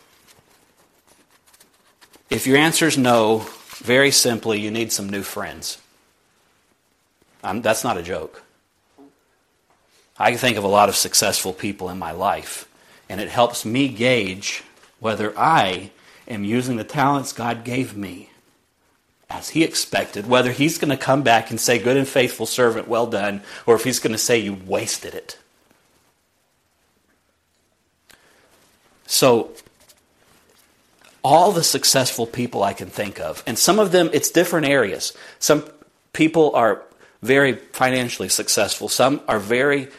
If 2.29 2.45
your 2.45 2.57
answer 2.57 2.87
is 2.87 2.97
no, 2.97 3.45
very 3.77 4.11
simply, 4.11 4.59
you 4.59 4.71
need 4.71 4.91
some 4.91 5.09
new 5.09 5.23
friends. 5.23 5.77
That's 7.41 7.83
not 7.83 7.97
a 7.97 8.03
joke. 8.03 8.43
I 10.19 10.31
can 10.31 10.39
think 10.39 10.57
of 10.57 10.63
a 10.63 10.69
lot 10.69 10.89
of 10.89 10.95
successful 10.95 11.53
people 11.53 11.89
in 11.89 11.99
my 11.99 12.11
life, 12.11 12.67
and 13.07 13.21
it 13.21 13.29
helps 13.29 13.63
me 13.63 13.87
gauge 13.87 14.63
whether 14.99 15.37
I 15.37 15.91
am 16.27 16.43
using 16.43 16.75
the 16.75 16.83
talents 16.83 17.31
God 17.31 17.63
gave 17.63 17.95
me 17.95 18.31
as 19.29 19.49
he 19.49 19.63
expected, 19.63 20.27
whether 20.27 20.51
he's 20.51 20.77
going 20.77 20.89
to 20.89 20.97
come 20.97 21.21
back 21.21 21.49
and 21.49 21.59
say, 21.59 21.77
Good 21.77 21.97
and 21.97 22.07
faithful 22.07 22.45
servant, 22.45 22.87
well 22.87 23.07
done, 23.07 23.41
or 23.65 23.75
if 23.75 23.83
he's 23.83 23.99
going 23.99 24.13
to 24.13 24.17
say, 24.17 24.37
You 24.37 24.53
wasted 24.53 25.13
it. 25.13 25.37
So, 29.05 29.51
all 31.27 31.51
the 31.51 31.61
successful 31.61 32.25
people 32.25 32.63
I 32.63 32.71
can 32.71 32.87
think 32.87 33.19
of, 33.19 33.43
and 33.45 33.59
some 33.59 33.79
of 33.79 33.91
them, 33.91 34.09
it's 34.13 34.31
different 34.31 34.65
areas. 34.65 35.11
Some 35.39 35.65
people 36.13 36.55
are 36.55 36.83
very 37.21 37.51
financially 37.51 38.29
successful, 38.29 38.87
some 38.87 39.19
are 39.27 39.37
very 39.37 39.89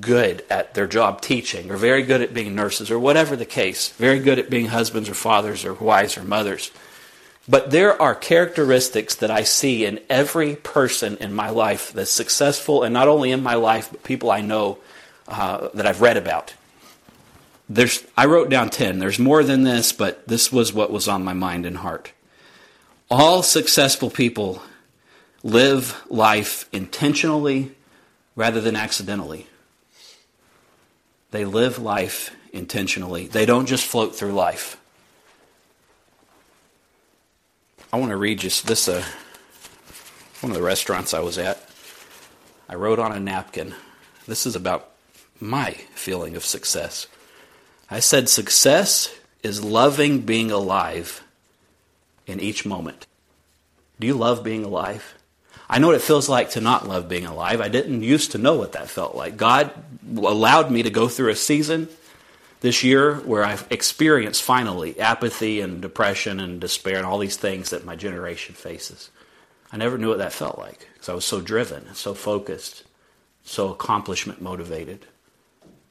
good 0.00 0.42
at 0.48 0.72
their 0.72 0.86
job 0.86 1.20
teaching, 1.20 1.70
or 1.70 1.76
very 1.76 2.02
good 2.02 2.22
at 2.22 2.32
being 2.32 2.54
nurses, 2.54 2.90
or 2.90 2.98
whatever 2.98 3.36
the 3.36 3.44
case, 3.44 3.90
very 3.98 4.20
good 4.20 4.38
at 4.38 4.48
being 4.48 4.68
husbands, 4.68 5.10
or 5.10 5.12
fathers, 5.14 5.66
or 5.66 5.74
wives, 5.74 6.16
or 6.16 6.24
mothers. 6.24 6.70
But 7.46 7.70
there 7.70 8.00
are 8.00 8.14
characteristics 8.14 9.14
that 9.16 9.30
I 9.30 9.42
see 9.42 9.84
in 9.84 10.00
every 10.08 10.56
person 10.56 11.18
in 11.18 11.34
my 11.34 11.50
life 11.50 11.92
that's 11.92 12.10
successful, 12.10 12.84
and 12.84 12.94
not 12.94 13.06
only 13.06 13.32
in 13.32 13.42
my 13.42 13.54
life, 13.54 13.90
but 13.90 14.02
people 14.02 14.30
I 14.30 14.40
know 14.40 14.78
uh, 15.28 15.68
that 15.74 15.84
I've 15.84 16.00
read 16.00 16.16
about. 16.16 16.54
There's, 17.72 18.04
I 18.16 18.26
wrote 18.26 18.50
down 18.50 18.68
10. 18.68 18.98
There's 18.98 19.20
more 19.20 19.44
than 19.44 19.62
this, 19.62 19.92
but 19.92 20.26
this 20.26 20.52
was 20.52 20.72
what 20.72 20.90
was 20.90 21.06
on 21.06 21.22
my 21.22 21.34
mind 21.34 21.64
and 21.64 21.76
heart. 21.76 22.10
All 23.08 23.44
successful 23.44 24.10
people 24.10 24.60
live 25.44 26.02
life 26.10 26.68
intentionally 26.72 27.72
rather 28.34 28.60
than 28.60 28.74
accidentally. 28.74 29.46
They 31.30 31.44
live 31.44 31.78
life 31.78 32.34
intentionally. 32.52 33.28
They 33.28 33.46
don't 33.46 33.66
just 33.66 33.86
float 33.86 34.16
through 34.16 34.32
life. 34.32 34.76
I 37.92 37.98
want 37.98 38.10
to 38.10 38.16
read 38.16 38.40
just 38.40 38.66
this 38.66 38.88
uh, 38.88 39.04
one 40.40 40.50
of 40.50 40.56
the 40.56 40.62
restaurants 40.62 41.14
I 41.14 41.20
was 41.20 41.38
at. 41.38 41.68
I 42.68 42.74
wrote 42.74 42.98
on 42.98 43.12
a 43.12 43.20
napkin. 43.20 43.74
This 44.26 44.44
is 44.44 44.56
about 44.56 44.90
my 45.40 45.72
feeling 45.94 46.34
of 46.34 46.44
success. 46.44 47.06
I 47.90 48.00
said, 48.00 48.28
Success 48.28 49.12
is 49.42 49.64
loving 49.64 50.20
being 50.20 50.50
alive 50.50 51.22
in 52.26 52.40
each 52.40 52.64
moment. 52.64 53.06
Do 53.98 54.06
you 54.06 54.14
love 54.14 54.44
being 54.44 54.64
alive? 54.64 55.14
I 55.68 55.78
know 55.78 55.88
what 55.88 55.96
it 55.96 56.02
feels 56.02 56.28
like 56.28 56.50
to 56.50 56.60
not 56.60 56.88
love 56.88 57.08
being 57.08 57.26
alive. 57.26 57.60
I 57.60 57.68
didn't 57.68 58.02
used 58.02 58.32
to 58.32 58.38
know 58.38 58.54
what 58.54 58.72
that 58.72 58.88
felt 58.88 59.14
like. 59.14 59.36
God 59.36 59.70
allowed 60.16 60.70
me 60.70 60.82
to 60.82 60.90
go 60.90 61.08
through 61.08 61.30
a 61.30 61.36
season 61.36 61.88
this 62.60 62.82
year 62.82 63.16
where 63.16 63.44
I've 63.44 63.66
experienced 63.70 64.42
finally 64.42 64.98
apathy 64.98 65.60
and 65.60 65.80
depression 65.80 66.40
and 66.40 66.60
despair 66.60 66.96
and 66.96 67.06
all 67.06 67.18
these 67.18 67.36
things 67.36 67.70
that 67.70 67.84
my 67.84 67.96
generation 67.96 68.54
faces. 68.54 69.10
I 69.72 69.76
never 69.76 69.96
knew 69.96 70.08
what 70.08 70.18
that 70.18 70.32
felt 70.32 70.58
like 70.58 70.88
because 70.92 71.08
I 71.08 71.14
was 71.14 71.24
so 71.24 71.40
driven, 71.40 71.94
so 71.94 72.14
focused, 72.14 72.82
so 73.44 73.70
accomplishment 73.70 74.42
motivated, 74.42 75.06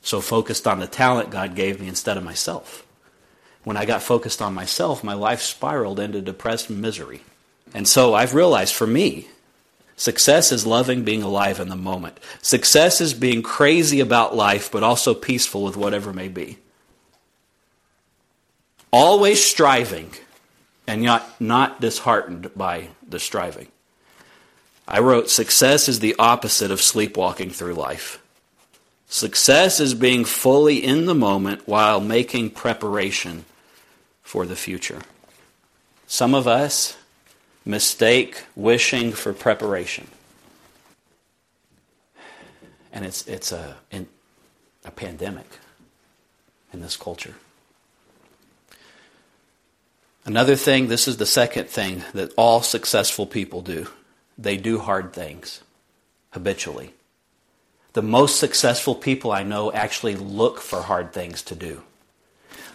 so 0.09 0.21
focused 0.21 0.67
on 0.67 0.79
the 0.79 0.87
talent 0.87 1.29
God 1.29 1.55
gave 1.55 1.79
me 1.79 1.87
instead 1.87 2.17
of 2.17 2.23
myself. 2.23 2.85
When 3.63 3.77
I 3.77 3.85
got 3.85 4.01
focused 4.01 4.41
on 4.41 4.53
myself, 4.53 5.03
my 5.03 5.13
life 5.13 5.41
spiraled 5.41 5.99
into 5.99 6.21
depressed 6.21 6.69
misery. 6.69 7.21
And 7.73 7.87
so 7.87 8.15
I've 8.15 8.33
realized 8.33 8.73
for 8.73 8.87
me, 8.87 9.27
Success 9.95 10.53
is 10.53 10.65
loving 10.65 11.03
being 11.03 11.21
alive 11.23 11.59
in 11.59 11.67
the 11.67 11.75
moment. 11.75 12.21
Success 12.41 13.01
is 13.01 13.13
being 13.13 13.41
crazy 13.41 13.99
about 13.99 14.33
life, 14.33 14.71
but 14.71 14.81
also 14.81 15.13
peaceful 15.13 15.61
with 15.61 15.75
whatever 15.75 16.13
may 16.13 16.29
be. 16.29 16.57
Always 18.91 19.43
striving, 19.43 20.13
and 20.87 21.03
yet 21.03 21.23
not 21.41 21.81
disheartened 21.81 22.49
by 22.55 22.87
the 23.07 23.19
striving. 23.19 23.67
I 24.87 24.99
wrote, 24.99 25.29
Success 25.29 25.89
is 25.89 25.99
the 25.99 26.15
opposite 26.17 26.71
of 26.71 26.81
sleepwalking 26.81 27.49
through 27.49 27.73
life. 27.73 28.23
Success 29.11 29.79
is 29.79 29.95
being 29.95 30.23
fully 30.23 30.77
in 30.77 31.07
the 31.07 31.15
moment 31.15 31.67
while 31.67 31.99
making 31.99 32.51
preparation 32.51 33.43
for 34.21 34.45
the 34.45 34.55
future. 34.55 35.01
Some 36.05 36.35
of 36.35 36.47
us 36.47 36.95
mistake 37.65 38.43
wishing 38.55 39.11
for 39.11 39.33
preparation. 39.33 40.07
And 42.93 43.03
it's, 43.03 43.27
it's 43.27 43.51
a, 43.51 43.77
in, 43.89 44.07
a 44.85 44.91
pandemic 44.91 45.47
in 46.71 46.81
this 46.81 46.95
culture. 46.95 47.33
Another 50.23 50.55
thing, 50.55 50.87
this 50.87 51.07
is 51.07 51.17
the 51.17 51.25
second 51.25 51.67
thing 51.67 52.03
that 52.13 52.31
all 52.37 52.61
successful 52.61 53.25
people 53.25 53.61
do 53.61 53.87
they 54.37 54.55
do 54.55 54.79
hard 54.79 55.11
things 55.11 55.61
habitually. 56.31 56.93
The 57.93 58.01
most 58.01 58.39
successful 58.39 58.95
people 58.95 59.31
I 59.31 59.43
know 59.43 59.71
actually 59.71 60.15
look 60.15 60.59
for 60.59 60.81
hard 60.83 61.11
things 61.11 61.41
to 61.43 61.55
do. 61.55 61.83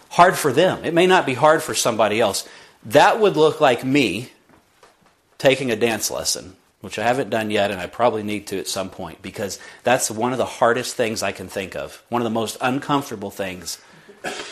Hard 0.09 0.37
for 0.37 0.51
them. 0.51 0.83
It 0.83 0.93
may 0.93 1.07
not 1.07 1.25
be 1.25 1.33
hard 1.33 1.63
for 1.63 1.73
somebody 1.73 2.19
else. 2.19 2.47
That 2.85 3.19
would 3.19 3.35
look 3.35 3.59
like 3.59 3.83
me 3.83 4.31
taking 5.37 5.71
a 5.71 5.75
dance 5.75 6.11
lesson, 6.11 6.55
which 6.81 6.99
I 6.99 7.03
haven't 7.03 7.29
done 7.29 7.49
yet, 7.49 7.71
and 7.71 7.79
I 7.79 7.87
probably 7.87 8.23
need 8.23 8.47
to 8.47 8.59
at 8.59 8.67
some 8.67 8.89
point 8.89 9.21
because 9.21 9.59
that's 9.83 10.11
one 10.11 10.31
of 10.31 10.37
the 10.37 10.45
hardest 10.45 10.95
things 10.95 11.23
I 11.23 11.31
can 11.31 11.47
think 11.47 11.75
of. 11.75 12.03
One 12.09 12.21
of 12.21 12.25
the 12.25 12.29
most 12.29 12.57
uncomfortable 12.61 13.31
things 13.31 13.81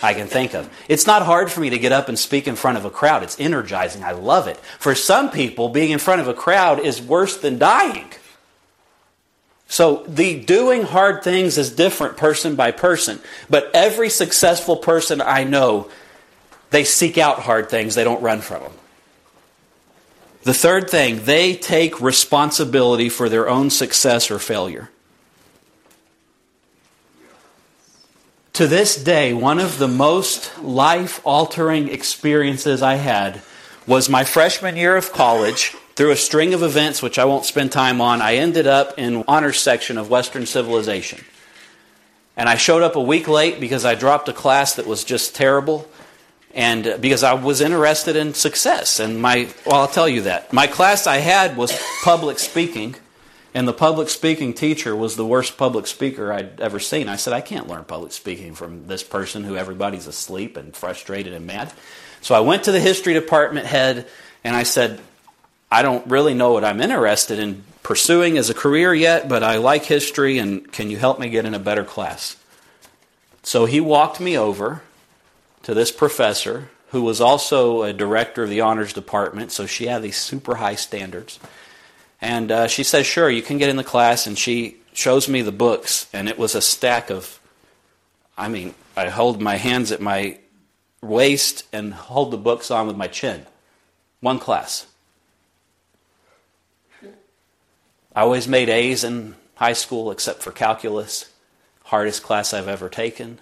I 0.02 0.14
can 0.14 0.28
think 0.28 0.54
of. 0.54 0.70
It's 0.88 1.08
not 1.08 1.24
hard 1.24 1.52
for 1.52 1.60
me 1.60 1.70
to 1.72 1.80
get 1.80 1.92
up 1.92 2.10
and 2.10 2.18
speak 2.18 2.48
in 2.48 2.56
front 2.56 2.78
of 2.78 2.86
a 2.86 2.90
crowd. 2.90 3.24
It's 3.24 3.40
energizing. 3.40 4.04
I 4.04 4.12
love 4.12 4.48
it. 4.48 4.58
For 4.80 4.96
some 4.96 5.32
people, 5.32 5.70
being 5.70 5.92
in 5.92 6.00
front 6.00 6.22
of 6.22 6.28
a 6.28 6.34
crowd 6.34 6.80
is 6.80 7.02
worse 7.02 7.38
than 7.38 7.58
dying. 7.58 8.12
So 9.74 10.04
the 10.08 10.40
doing 10.40 10.84
hard 10.84 11.24
things 11.24 11.58
is 11.58 11.72
different 11.72 12.16
person 12.16 12.56
by 12.56 12.70
person. 12.70 13.20
But 13.50 13.72
every 13.74 14.08
successful 14.08 14.76
person 14.76 15.20
I 15.20 15.46
know, 15.46 15.90
they 16.70 16.84
seek 16.84 17.18
out 17.18 17.40
hard 17.40 17.72
things, 17.72 17.96
they 17.96 18.04
don't 18.04 18.22
run 18.22 18.42
from 18.42 18.62
them. 18.62 18.74
The 20.44 20.54
third 20.54 20.92
thing, 20.92 21.26
they 21.26 21.56
take 21.56 22.00
responsibility 22.00 23.10
for 23.10 23.30
their 23.30 23.50
own 23.50 23.72
success 23.72 24.30
or 24.30 24.38
failure. 24.38 24.92
To 28.54 28.68
this 28.68 28.96
day, 28.96 29.34
one 29.34 29.58
of 29.58 29.80
the 29.80 29.88
most 29.88 30.56
life 30.62 31.20
altering 31.24 31.88
experiences 31.88 32.84
I 32.84 32.98
had 32.98 33.42
was 33.88 34.08
my 34.08 34.24
freshman 34.24 34.78
year 34.78 34.96
of 34.96 35.12
college. 35.12 35.76
Through 35.96 36.12
a 36.12 36.16
string 36.16 36.54
of 36.54 36.64
events, 36.64 37.04
which 37.04 37.20
I 37.20 37.26
won't 37.26 37.46
spend 37.46 37.72
time 37.72 38.02
on, 38.02 38.22
I 38.22 38.36
ended 38.36 38.66
up 38.66 38.98
in 38.98 39.24
honors 39.28 39.60
section 39.60 39.98
of 39.98 40.10
Western 40.10 40.46
civilization. 40.46 41.24
And 42.36 42.50
I 42.50 42.56
showed 42.56 42.82
up 42.82 42.96
a 42.96 43.02
week 43.02 43.28
late 43.28 43.60
because 43.60 43.86
I 43.86 43.94
dropped 43.94 44.28
a 44.28 44.34
class 44.34 44.76
that 44.76 44.88
was 44.88 45.04
just 45.04 45.36
terrible 45.36 45.88
and 46.54 46.98
because 47.00 47.24
I 47.24 47.34
was 47.34 47.62
interested 47.62 48.16
in 48.16 48.34
success. 48.34 49.00
And 49.00 49.22
my, 49.22 49.48
well, 49.66 49.82
I'll 49.82 49.88
tell 49.88 50.10
you 50.10 50.22
that. 50.24 50.54
My 50.54 50.68
class 50.68 51.08
I 51.08 51.18
had 51.18 51.58
was 51.58 51.80
public 52.04 52.40
speaking, 52.40 52.96
and 53.54 53.68
the 53.68 53.74
public 53.74 54.10
speaking 54.10 54.54
teacher 54.54 54.96
was 54.96 55.16
the 55.16 55.26
worst 55.26 55.58
public 55.58 55.88
speaker 55.88 56.32
I'd 56.32 56.60
ever 56.62 56.80
seen. 56.80 57.10
I 57.10 57.16
said, 57.16 57.34
I 57.34 57.42
can't 57.42 57.68
learn 57.68 57.84
public 57.86 58.12
speaking 58.12 58.54
from 58.56 58.88
this 58.88 59.04
person 59.04 59.44
who 59.44 59.56
everybody's 59.56 60.08
asleep 60.08 60.58
and 60.58 60.76
frustrated 60.76 61.34
and 61.34 61.46
mad. 61.46 61.72
So 62.22 62.36
I 62.36 62.40
went 62.40 62.64
to 62.64 62.72
the 62.72 62.80
history 62.80 63.14
department 63.14 63.66
head 63.68 64.08
and 64.44 64.56
I 64.56 64.64
said, 64.64 65.00
I 65.74 65.82
don't 65.82 66.06
really 66.06 66.36
know 66.36 66.54
what 66.54 66.64
I'm 66.64 66.80
interested 66.82 67.40
in 67.40 67.64
pursuing 67.82 68.38
as 68.38 68.48
a 68.48 68.54
career 68.54 68.94
yet, 68.94 69.28
but 69.28 69.42
I 69.42 69.58
like 69.58 69.86
history, 69.86 70.38
and 70.38 70.72
can 70.72 70.92
you 70.92 70.98
help 70.98 71.18
me 71.18 71.30
get 71.30 71.46
in 71.46 71.56
a 71.56 71.60
better 71.60 71.84
class? 71.84 72.36
So 73.42 73.66
he 73.66 73.82
walked 73.82 74.20
me 74.20 74.38
over 74.38 74.84
to 75.64 75.74
this 75.74 75.92
professor 75.92 76.70
who 76.90 77.02
was 77.02 77.20
also 77.20 77.82
a 77.82 77.92
director 77.92 78.44
of 78.44 78.52
the 78.52 78.62
honors 78.62 78.94
department, 78.94 79.52
so 79.52 79.66
she 79.66 79.88
had 79.88 80.04
these 80.04 80.16
super 80.16 80.58
high 80.58 80.76
standards. 80.76 81.40
And 82.22 82.52
uh, 82.52 82.68
she 82.68 82.84
says, 82.84 83.08
Sure, 83.08 83.28
you 83.28 83.42
can 83.42 83.58
get 83.58 83.70
in 83.70 83.76
the 83.76 83.84
class. 83.84 84.28
And 84.28 84.38
she 84.38 84.78
shows 84.94 85.28
me 85.28 85.42
the 85.42 85.52
books, 85.52 86.08
and 86.14 86.30
it 86.30 86.38
was 86.38 86.54
a 86.54 86.62
stack 86.62 87.10
of, 87.10 87.40
I 88.38 88.48
mean, 88.48 88.76
I 88.96 89.10
hold 89.10 89.42
my 89.42 89.56
hands 89.56 89.92
at 89.92 90.02
my 90.02 90.38
waist 91.02 91.66
and 91.74 91.96
hold 91.96 92.30
the 92.30 92.38
books 92.38 92.70
on 92.70 92.86
with 92.86 92.96
my 92.96 93.08
chin. 93.08 93.48
One 94.20 94.38
class. 94.38 94.86
I 98.16 98.22
always 98.22 98.48
made 98.48 98.70
A's 98.70 99.04
in 99.04 99.36
high 99.56 99.74
school 99.74 100.12
except 100.12 100.42
for 100.42 100.52
calculus, 100.52 101.32
hardest 101.86 102.24
class 102.24 102.54
I've 102.54 102.68
ever 102.68 102.90
taken 102.90 103.40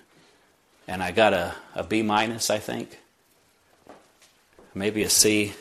and 0.91 1.01
I 1.01 1.11
got 1.11 1.33
a, 1.33 1.55
a 1.73 1.83
B 1.83 2.01
minus, 2.01 2.49
I 2.49 2.59
think, 2.59 2.99
maybe 4.73 5.03
a 5.03 5.09
C, 5.09 5.53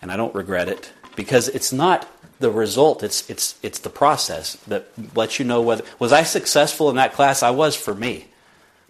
and 0.00 0.12
I 0.12 0.16
don't 0.16 0.34
regret 0.36 0.68
it 0.68 0.92
because 1.16 1.48
it's 1.48 1.72
not 1.72 2.08
the 2.38 2.50
result; 2.50 3.02
it's 3.02 3.28
it's 3.28 3.56
it's 3.60 3.80
the 3.80 3.90
process 3.90 4.54
that 4.68 4.86
lets 5.16 5.40
you 5.40 5.44
know 5.44 5.62
whether 5.62 5.84
was 5.98 6.12
I 6.12 6.22
successful 6.22 6.90
in 6.90 6.96
that 6.96 7.12
class. 7.12 7.42
I 7.42 7.50
was 7.50 7.74
for 7.74 7.92
me. 7.92 8.26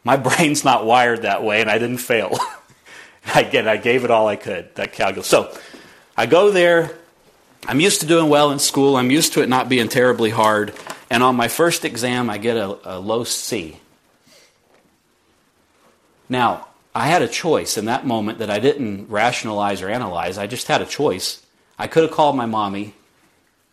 My 0.04 0.16
brain's 0.28 0.62
not 0.62 0.85
wired 0.85 1.22
that 1.22 1.42
way, 1.42 1.62
and 1.62 1.70
I 1.70 1.78
didn't 1.78 1.98
fail. 1.98 2.38
Again, 3.35 3.66
I 3.66 3.78
gave 3.78 4.04
it 4.04 4.11
all 4.11 4.28
I 4.28 4.37
could. 4.37 4.74
That 4.74 4.92
calculus. 4.92 5.26
So 5.26 5.56
I 6.18 6.26
go 6.26 6.50
there. 6.50 6.96
I'm 7.66 7.81
used 7.81 8.01
to 8.01 8.07
doing 8.07 8.29
well 8.29 8.51
in 8.51 8.59
school. 8.59 8.96
I'm 8.96 9.11
used 9.11 9.33
to 9.35 9.42
it 9.42 9.49
not 9.49 9.68
being 9.68 9.88
terribly 9.88 10.31
hard. 10.31 10.75
And 11.11 11.23
on 11.23 11.37
my 11.37 11.49
first 11.49 11.85
exam, 11.85 12.31
I 12.31 12.38
get 12.38 12.57
a, 12.57 12.96
a 12.96 12.99
low 12.99 13.25
C. 13.25 13.79
Now, 16.29 16.68
I 16.94 17.07
had 17.07 17.23
a 17.23 17.29
choice 17.29 17.77
in 17.77 17.85
that 17.85 18.07
moment 18.07 18.38
that 18.38 18.51
I 18.51 18.59
didn't 18.59 19.09
rationalize 19.09 19.83
or 19.83 19.88
analyze. 19.88 20.38
I 20.38 20.46
just 20.46 20.68
had 20.68 20.83
a 20.83 20.87
choice. 20.87 21.44
I 21.79 21.87
could 21.87 22.03
have 22.03 22.12
called 22.12 22.37
my 22.37 22.46
mommy 22.46 22.94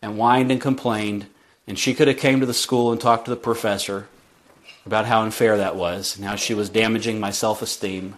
and 0.01 0.15
whined 0.15 0.51
and 0.51 0.61
complained, 0.61 1.27
and 1.67 1.77
she 1.77 1.93
could 1.93 2.07
have 2.07 2.17
came 2.17 2.39
to 2.39 2.45
the 2.45 2.53
school 2.53 2.91
and 2.91 3.01
talked 3.01 3.25
to 3.25 3.31
the 3.31 3.37
professor 3.37 4.07
about 4.85 5.05
how 5.05 5.21
unfair 5.21 5.57
that 5.57 5.75
was 5.75 6.15
and 6.15 6.25
how 6.25 6.35
she 6.35 6.53
was 6.53 6.69
damaging 6.69 7.19
my 7.19 7.31
self-esteem. 7.31 8.15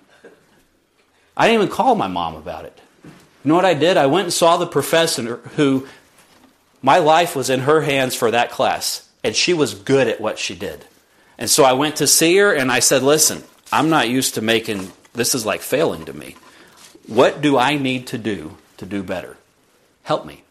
I 1.36 1.48
didn't 1.48 1.64
even 1.64 1.74
call 1.74 1.96
my 1.96 2.08
mom 2.08 2.36
about 2.36 2.66
it. 2.66 2.80
You 3.44 3.50
know 3.50 3.56
what 3.56 3.66
I 3.66 3.74
did? 3.74 3.98
I 3.98 4.08
went 4.08 4.26
and 4.26 4.34
saw 4.34 4.58
the 4.58 4.68
professor 4.68 5.38
who 5.56 5.88
my 6.82 6.98
life 7.00 7.36
was 7.36 7.50
in 7.50 7.62
her 7.62 7.82
hands 7.82 8.16
for 8.16 8.32
that 8.32 8.52
class, 8.52 9.10
and 9.24 9.36
she 9.36 9.54
was 9.54 9.74
good 9.74 10.08
at 10.08 10.22
what 10.22 10.40
she 10.40 10.56
did. 10.56 10.86
And 11.38 11.50
so 11.50 11.64
I 11.64 11.74
went 11.74 11.98
to 11.98 12.08
see 12.08 12.36
her 12.38 12.54
and 12.54 12.72
I 12.72 12.80
said, 12.80 13.02
Listen, 13.02 13.44
I'm 13.72 13.90
not 13.90 14.10
used 14.10 14.36
to 14.36 14.42
making 14.42 14.92
this 15.14 15.34
is 15.34 15.46
like 15.46 15.62
failing 15.62 16.06
to 16.06 16.14
me. 16.14 16.36
What 17.08 17.42
do 17.42 17.58
I 17.58 17.78
need 17.78 18.08
to 18.08 18.18
do 18.18 18.58
to 18.78 18.86
do 18.86 19.04
better? 19.04 19.38
Help 20.04 20.26
me. 20.26 20.44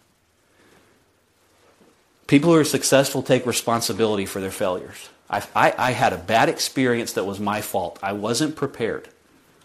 People 2.27 2.53
who 2.53 2.59
are 2.59 2.65
successful 2.65 3.23
take 3.23 3.47
responsibility 3.47 4.27
for 4.27 4.41
their 4.41 4.51
failures. 4.51 5.09
I, 5.31 5.43
I, 5.55 5.75
I, 5.79 5.91
had 5.93 6.13
a 6.13 6.19
bad 6.19 6.49
experience 6.49 7.15
that 7.15 7.25
was 7.25 7.39
my 7.41 7.61
fault. 7.61 7.99
I 8.03 8.13
wasn't 8.13 8.57
prepared. 8.57 9.09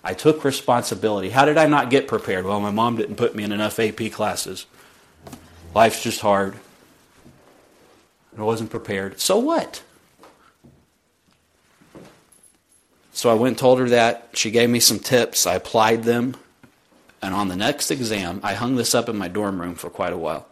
I 0.04 0.14
took 0.14 0.44
responsibility. 0.44 1.30
How 1.30 1.46
did 1.46 1.58
I 1.58 1.68
not 1.68 1.90
get 1.90 2.08
prepared? 2.08 2.46
Well, 2.46 2.60
my 2.60 2.72
mom 2.72 2.98
didn't 2.98 3.16
put 3.16 3.36
me 3.36 3.44
in 3.44 3.52
enough 3.52 3.80
AP 3.80 4.12
classes. 4.12 4.66
Life's 5.74 6.04
just 6.04 6.22
hard. 6.22 6.56
I 8.38 8.42
wasn't 8.42 8.70
prepared. 8.70 9.20
So 9.20 9.38
what? 9.38 9.82
So 13.14 13.30
I 13.30 13.36
went 13.36 13.54
and 13.54 13.58
told 13.58 13.80
her 13.80 13.90
that. 13.90 14.30
She 14.34 14.52
gave 14.52 14.70
me 14.70 14.80
some 14.80 15.00
tips. 15.00 15.48
I 15.48 15.56
applied 15.56 16.04
them. 16.04 16.36
And 17.22 17.34
on 17.34 17.48
the 17.48 17.56
next 17.56 17.90
exam, 17.90 18.42
I 18.44 18.56
hung 18.56 18.76
this 18.76 18.94
up 18.94 19.08
in 19.08 19.16
my 19.16 19.30
dorm 19.30 19.62
room 19.62 19.76
for 19.76 19.90
quite 19.90 20.12
a 20.12 20.18
while. 20.18 20.48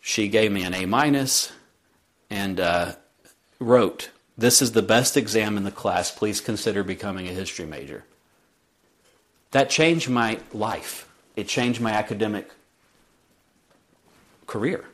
She 0.00 0.28
gave 0.28 0.50
me 0.50 0.62
an 0.62 0.72
A 0.72 0.86
minus 0.86 1.52
and 2.30 2.58
uh, 2.58 2.94
wrote, 3.58 4.10
This 4.38 4.62
is 4.62 4.72
the 4.72 4.82
best 4.82 5.16
exam 5.16 5.58
in 5.58 5.64
the 5.64 5.70
class. 5.70 6.10
Please 6.10 6.40
consider 6.40 6.82
becoming 6.82 7.28
a 7.28 7.32
history 7.32 7.66
major. 7.66 8.04
That 9.54 9.70
changed 9.70 10.10
my 10.10 10.40
life. 10.52 11.08
It 11.36 11.46
changed 11.46 11.80
my 11.80 11.92
academic 11.92 12.50
career. 14.48 14.84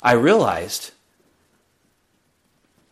I 0.00 0.12
realized 0.12 0.92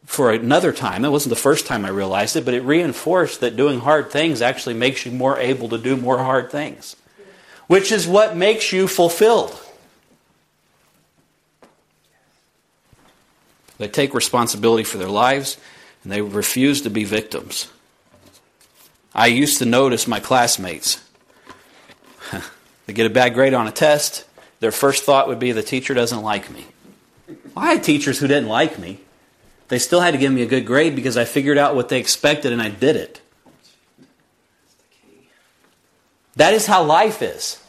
for 0.04 0.32
another 0.32 0.72
time. 0.72 1.04
It 1.04 1.10
wasn't 1.10 1.30
the 1.30 1.40
first 1.40 1.64
time 1.64 1.84
I 1.84 1.90
realized 1.90 2.34
it, 2.34 2.44
but 2.44 2.54
it 2.54 2.64
reinforced 2.64 3.38
that 3.38 3.56
doing 3.56 3.78
hard 3.78 4.10
things 4.10 4.42
actually 4.42 4.74
makes 4.74 5.06
you 5.06 5.12
more 5.12 5.38
able 5.38 5.68
to 5.68 5.78
do 5.78 5.96
more 5.96 6.18
hard 6.18 6.50
things, 6.50 6.96
which 7.68 7.92
is 7.92 8.08
what 8.08 8.36
makes 8.36 8.72
you 8.72 8.88
fulfilled. 8.88 9.56
They 13.76 13.86
take 13.86 14.12
responsibility 14.12 14.82
for 14.82 14.98
their 14.98 15.08
lives 15.08 15.56
and 16.02 16.10
they 16.10 16.20
refuse 16.20 16.82
to 16.82 16.90
be 16.90 17.04
victims. 17.04 17.68
I 19.14 19.26
used 19.26 19.58
to 19.58 19.64
notice 19.64 20.06
my 20.06 20.20
classmates. 20.20 21.02
they 22.86 22.92
get 22.92 23.06
a 23.06 23.10
bad 23.10 23.34
grade 23.34 23.54
on 23.54 23.66
a 23.66 23.72
test, 23.72 24.24
their 24.60 24.72
first 24.72 25.04
thought 25.04 25.28
would 25.28 25.38
be 25.38 25.52
the 25.52 25.62
teacher 25.62 25.94
doesn't 25.94 26.22
like 26.22 26.50
me. 26.50 26.66
Well, 27.28 27.64
I 27.64 27.74
had 27.74 27.84
teachers 27.84 28.18
who 28.18 28.26
didn't 28.26 28.48
like 28.48 28.78
me. 28.78 29.00
They 29.68 29.78
still 29.78 30.00
had 30.00 30.12
to 30.12 30.18
give 30.18 30.32
me 30.32 30.42
a 30.42 30.46
good 30.46 30.66
grade 30.66 30.96
because 30.96 31.16
I 31.16 31.24
figured 31.24 31.58
out 31.58 31.74
what 31.74 31.88
they 31.88 32.00
expected 32.00 32.52
and 32.52 32.62
I 32.62 32.70
did 32.70 32.96
it. 32.96 33.20
That 36.36 36.54
is 36.54 36.66
how 36.66 36.84
life 36.84 37.20
is. 37.20 37.62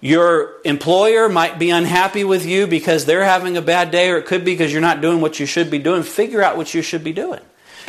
Your 0.00 0.54
employer 0.64 1.28
might 1.28 1.58
be 1.58 1.70
unhappy 1.70 2.24
with 2.24 2.46
you 2.46 2.66
because 2.66 3.04
they're 3.04 3.24
having 3.24 3.56
a 3.56 3.62
bad 3.62 3.90
day, 3.90 4.10
or 4.10 4.16
it 4.16 4.26
could 4.26 4.44
be 4.44 4.52
because 4.52 4.72
you're 4.72 4.80
not 4.80 5.02
doing 5.02 5.20
what 5.20 5.38
you 5.38 5.46
should 5.46 5.70
be 5.70 5.78
doing. 5.78 6.02
Figure 6.02 6.42
out 6.42 6.56
what 6.56 6.72
you 6.72 6.80
should 6.80 7.04
be 7.04 7.12
doing. 7.12 7.40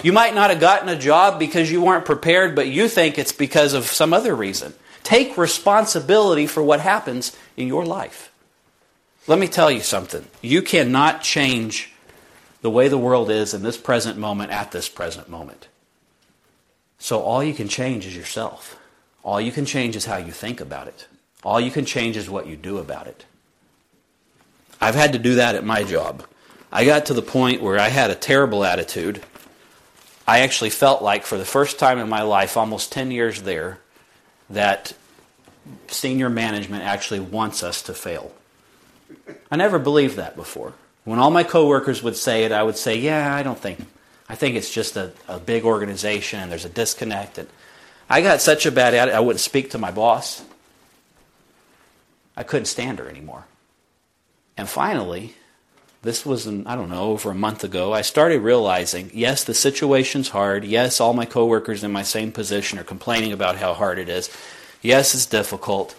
You 0.03 0.13
might 0.13 0.33
not 0.33 0.49
have 0.49 0.59
gotten 0.59 0.89
a 0.89 0.97
job 0.97 1.39
because 1.39 1.71
you 1.71 1.81
weren't 1.81 2.05
prepared, 2.05 2.55
but 2.55 2.67
you 2.67 2.87
think 2.87 3.17
it's 3.17 3.31
because 3.31 3.73
of 3.73 3.85
some 3.85 4.13
other 4.13 4.35
reason. 4.35 4.73
Take 5.03 5.37
responsibility 5.37 6.47
for 6.47 6.63
what 6.63 6.79
happens 6.79 7.35
in 7.57 7.67
your 7.67 7.85
life. 7.85 8.31
Let 9.27 9.39
me 9.39 9.47
tell 9.47 9.69
you 9.69 9.81
something. 9.81 10.25
You 10.41 10.61
cannot 10.61 11.21
change 11.21 11.93
the 12.61 12.69
way 12.69 12.87
the 12.87 12.97
world 12.97 13.29
is 13.29 13.53
in 13.53 13.63
this 13.63 13.77
present 13.77 14.17
moment 14.17 14.51
at 14.51 14.71
this 14.71 14.89
present 14.89 15.29
moment. 15.29 15.67
So 16.99 17.21
all 17.21 17.43
you 17.43 17.53
can 17.53 17.67
change 17.67 18.05
is 18.05 18.15
yourself. 18.15 18.77
All 19.23 19.41
you 19.41 19.51
can 19.51 19.65
change 19.65 19.95
is 19.95 20.05
how 20.05 20.17
you 20.17 20.31
think 20.31 20.61
about 20.61 20.87
it. 20.87 21.07
All 21.43 21.59
you 21.59 21.71
can 21.71 21.85
change 21.85 22.17
is 22.17 22.29
what 22.29 22.47
you 22.47 22.55
do 22.55 22.77
about 22.77 23.07
it. 23.07 23.25
I've 24.79 24.95
had 24.95 25.13
to 25.13 25.19
do 25.19 25.35
that 25.35 25.55
at 25.55 25.63
my 25.63 25.83
job. 25.83 26.25
I 26.71 26.85
got 26.85 27.07
to 27.07 27.13
the 27.13 27.21
point 27.21 27.61
where 27.61 27.79
I 27.79 27.89
had 27.89 28.09
a 28.09 28.15
terrible 28.15 28.63
attitude. 28.63 29.21
I 30.27 30.39
actually 30.39 30.69
felt 30.69 31.01
like, 31.01 31.25
for 31.25 31.37
the 31.37 31.45
first 31.45 31.79
time 31.79 31.97
in 31.99 32.07
my 32.09 32.21
life, 32.21 32.57
almost 32.57 32.91
10 32.91 33.11
years 33.11 33.41
there, 33.41 33.79
that 34.49 34.93
senior 35.87 36.29
management 36.29 36.83
actually 36.83 37.19
wants 37.19 37.63
us 37.63 37.81
to 37.83 37.93
fail. 37.93 38.31
I 39.49 39.55
never 39.55 39.79
believed 39.79 40.15
that 40.17 40.35
before. 40.35 40.73
When 41.03 41.19
all 41.19 41.31
my 41.31 41.43
coworkers 41.43 42.03
would 42.03 42.15
say 42.15 42.43
it, 42.43 42.51
I 42.51 42.63
would 42.63 42.77
say, 42.77 42.97
"Yeah, 42.97 43.33
I 43.33 43.43
don't 43.43 43.57
think. 43.57 43.79
I 44.29 44.35
think 44.35 44.55
it's 44.55 44.71
just 44.71 44.95
a, 44.95 45.11
a 45.27 45.39
big 45.39 45.65
organization 45.65 46.39
and 46.39 46.51
there's 46.51 46.65
a 46.65 46.69
disconnect." 46.69 47.37
And 47.37 47.49
I 48.09 48.21
got 48.21 48.41
such 48.41 48.65
a 48.65 48.71
bad 48.71 48.93
attitude, 48.93 49.15
I 49.15 49.19
wouldn't 49.19 49.39
speak 49.39 49.71
to 49.71 49.77
my 49.77 49.91
boss. 49.91 50.43
I 52.35 52.43
couldn't 52.43 52.65
stand 52.65 52.99
her 52.99 53.09
anymore. 53.09 53.45
And 54.57 54.69
finally, 54.69 55.35
this 56.01 56.25
was, 56.25 56.47
I 56.47 56.75
don't 56.75 56.89
know, 56.89 57.11
over 57.11 57.29
a 57.29 57.35
month 57.35 57.63
ago, 57.63 57.93
I 57.93 58.01
started 58.01 58.41
realizing 58.41 59.11
yes, 59.13 59.43
the 59.43 59.53
situation's 59.53 60.29
hard. 60.29 60.65
Yes, 60.65 60.99
all 60.99 61.13
my 61.13 61.25
coworkers 61.25 61.83
in 61.83 61.91
my 61.91 62.01
same 62.01 62.31
position 62.31 62.79
are 62.79 62.83
complaining 62.83 63.31
about 63.31 63.57
how 63.57 63.73
hard 63.73 63.99
it 63.99 64.09
is. 64.09 64.29
Yes, 64.81 65.13
it's 65.13 65.27
difficult. 65.27 65.95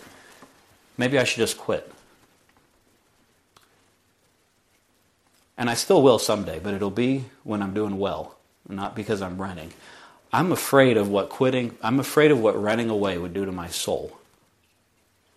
Maybe 0.99 1.19
I 1.19 1.25
should 1.25 1.39
just 1.39 1.57
quit. 1.57 1.93
And 5.57 5.71
I 5.71 5.75
still 5.75 6.03
will 6.03 6.19
someday, 6.19 6.59
but 6.59 6.75
it'll 6.75 6.91
be 6.91 7.27
when 7.45 7.63
I'm 7.63 7.75
doing 7.75 7.99
well. 7.99 8.37
not 8.69 8.97
because 8.97 9.23
I'm 9.23 9.41
running. 9.41 9.73
I'm 10.33 10.51
afraid 10.51 10.97
of 10.97 11.09
what 11.09 11.29
quitting, 11.29 11.77
I'm 11.83 12.01
afraid 12.01 12.31
of 12.31 12.41
what 12.41 12.61
running 12.61 12.91
away 12.91 13.19
would 13.19 13.35
do 13.35 13.45
to 13.45 13.53
my 13.53 13.69
soul. 13.69 14.19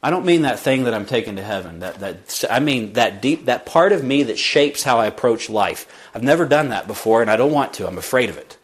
I 0.03 0.12
don't 0.12 0.25
mean 0.25 0.43
that 0.43 0.60
thing 0.60 0.84
that 0.84 0.93
I'm 0.93 1.05
taking 1.05 1.38
to 1.38 1.41
heaven. 1.41 1.79
That, 1.79 1.99
that, 1.99 2.43
I 2.49 2.60
mean 2.60 2.93
that 2.93 3.21
deep, 3.21 3.45
that 3.45 3.65
part 3.65 3.91
of 3.91 4.03
me 4.03 4.23
that 4.23 4.38
shapes 4.38 4.84
how 4.84 4.99
I 4.99 5.08
approach 5.08 5.49
life. 5.49 5.91
I've 6.13 6.23
never 6.23 6.45
done 6.45 6.69
that 6.69 6.86
before 6.86 7.21
and 7.21 7.31
I 7.31 7.38
don't 7.38 7.51
want 7.51 7.73
to. 7.75 7.88
I'm 7.88 7.97
afraid 7.97 8.29
of 8.29 8.38
it. 8.38 8.58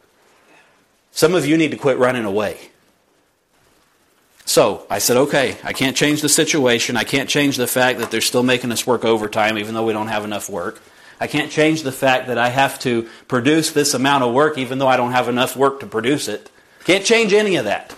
Some 1.11 1.33
of 1.33 1.45
you 1.45 1.57
need 1.57 1.71
to 1.71 1.77
quit 1.77 1.97
running 1.97 2.25
away. 2.25 2.57
So 4.45 4.85
I 4.89 4.99
said, 4.99 5.17
okay, 5.17 5.57
I 5.63 5.73
can't 5.73 5.95
change 5.95 6.21
the 6.21 6.29
situation. 6.29 6.97
I 6.97 7.03
can't 7.03 7.29
change 7.29 7.57
the 7.57 7.67
fact 7.67 7.99
that 7.99 8.11
they're 8.11 8.21
still 8.21 8.43
making 8.43 8.71
us 8.71 8.85
work 8.85 9.03
overtime 9.05 9.57
even 9.57 9.73
though 9.73 9.85
we 9.85 9.93
don't 9.93 10.07
have 10.07 10.25
enough 10.25 10.49
work. 10.49 10.81
I 11.19 11.27
can't 11.27 11.51
change 11.51 11.83
the 11.83 11.91
fact 11.91 12.27
that 12.27 12.37
I 12.37 12.49
have 12.49 12.79
to 12.79 13.07
produce 13.27 13.71
this 13.71 13.93
amount 13.93 14.23
of 14.23 14.33
work 14.33 14.57
even 14.57 14.79
though 14.79 14.87
I 14.87 14.97
don't 14.97 15.11
have 15.11 15.29
enough 15.29 15.55
work 15.55 15.79
to 15.79 15.87
produce 15.87 16.27
it. 16.27 16.51
Can't 16.83 17.05
change 17.05 17.33
any 17.33 17.55
of 17.55 17.65
that. 17.65 17.95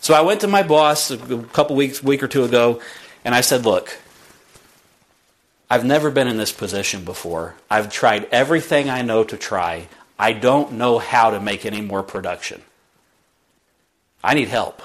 So 0.00 0.14
I 0.14 0.20
went 0.20 0.40
to 0.42 0.46
my 0.46 0.62
boss 0.62 1.10
a 1.10 1.18
couple 1.52 1.76
weeks, 1.76 2.02
week 2.02 2.22
or 2.22 2.28
two 2.28 2.44
ago, 2.44 2.80
and 3.24 3.34
I 3.34 3.40
said, 3.40 3.64
look, 3.64 3.98
I've 5.68 5.84
never 5.84 6.10
been 6.10 6.28
in 6.28 6.36
this 6.36 6.52
position 6.52 7.04
before. 7.04 7.56
I've 7.68 7.90
tried 7.90 8.28
everything 8.30 8.88
I 8.88 9.02
know 9.02 9.24
to 9.24 9.36
try. 9.36 9.88
I 10.18 10.32
don't 10.32 10.72
know 10.72 10.98
how 10.98 11.30
to 11.30 11.40
make 11.40 11.66
any 11.66 11.80
more 11.80 12.02
production. 12.02 12.62
I 14.22 14.34
need 14.34 14.48
help. 14.48 14.82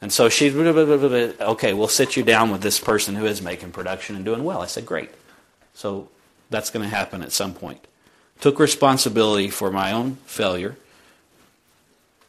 And 0.00 0.12
so 0.12 0.28
she, 0.28 0.50
okay, 0.54 1.72
we'll 1.72 1.88
sit 1.88 2.16
you 2.16 2.22
down 2.22 2.50
with 2.50 2.60
this 2.60 2.78
person 2.78 3.14
who 3.14 3.26
is 3.26 3.40
making 3.40 3.72
production 3.72 4.16
and 4.16 4.24
doing 4.24 4.44
well. 4.44 4.60
I 4.60 4.66
said, 4.66 4.86
great. 4.86 5.10
So 5.74 6.08
that's 6.50 6.70
going 6.70 6.88
to 6.88 6.94
happen 6.94 7.22
at 7.22 7.32
some 7.32 7.54
point. 7.54 7.84
Took 8.40 8.58
responsibility 8.58 9.48
for 9.48 9.70
my 9.70 9.92
own 9.92 10.16
failure. 10.26 10.76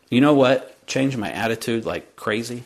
You 0.10 0.22
know 0.22 0.34
what? 0.34 0.75
Changed 0.88 1.18
my 1.18 1.32
attitude 1.32 1.86
like 1.86 2.16
crazy. 2.16 2.64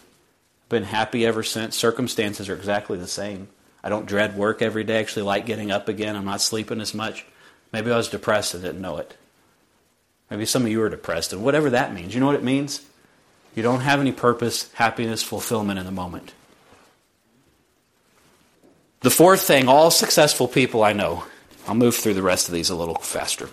I've 0.63 0.69
Been 0.69 0.83
happy 0.83 1.25
ever 1.25 1.43
since. 1.43 1.75
Circumstances 1.75 2.49
are 2.49 2.55
exactly 2.55 2.97
the 2.97 3.07
same. 3.07 3.47
I 3.83 3.89
don't 3.89 4.05
dread 4.05 4.37
work 4.37 4.61
every 4.61 4.83
day. 4.83 4.99
Actually, 4.99 5.23
like 5.23 5.45
getting 5.45 5.71
up 5.71 5.87
again. 5.87 6.15
I'm 6.15 6.25
not 6.25 6.41
sleeping 6.41 6.81
as 6.81 6.93
much. 6.93 7.25
Maybe 7.71 7.91
I 7.91 7.97
was 7.97 8.09
depressed 8.09 8.53
and 8.53 8.63
didn't 8.63 8.81
know 8.81 8.97
it. 8.97 9.15
Maybe 10.29 10.45
some 10.45 10.63
of 10.63 10.69
you 10.69 10.81
are 10.81 10.89
depressed, 10.89 11.33
and 11.33 11.43
whatever 11.43 11.71
that 11.71 11.93
means. 11.93 12.13
You 12.13 12.19
know 12.19 12.27
what 12.27 12.35
it 12.35 12.43
means? 12.43 12.85
You 13.55 13.63
don't 13.63 13.81
have 13.81 13.99
any 13.99 14.11
purpose, 14.11 14.71
happiness, 14.73 15.23
fulfillment 15.23 15.79
in 15.79 15.85
the 15.85 15.91
moment. 15.91 16.33
The 19.01 19.09
fourth 19.09 19.41
thing 19.41 19.67
all 19.67 19.91
successful 19.91 20.47
people 20.47 20.83
I 20.83 20.93
know, 20.93 21.23
I'll 21.67 21.75
move 21.75 21.95
through 21.95 22.13
the 22.13 22.21
rest 22.21 22.47
of 22.47 22.53
these 22.53 22.69
a 22.69 22.75
little 22.75 22.95
faster. 22.95 23.49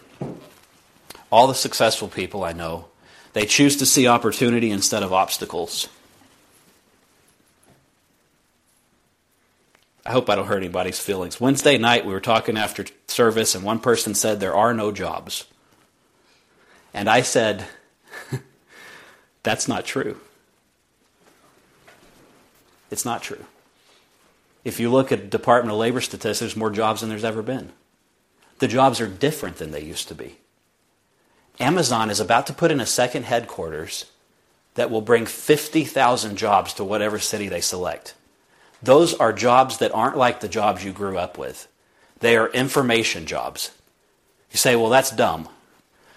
All 1.30 1.46
the 1.46 1.54
successful 1.54 2.08
people 2.08 2.44
I 2.44 2.52
know, 2.52 2.86
they 3.36 3.44
choose 3.44 3.76
to 3.76 3.84
see 3.84 4.06
opportunity 4.06 4.70
instead 4.70 5.02
of 5.02 5.12
obstacles. 5.12 5.90
I 10.06 10.12
hope 10.12 10.30
I 10.30 10.36
don't 10.36 10.46
hurt 10.46 10.56
anybody's 10.56 10.98
feelings. 10.98 11.38
Wednesday 11.38 11.76
night, 11.76 12.06
we 12.06 12.14
were 12.14 12.20
talking 12.20 12.56
after 12.56 12.86
service, 13.08 13.54
and 13.54 13.62
one 13.62 13.78
person 13.78 14.14
said, 14.14 14.40
There 14.40 14.54
are 14.54 14.72
no 14.72 14.90
jobs. 14.90 15.44
And 16.94 17.10
I 17.10 17.20
said, 17.20 17.66
that's 19.42 19.68
not 19.68 19.84
true. 19.84 20.18
It's 22.90 23.04
not 23.04 23.22
true. 23.22 23.44
If 24.64 24.80
you 24.80 24.90
look 24.90 25.12
at 25.12 25.28
Department 25.28 25.74
of 25.74 25.78
Labor 25.78 26.00
statistics, 26.00 26.40
there's 26.40 26.56
more 26.56 26.70
jobs 26.70 27.02
than 27.02 27.10
there's 27.10 27.22
ever 27.22 27.42
been. 27.42 27.72
The 28.60 28.68
jobs 28.68 28.98
are 28.98 29.06
different 29.06 29.58
than 29.58 29.72
they 29.72 29.82
used 29.82 30.08
to 30.08 30.14
be. 30.14 30.38
Amazon 31.58 32.10
is 32.10 32.20
about 32.20 32.46
to 32.46 32.52
put 32.52 32.70
in 32.70 32.80
a 32.80 32.86
second 32.86 33.24
headquarters 33.24 34.06
that 34.74 34.90
will 34.90 35.00
bring 35.00 35.26
50,000 35.26 36.36
jobs 36.36 36.74
to 36.74 36.84
whatever 36.84 37.18
city 37.18 37.48
they 37.48 37.60
select. 37.60 38.14
Those 38.82 39.14
are 39.14 39.32
jobs 39.32 39.78
that 39.78 39.94
aren't 39.94 40.18
like 40.18 40.40
the 40.40 40.48
jobs 40.48 40.84
you 40.84 40.92
grew 40.92 41.16
up 41.16 41.38
with. 41.38 41.66
They 42.20 42.36
are 42.36 42.48
information 42.48 43.26
jobs. 43.26 43.70
You 44.50 44.58
say, 44.58 44.76
well, 44.76 44.90
that's 44.90 45.10
dumb. 45.10 45.48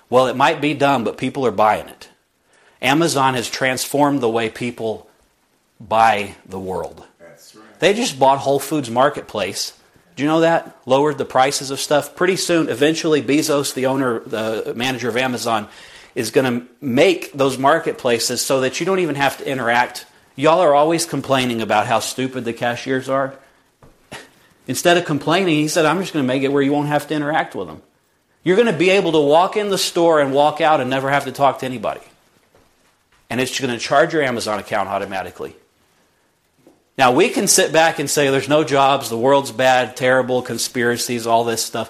Well, 0.10 0.28
it 0.28 0.36
might 0.36 0.60
be 0.60 0.73
dumb, 0.73 1.04
but 1.04 1.17
people 1.17 1.45
are 1.45 1.52
buying 1.52 1.88
it. 1.88 2.10
Amazon 2.82 3.34
has 3.34 3.49
transformed 3.49 4.21
the 4.21 4.30
way 4.30 4.49
people 4.49 5.10
buy 5.80 6.36
the 6.45 6.60
world. 6.60 7.06
Right. 7.19 7.80
They 7.80 7.93
just 7.93 8.19
bought 8.19 8.39
Whole 8.39 8.60
Foods 8.60 8.89
Marketplace. 8.89 9.79
Do 10.20 10.24
you 10.24 10.28
know 10.28 10.42
that? 10.42 10.78
Lowered 10.86 11.18
the 11.18 11.24
prices 11.24 11.72
of 11.72 11.80
stuff. 11.80 12.14
Pretty 12.14 12.36
soon, 12.36 12.68
eventually, 12.68 13.22
Bezos, 13.22 13.74
the 13.74 13.86
owner, 13.86 14.20
the 14.20 14.74
manager 14.76 15.08
of 15.08 15.16
Amazon, 15.16 15.70
is 16.14 16.30
going 16.30 16.60
to 16.60 16.68
make 16.82 17.32
those 17.32 17.58
marketplaces 17.58 18.42
so 18.42 18.60
that 18.60 18.82
you 18.82 18.86
don't 18.86 19.00
even 19.00 19.16
have 19.16 19.38
to 19.38 19.50
interact. 19.50 20.06
Y'all 20.36 20.60
are 20.60 20.76
always 20.76 21.06
complaining 21.06 21.62
about 21.62 21.88
how 21.88 22.00
stupid 22.00 22.44
the 22.44 22.52
cashiers 22.52 23.08
are. 23.08 23.34
Instead 24.68 24.98
of 24.98 25.06
complaining, 25.06 25.56
he 25.56 25.70
said, 25.70 25.86
I'm 25.86 26.02
just 26.02 26.12
going 26.12 26.26
to 26.26 26.28
make 26.28 26.44
it 26.44 26.52
where 26.52 26.62
you 26.62 26.74
won't 26.74 26.90
have 26.90 27.08
to 27.08 27.14
interact 27.16 27.56
with 27.56 27.70
them. 27.70 27.82
You're 28.44 28.58
going 28.58 28.68
to 28.68 28.78
be 28.78 28.90
able 28.90 29.14
to 29.14 29.22
walk 29.22 29.56
in 29.56 29.70
the 29.70 29.78
store 29.78 30.20
and 30.20 30.34
walk 30.34 30.60
out 30.60 30.82
and 30.82 30.90
never 30.90 31.10
have 31.10 31.24
to 31.24 31.32
talk 31.32 31.60
to 31.60 31.66
anybody 31.66 32.02
and 33.30 33.40
it's 33.40 33.60
going 33.60 33.72
to 33.72 33.80
charge 33.80 34.14
your 34.14 34.24
Amazon 34.24 34.60
account 34.60 34.90
automatically. 34.90 35.56
Now, 37.00 37.14
we 37.14 37.30
can 37.30 37.48
sit 37.48 37.72
back 37.72 37.98
and 37.98 38.10
say 38.10 38.30
there's 38.30 38.50
no 38.50 38.66
jobs, 38.66 39.10
the 39.10 39.18
world's 39.18 39.54
bad, 39.54 39.96
terrible, 39.96 40.42
conspiracies, 40.42 41.26
all 41.26 41.46
this 41.46 41.64
stuff. 41.64 41.90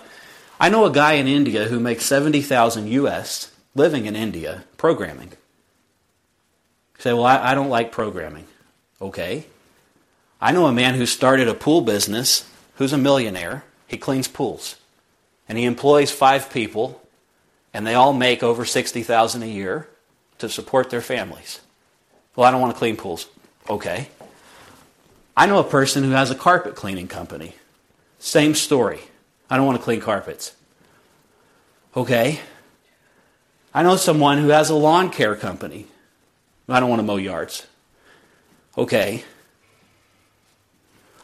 I 0.59 0.69
know 0.69 0.85
a 0.85 0.91
guy 0.91 1.13
in 1.13 1.25
India 1.25 1.65
who 1.65 1.79
makes 1.79 2.05
70,000 2.05 2.85
US 2.89 3.51
living 3.73 4.05
in 4.05 4.15
India 4.15 4.65
programming. 4.77 5.29
You 5.29 7.01
say, 7.01 7.13
well, 7.13 7.25
I, 7.25 7.53
I 7.53 7.55
don't 7.55 7.71
like 7.71 7.91
programming. 7.91 8.45
Okay. 9.01 9.47
I 10.39 10.51
know 10.51 10.67
a 10.67 10.71
man 10.71 10.93
who 10.93 11.07
started 11.07 11.47
a 11.47 11.55
pool 11.55 11.81
business 11.81 12.47
who's 12.75 12.93
a 12.93 12.97
millionaire. 12.99 13.63
He 13.87 13.97
cleans 13.97 14.27
pools. 14.27 14.75
And 15.47 15.57
he 15.57 15.65
employs 15.65 16.11
five 16.11 16.51
people, 16.53 17.01
and 17.73 17.87
they 17.87 17.95
all 17.95 18.13
make 18.13 18.43
over 18.43 18.63
60,000 18.63 19.41
a 19.41 19.47
year 19.47 19.89
to 20.37 20.47
support 20.47 20.91
their 20.91 21.01
families. 21.01 21.61
Well, 22.35 22.47
I 22.47 22.51
don't 22.51 22.61
want 22.61 22.75
to 22.75 22.77
clean 22.77 22.95
pools. 22.95 23.25
Okay. 23.67 24.09
I 25.39 25.45
know 25.45 25.59
a 25.59 25.63
person 25.63 26.03
who 26.03 26.09
has 26.09 26.31
a 26.31 26.35
carpet 26.35 26.75
cleaning 26.75 27.07
company. 27.07 27.55
Same 28.19 28.53
story. 28.53 28.99
I 29.49 29.55
don't 29.55 29.65
want 29.65 29.77
to 29.77 29.83
clean 29.83 30.01
carpets. 30.01 30.53
Okay. 31.95 32.41
I 33.73 33.81
know 33.81 33.95
someone 33.95 34.39
who 34.39 34.49
has 34.49 34.69
a 34.69 34.75
lawn 34.75 35.09
care 35.09 35.37
company. 35.37 35.87
I 36.67 36.81
don't 36.81 36.89
want 36.89 36.99
to 36.99 37.05
mow 37.05 37.15
yards. 37.15 37.65
Okay. 38.77 39.23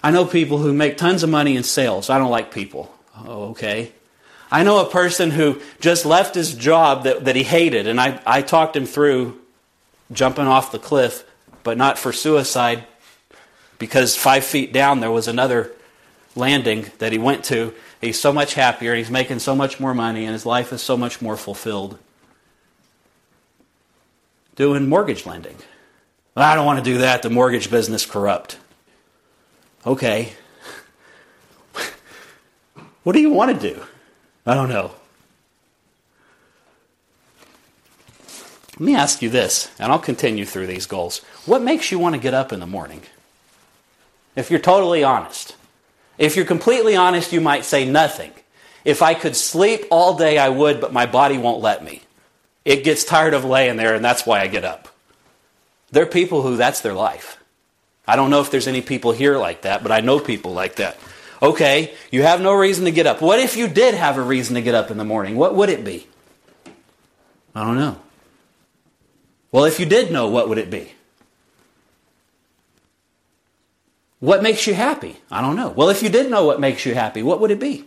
I 0.02 0.12
know 0.12 0.24
people 0.24 0.60
who 0.60 0.72
make 0.72 0.96
tons 0.96 1.22
of 1.22 1.30
money 1.30 1.58
in 1.58 1.64
sales. 1.64 2.10
I 2.10 2.18
don't 2.18 2.32
like 2.32 2.54
people. 2.54 2.96
Oh, 3.18 3.50
okay. 3.50 3.92
I 4.50 4.64
know 4.64 4.80
a 4.80 4.90
person 4.90 5.30
who 5.30 5.62
just 5.82 6.06
left 6.06 6.36
his 6.36 6.56
job 6.56 7.04
that, 7.04 7.26
that 7.26 7.36
he 7.36 7.44
hated, 7.44 7.86
and 7.86 8.00
I, 8.00 8.22
I 8.26 8.44
talked 8.44 8.78
him 8.78 8.86
through 8.86 9.42
jumping 10.14 10.48
off 10.48 10.72
the 10.72 10.80
cliff, 10.80 11.26
but 11.64 11.78
not 11.78 12.00
for 12.00 12.14
suicide, 12.14 12.86
because 13.86 14.16
five 14.16 14.44
feet 14.44 14.74
down 14.74 15.00
there 15.00 15.12
was 15.12 15.28
another 15.28 15.72
landing 16.36 16.88
that 16.98 17.12
he 17.12 17.20
went 17.20 17.46
to. 17.46 17.72
He's 18.02 18.20
so 18.20 18.34
much 18.34 18.56
happier, 18.56 18.96
he's 18.96 19.12
making 19.12 19.38
so 19.38 19.56
much 19.56 19.80
more 19.80 19.94
money, 19.94 20.26
and 20.26 20.34
his 20.34 20.44
life 20.44 20.74
is 20.74 20.82
so 20.82 20.98
much 20.98 21.22
more 21.22 21.38
fulfilled. 21.38 22.00
Doing 24.56 24.90
mortgage 24.90 25.28
lending. 25.28 25.58
Well, 26.34 26.50
I 26.50 26.56
don't 26.56 26.66
want 26.66 26.84
to 26.84 26.92
do 26.92 26.98
that. 26.98 27.22
The 27.22 27.30
mortgage 27.30 27.70
business 27.70 28.08
corrupt. 28.08 28.58
Okay. 29.86 30.34
what 33.04 33.14
do 33.14 33.22
you 33.22 33.30
want 33.30 33.54
to 33.54 33.74
do? 33.74 33.84
I 34.48 34.56
don't 34.56 34.70
know. 34.70 34.96
Let 38.74 38.82
me 38.82 38.96
ask 38.96 39.22
you 39.22 39.30
this, 39.30 39.70
and 39.78 39.92
I'll 39.92 40.00
continue 40.00 40.44
through 40.44 40.66
these 40.66 40.88
goals. 40.88 41.20
What 41.46 41.62
makes 41.62 41.92
you 41.92 42.00
want 42.00 42.16
to 42.16 42.20
get 42.20 42.34
up 42.34 42.52
in 42.52 42.60
the 42.60 42.66
morning? 42.66 43.04
If 44.36 44.52
you're 44.52 44.60
totally 44.60 45.04
honest. 45.04 45.56
If 46.18 46.36
you're 46.36 46.46
completely 46.46 46.96
honest, 46.96 47.34
you 47.34 47.42
might 47.42 47.66
say 47.66 47.86
nothing. 47.86 48.32
If 48.84 49.02
I 49.02 49.14
could 49.14 49.36
sleep 49.36 49.86
all 49.90 50.18
day, 50.18 50.38
I 50.38 50.50
would, 50.50 50.80
but 50.80 50.94
my 50.94 51.06
body 51.06 51.38
won't 51.38 51.62
let 51.62 51.84
me. 51.84 52.02
It 52.64 52.84
gets 52.84 53.04
tired 53.04 53.34
of 53.34 53.46
laying 53.46 53.78
there, 53.78 53.96
and 53.96 54.04
that's 54.04 54.26
why 54.26 54.42
I 54.42 54.48
get 54.48 54.64
up. 54.64 54.88
There 55.92 56.04
are 56.04 56.08
people 56.08 56.42
who 56.42 56.56
that's 56.56 56.82
their 56.82 56.94
life. 56.94 57.38
I 58.08 58.16
don't 58.16 58.30
know 58.30 58.42
if 58.42 58.52
there's 58.52 58.68
any 58.68 58.82
people 58.82 59.12
here 59.12 59.38
like 59.38 59.64
that, 59.64 59.82
but 59.82 59.92
I 59.92 60.02
know 60.02 60.20
people 60.20 60.54
like 60.54 60.76
that. 60.76 60.98
Okay, 61.42 61.94
you 62.12 62.24
have 62.24 62.42
no 62.42 62.54
reason 62.54 62.86
to 62.86 62.92
get 62.92 63.08
up. 63.08 63.22
What 63.22 63.40
if 63.40 63.58
you 63.58 63.68
did 63.68 63.94
have 63.94 64.18
a 64.18 64.22
reason 64.22 64.56
to 64.56 64.62
get 64.62 64.76
up 64.76 64.92
in 64.92 64.98
the 64.98 65.04
morning? 65.04 65.36
What 65.36 65.56
would 65.56 65.70
it 65.70 65.84
be? 65.84 66.08
I 67.54 67.64
don't 67.64 67.78
know. 67.78 68.00
Well, 69.52 69.66
if 69.66 69.80
you 69.80 69.86
did 69.86 70.12
know, 70.12 70.28
what 70.28 70.50
would 70.50 70.58
it 70.58 70.70
be? 70.70 70.95
What 74.26 74.42
makes 74.42 74.66
you 74.66 74.74
happy? 74.74 75.18
I 75.30 75.40
don't 75.40 75.56
know. 75.56 75.70
Well, 75.70 75.90
if 75.90 76.02
you 76.02 76.10
did 76.10 76.32
know 76.32 76.46
what 76.46 76.60
makes 76.60 76.84
you 76.84 76.96
happy, 76.96 77.22
what 77.22 77.40
would 77.42 77.52
it 77.52 77.60
be? 77.60 77.86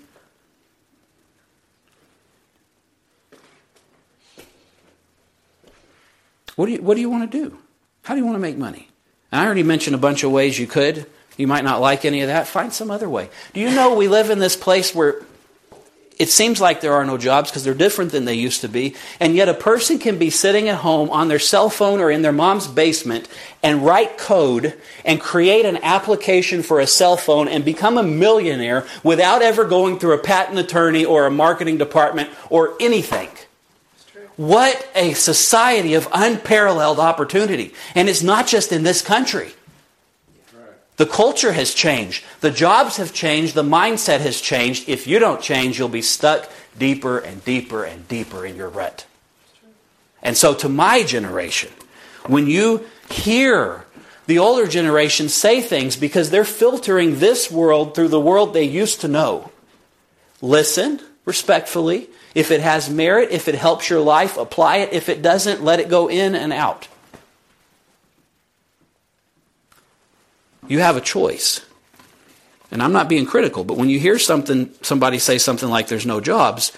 What 6.55 6.67
do 6.67 6.73
you, 6.73 6.81
what 6.81 6.95
do 6.95 7.01
you 7.01 7.11
want 7.11 7.29
to 7.29 7.39
do? 7.39 7.59
How 8.05 8.15
do 8.15 8.21
you 8.21 8.25
want 8.25 8.37
to 8.37 8.41
make 8.41 8.57
money? 8.57 8.89
And 9.33 9.41
I 9.41 9.47
already 9.47 9.65
mentioned 9.65 9.97
a 9.97 9.99
bunch 9.99 10.23
of 10.23 10.31
ways 10.31 10.61
you 10.61 10.69
could. 10.69 11.07
You 11.37 11.49
might 11.49 11.65
not 11.65 11.81
like 11.81 12.05
any 12.05 12.21
of 12.21 12.29
that. 12.29 12.47
Find 12.47 12.73
some 12.73 12.89
other 12.89 13.09
way. 13.09 13.31
Do 13.53 13.59
you 13.59 13.71
know 13.71 13.97
we 13.97 14.07
live 14.07 14.31
in 14.31 14.39
this 14.39 14.55
place 14.55 14.95
where 14.95 15.21
it 16.19 16.29
seems 16.29 16.61
like 16.61 16.81
there 16.81 16.95
are 16.95 17.05
no 17.05 17.17
jobs 17.17 17.51
because 17.51 17.63
they're 17.63 17.75
different 17.75 18.11
than 18.11 18.25
they 18.25 18.35
used 18.35 18.63
to 18.63 18.69
be. 18.69 18.97
And 19.21 19.37
yet 19.37 19.49
a 19.49 19.55
person 19.55 19.99
can 19.99 20.19
be 20.19 20.31
sitting 20.31 20.69
at 20.69 20.79
home 20.79 21.11
on 21.11 21.29
their 21.29 21.39
cell 21.39 21.71
phone 21.71 22.01
or 22.01 22.11
in 22.11 22.23
their 22.23 22.33
mom's 22.33 22.67
basement 22.67 23.29
and 23.63 23.85
write 23.85 24.19
code 24.19 24.75
and 25.05 25.21
create 25.21 25.65
an 25.65 25.79
application 25.83 26.63
for 26.63 26.81
a 26.81 26.87
cell 26.87 27.17
phone 27.17 27.47
and 27.47 27.65
become 27.65 27.97
a 27.97 28.03
millionaire 28.03 28.85
without 29.05 29.43
ever 29.43 29.65
going 29.65 29.99
through 29.99 30.15
a 30.15 30.19
patent 30.19 30.59
attorney 30.59 31.05
or 31.05 31.25
a 31.25 31.31
marketing 31.31 31.79
department 31.79 32.31
or 32.51 32.75
anything. 32.81 33.29
What 34.37 34.89
a 34.95 35.15
society 35.15 35.95
of 35.95 36.09
unparalleled 36.13 36.99
opportunity. 36.99 37.75
And 37.95 38.09
it's 38.09 38.23
not 38.23 38.47
just 38.47 38.73
in 38.73 38.83
this 38.83 39.03
country. 39.03 39.53
The 40.99 41.07
culture 41.07 41.53
has 41.53 41.75
changed. 41.75 42.25
The 42.41 42.51
jobs 42.51 42.97
have 42.97 43.15
changed. 43.15 43.55
The 43.55 43.63
mindset 43.63 44.21
has 44.21 44.41
changed. 44.41 44.89
If 44.89 45.07
you 45.07 45.21
don't 45.21 45.41
change, 45.41 45.79
you'll 45.79 45.89
be 45.89 46.03
stuck 46.03 46.51
deeper 46.77 47.19
and 47.19 47.43
deeper 47.45 47.85
and 47.85 48.07
deeper 48.09 48.45
in 48.45 48.57
your 48.57 48.69
rut. 48.69 49.07
And 50.23 50.37
so, 50.37 50.55
to 50.55 50.69
my 50.69 51.05
generation, 51.05 51.71
when 52.27 52.49
you 52.49 52.85
hear 53.11 53.87
the 54.27 54.41
older 54.41 54.67
generation 54.67 55.29
say 55.29 55.61
things 55.61 55.97
because 55.97 56.31
they're 56.31 56.45
filtering 56.45 57.21
this 57.21 57.51
world 57.51 57.95
through 57.95 58.09
the 58.09 58.21
world 58.21 58.53
they 58.53 58.65
used 58.65 59.01
to 59.03 59.09
know, 59.09 59.53
listen 60.43 61.01
respectfully. 61.25 62.09
If 62.35 62.51
it 62.51 62.61
has 62.61 62.91
merit, 62.91 63.31
if 63.31 63.47
it 63.47 63.55
helps 63.55 63.89
your 63.89 64.01
life, 64.01 64.37
apply 64.37 64.79
it. 64.79 64.93
If 64.93 65.09
it 65.09 65.23
doesn't, 65.23 65.63
let 65.63 65.79
it 65.79 65.89
go 65.89 66.09
in 66.09 66.35
and 66.35 66.53
out. 66.53 66.89
You 70.69 70.81
have 70.81 70.97
a 70.97 71.01
choice. 71.01 71.65
And 72.71 72.83
I'm 72.83 72.93
not 72.93 73.09
being 73.09 73.27
critical, 73.27 73.65
but 73.65 73.79
when 73.79 73.89
you 73.89 73.99
hear 73.99 74.19
something, 74.19 74.73
somebody 74.83 75.19
say 75.19 75.39
something 75.39 75.69
like 75.69 75.89
there's 75.89 76.07
no 76.07 76.21
jobs, 76.21 76.73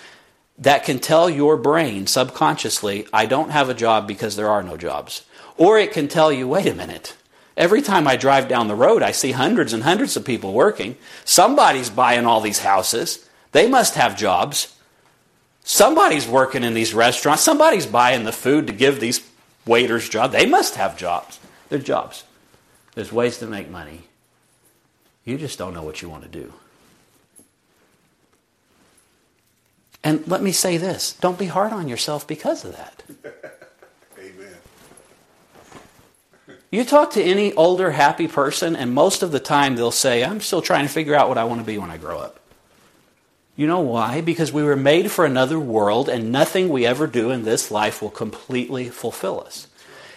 that 0.59 0.85
can 0.85 0.99
tell 0.99 1.29
your 1.29 1.57
brain 1.57 2.07
subconsciously, 2.07 3.07
I 3.13 3.27
don't 3.27 3.51
have 3.51 3.69
a 3.69 3.75
job 3.75 4.07
because 4.07 4.37
there 4.37 4.49
are 4.49 4.63
no 4.63 4.77
jobs. 4.77 5.25
Or 5.57 5.79
it 5.79 5.93
can 5.93 6.07
tell 6.07 6.33
you, 6.33 6.47
wait 6.47 6.67
a 6.67 6.75
minute. 6.75 7.17
Every 7.57 7.83
time 7.83 8.07
I 8.07 8.17
drive 8.17 8.49
down 8.49 8.69
the 8.69 8.75
road, 8.75 9.03
I 9.03 9.11
see 9.11 9.33
hundreds 9.33 9.73
and 9.73 9.83
hundreds 9.83 10.17
of 10.17 10.25
people 10.25 10.53
working. 10.53 10.97
Somebody's 11.25 11.91
buying 11.91 12.25
all 12.25 12.41
these 12.41 12.61
houses. 12.61 13.29
They 13.53 13.69
must 13.69 13.97
have 13.97 14.17
jobs. 14.17 14.77
Somebody's 15.65 16.29
working 16.29 16.63
in 16.63 16.75
these 16.75 16.95
restaurants. 16.95 17.43
Somebody's 17.43 17.87
buying 17.87 18.25
the 18.25 18.33
food 18.33 18.67
to 18.69 18.73
give 18.73 19.01
these 19.01 19.29
waiters 19.67 20.09
jobs. 20.09 20.33
They 20.33 20.47
must 20.47 20.77
have 20.77 20.97
jobs. 20.97 21.39
They're 21.69 21.79
jobs. 21.79 22.25
There's 23.01 23.11
ways 23.11 23.39
to 23.39 23.47
make 23.47 23.71
money. 23.71 24.03
You 25.25 25.39
just 25.39 25.59
don't 25.59 25.73
know 25.73 25.83
what 25.83 26.03
you 26.03 26.11
want 26.11 26.23
to 26.25 26.29
do. 26.29 26.53
And 30.05 30.29
let 30.29 30.43
me 30.43 30.53
say 30.53 30.77
this 30.77 31.15
don't 31.15 31.39
be 31.39 31.47
hard 31.47 31.73
on 31.73 31.89
yourself 31.89 32.27
because 32.27 32.63
of 32.63 32.77
that. 32.77 33.03
Amen. 34.19 34.55
You 36.71 36.85
talk 36.85 37.13
to 37.13 37.23
any 37.23 37.55
older, 37.55 37.93
happy 37.93 38.29
person, 38.29 38.77
and 38.77 38.93
most 38.93 39.23
of 39.23 39.33
the 39.33 39.41
time 39.41 39.77
they'll 39.77 39.91
say, 39.91 40.23
I'm 40.23 40.43
still 40.43 40.61
trying 40.61 40.87
to 40.87 40.93
figure 40.93 41.15
out 41.15 41.31
what 41.31 41.39
I 41.39 41.45
want 41.45 41.63
to 41.63 41.67
be 41.67 41.79
when 41.79 41.91
I 41.91 41.97
grow 41.97 42.19
up. 42.19 42.39
You 43.57 43.67
know 43.67 43.81
why? 43.81 44.21
Because 44.21 44.53
we 44.53 44.63
were 44.63 44.77
made 44.77 45.11
for 45.11 45.25
another 45.25 45.59
world, 45.59 46.11
and 46.11 46.31
nothing 46.31 46.69
we 46.69 46.85
ever 46.85 47.07
do 47.07 47.31
in 47.31 47.45
this 47.45 47.71
life 47.71 48.03
will 48.03 48.11
completely 48.11 48.91
fulfill 48.91 49.41
us. 49.41 49.69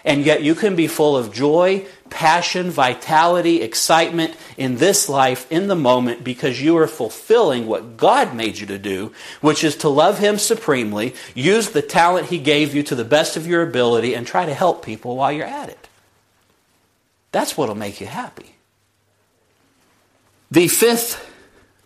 And 0.05 0.25
yet 0.25 0.43
you 0.43 0.53
can 0.53 0.75
be 0.75 0.87
full 0.87 1.15
of 1.15 1.33
joy, 1.33 1.85
passion, 2.09 2.69
vitality, 2.69 3.61
excitement 3.61 4.35
in 4.57 4.77
this 4.77 5.07
life, 5.07 5.49
in 5.51 5.67
the 5.67 5.75
moment, 5.75 6.23
because 6.23 6.61
you 6.61 6.77
are 6.77 6.87
fulfilling 6.87 7.67
what 7.67 7.95
God 7.95 8.35
made 8.35 8.57
you 8.57 8.67
to 8.67 8.77
do, 8.77 9.13
which 9.39 9.63
is 9.63 9.77
to 9.77 9.89
love 9.89 10.19
Him 10.19 10.37
supremely, 10.37 11.15
use 11.33 11.69
the 11.69 11.81
talent 11.81 12.27
He 12.27 12.37
gave 12.37 12.75
you 12.75 12.83
to 12.83 12.95
the 12.95 13.05
best 13.05 13.37
of 13.37 13.47
your 13.47 13.61
ability, 13.61 14.13
and 14.13 14.27
try 14.27 14.45
to 14.45 14.53
help 14.53 14.83
people 14.83 15.15
while 15.15 15.31
you're 15.31 15.45
at 15.45 15.69
it. 15.69 15.87
That's 17.31 17.57
what 17.57 17.69
will 17.69 17.75
make 17.75 18.01
you 18.01 18.07
happy. 18.07 18.55
The 20.51 20.67
fifth 20.67 21.29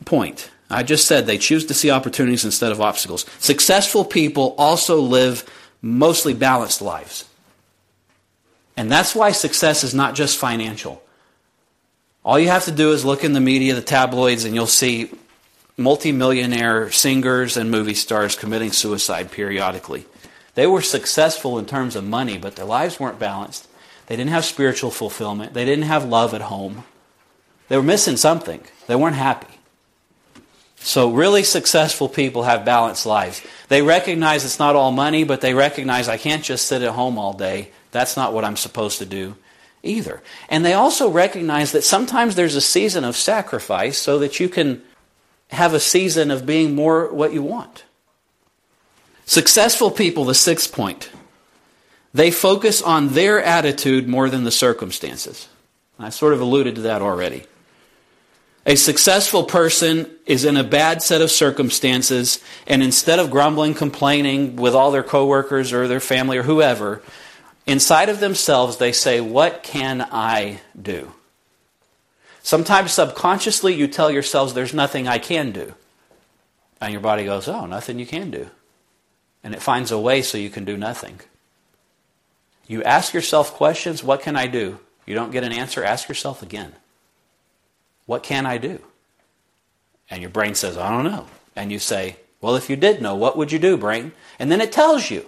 point 0.03 0.49
I 0.70 0.84
just 0.84 1.07
said 1.07 1.26
they 1.26 1.38
choose 1.38 1.65
to 1.68 1.74
see 1.74 1.91
opportunities 1.91 2.45
instead 2.45 2.72
of 2.72 2.82
obstacles. 2.82 3.26
Successful 3.39 4.03
people 4.03 4.55
also 4.57 4.99
live 4.99 5.49
mostly 5.82 6.34
balanced 6.34 6.82
lives. 6.82 7.24
And 8.78 8.92
that's 8.92 9.16
why 9.16 9.32
success 9.32 9.84
is 9.84 9.96
not 9.96 10.16
just 10.16 10.38
financial. 10.38 11.04
All 12.24 12.38
you 12.38 12.50
have 12.50 12.66
to 12.66 12.72
do 12.72 12.92
is 12.92 13.04
look 13.04 13.24
in 13.24 13.34
the 13.34 13.42
media, 13.42 13.74
the 13.74 13.82
tabloids, 13.82 14.46
and 14.46 14.54
you'll 14.54 14.68
see 14.68 15.10
multimillionaire 15.78 16.92
singers 16.92 17.58
and 17.58 17.72
movie 17.72 17.94
stars 17.96 18.36
committing 18.36 18.72
suicide 18.72 19.32
periodically. 19.32 20.06
They 20.56 20.68
were 20.68 20.82
successful 20.82 21.58
in 21.58 21.66
terms 21.66 21.96
of 21.96 22.04
money, 22.04 22.38
but 22.38 22.56
their 22.56 22.66
lives 22.66 23.00
weren't 23.00 23.20
balanced. 23.20 23.68
They 24.08 24.16
didn't 24.16 24.32
have 24.32 24.46
spiritual 24.46 24.92
fulfillment. 24.92 25.54
They 25.54 25.66
didn't 25.66 25.86
have 25.86 26.06
love 26.06 26.34
at 26.34 26.42
home. 26.42 26.84
They 27.70 27.78
were 27.78 27.84
missing 27.84 28.18
something. 28.18 28.62
They 28.88 28.96
weren't 28.96 29.16
happy. 29.16 29.54
So, 30.80 31.12
really 31.12 31.44
successful 31.44 32.08
people 32.08 32.44
have 32.44 32.64
balanced 32.64 33.06
lives. 33.06 33.42
They 33.68 33.82
recognize 33.82 34.46
it's 34.46 34.60
not 34.60 34.76
all 34.76 34.92
money, 34.92 35.24
but 35.24 35.42
they 35.42 35.54
recognize 35.54 36.08
I 36.08 36.18
can't 36.18 36.44
just 36.44 36.68
sit 36.68 36.82
at 36.82 36.94
home 36.94 37.18
all 37.18 37.34
day. 37.34 37.72
That's 37.92 38.18
not 38.18 38.34
what 38.34 38.46
I'm 38.46 38.58
supposed 38.58 39.00
to 39.00 39.06
do 39.06 39.36
either. 39.84 40.22
And 40.50 40.66
they 40.66 40.74
also 40.74 41.10
recognize 41.10 41.72
that 41.72 41.84
sometimes 41.84 42.36
there's 42.36 42.56
a 42.56 42.62
season 42.62 43.04
of 43.04 43.16
sacrifice 43.16 43.98
so 43.98 44.20
that 44.20 44.40
you 44.40 44.50
can 44.50 44.82
have 45.50 45.74
a 45.74 45.80
season 45.80 46.32
of 46.32 46.46
being 46.46 46.76
more 46.76 47.12
what 47.14 47.34
you 47.34 47.42
want. 47.42 47.86
Successful 49.26 49.92
people, 49.92 50.26
the 50.26 50.34
sixth 50.34 50.74
point, 50.74 51.10
they 52.14 52.32
focus 52.32 52.82
on 52.82 53.10
their 53.10 53.42
attitude 53.42 54.08
more 54.08 54.30
than 54.30 54.44
the 54.44 54.52
circumstances. 54.52 55.48
I 56.00 56.10
sort 56.10 56.34
of 56.34 56.42
alluded 56.42 56.76
to 56.76 56.82
that 56.82 57.02
already. 57.02 57.44
A 58.66 58.76
successful 58.76 59.46
person 59.46 60.10
is 60.26 60.44
in 60.44 60.58
a 60.58 60.64
bad 60.64 61.02
set 61.02 61.22
of 61.22 61.32
circumstances, 61.32 62.44
and 62.66 62.84
instead 62.84 63.20
of 63.20 63.32
grumbling, 63.32 63.74
complaining 63.74 64.58
with 64.58 64.76
all 64.76 64.92
their 64.92 65.04
coworkers 65.04 65.72
or 65.72 65.88
their 65.88 66.02
family 66.02 66.38
or 66.38 66.44
whoever, 66.44 67.02
inside 67.68 68.09
of 68.09 68.20
themselves 68.20 68.78
they 68.78 68.91
say, 68.91 69.22
What 69.22 69.61
can 69.61 70.01
I 70.11 70.61
do? 70.82 71.13
Sometimes 72.41 72.93
subconsciously 72.93 73.76
you 73.76 73.88
tell 73.88 74.09
yourselves, 74.09 74.53
There's 74.53 74.74
nothing 74.74 75.07
I 75.07 75.20
can 75.20 75.51
do. 75.51 75.76
And 76.82 76.91
your 76.91 77.01
body 77.01 77.26
goes, 77.26 77.47
Oh, 77.47 77.65
nothing 77.65 77.99
you 77.99 78.05
can 78.07 78.32
do. 78.32 78.49
And 79.43 79.53
it 79.53 79.61
finds 79.61 79.91
a 79.91 79.99
way 79.99 80.22
so 80.22 80.38
you 80.38 80.49
can 80.49 80.65
do 80.65 80.78
nothing. 80.78 81.20
You 82.68 82.84
ask 82.84 83.13
yourself 83.13 83.53
questions, 83.53 84.03
What 84.03 84.22
can 84.22 84.36
I 84.36 84.47
do? 84.47 84.80
You 85.05 85.13
don't 85.13 85.32
get 85.32 85.43
an 85.43 85.53
answer, 85.53 85.84
ask 85.84 86.09
yourself 86.09 86.41
again. 86.41 86.74
What 88.05 88.24
can 88.24 88.45
I 88.45 88.57
do? 88.57 88.82
And 90.09 90.22
your 90.22 90.30
brain 90.30 90.55
says, 90.55 90.78
I 90.78 90.89
don't 90.89 91.11
know. 91.11 91.28
And 91.55 91.72
you 91.72 91.80
say, 91.80 92.15
Well, 92.41 92.55
if 92.55 92.70
you 92.70 92.76
did 92.76 93.01
know, 93.01 93.15
what 93.15 93.38
would 93.38 93.51
you 93.51 93.59
do, 93.59 93.78
brain? 93.78 94.13
And 94.39 94.51
then 94.51 94.61
it 94.61 94.72
tells 94.72 95.11
you. 95.11 95.26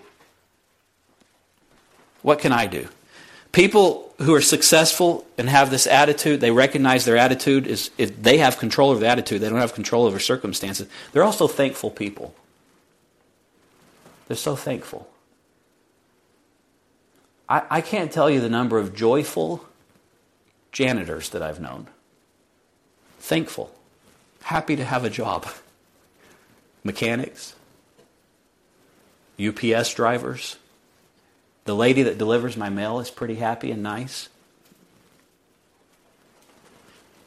What 2.30 2.38
can 2.38 2.51
I 2.51 2.67
do? 2.67 2.88
People 3.53 4.13
who 4.19 4.36
are 4.36 4.41
successful 4.41 5.25
and 5.39 5.49
have 5.49 5.71
this 5.71 5.88
attitude, 5.88 6.41
they 6.41 6.51
recognize 6.51 7.03
their 7.03 7.17
attitude 7.17 7.65
is 7.65 7.89
if 7.97 8.21
they 8.21 8.38
have 8.38 8.59
control 8.59 8.91
over 8.91 8.99
the 8.99 9.07
attitude, 9.07 9.41
they 9.41 9.49
don't 9.49 9.57
have 9.57 9.73
control 9.73 10.05
over 10.05 10.19
circumstances. 10.19 10.88
They're 11.11 11.23
also 11.23 11.47
thankful 11.47 11.89
people. 11.89 12.36
They're 14.27 14.38
so 14.38 14.55
thankful. 14.55 15.09
I, 17.49 17.63
I 17.67 17.82
can't 17.82 18.11
tell 18.11 18.30
you 18.30 18.41
the 18.41 18.47
number 18.47 18.77
of 18.77 18.93
joyful 18.93 19.65
janitors 20.71 21.30
that 21.30 21.41
I've 21.41 21.59
known 21.59 21.88
thankful, 23.17 23.73
happy 24.43 24.75
to 24.75 24.86
have 24.86 25.03
a 25.03 25.09
job. 25.09 25.47
Mechanics, 26.84 27.55
UPS 29.43 29.95
drivers, 29.95 30.57
the 31.70 31.76
lady 31.76 32.01
that 32.01 32.17
delivers 32.17 32.57
my 32.57 32.67
mail 32.67 32.99
is 32.99 33.11
pretty 33.11 33.36
happy 33.36 33.70
and 33.70 33.84
nice. 33.84 34.28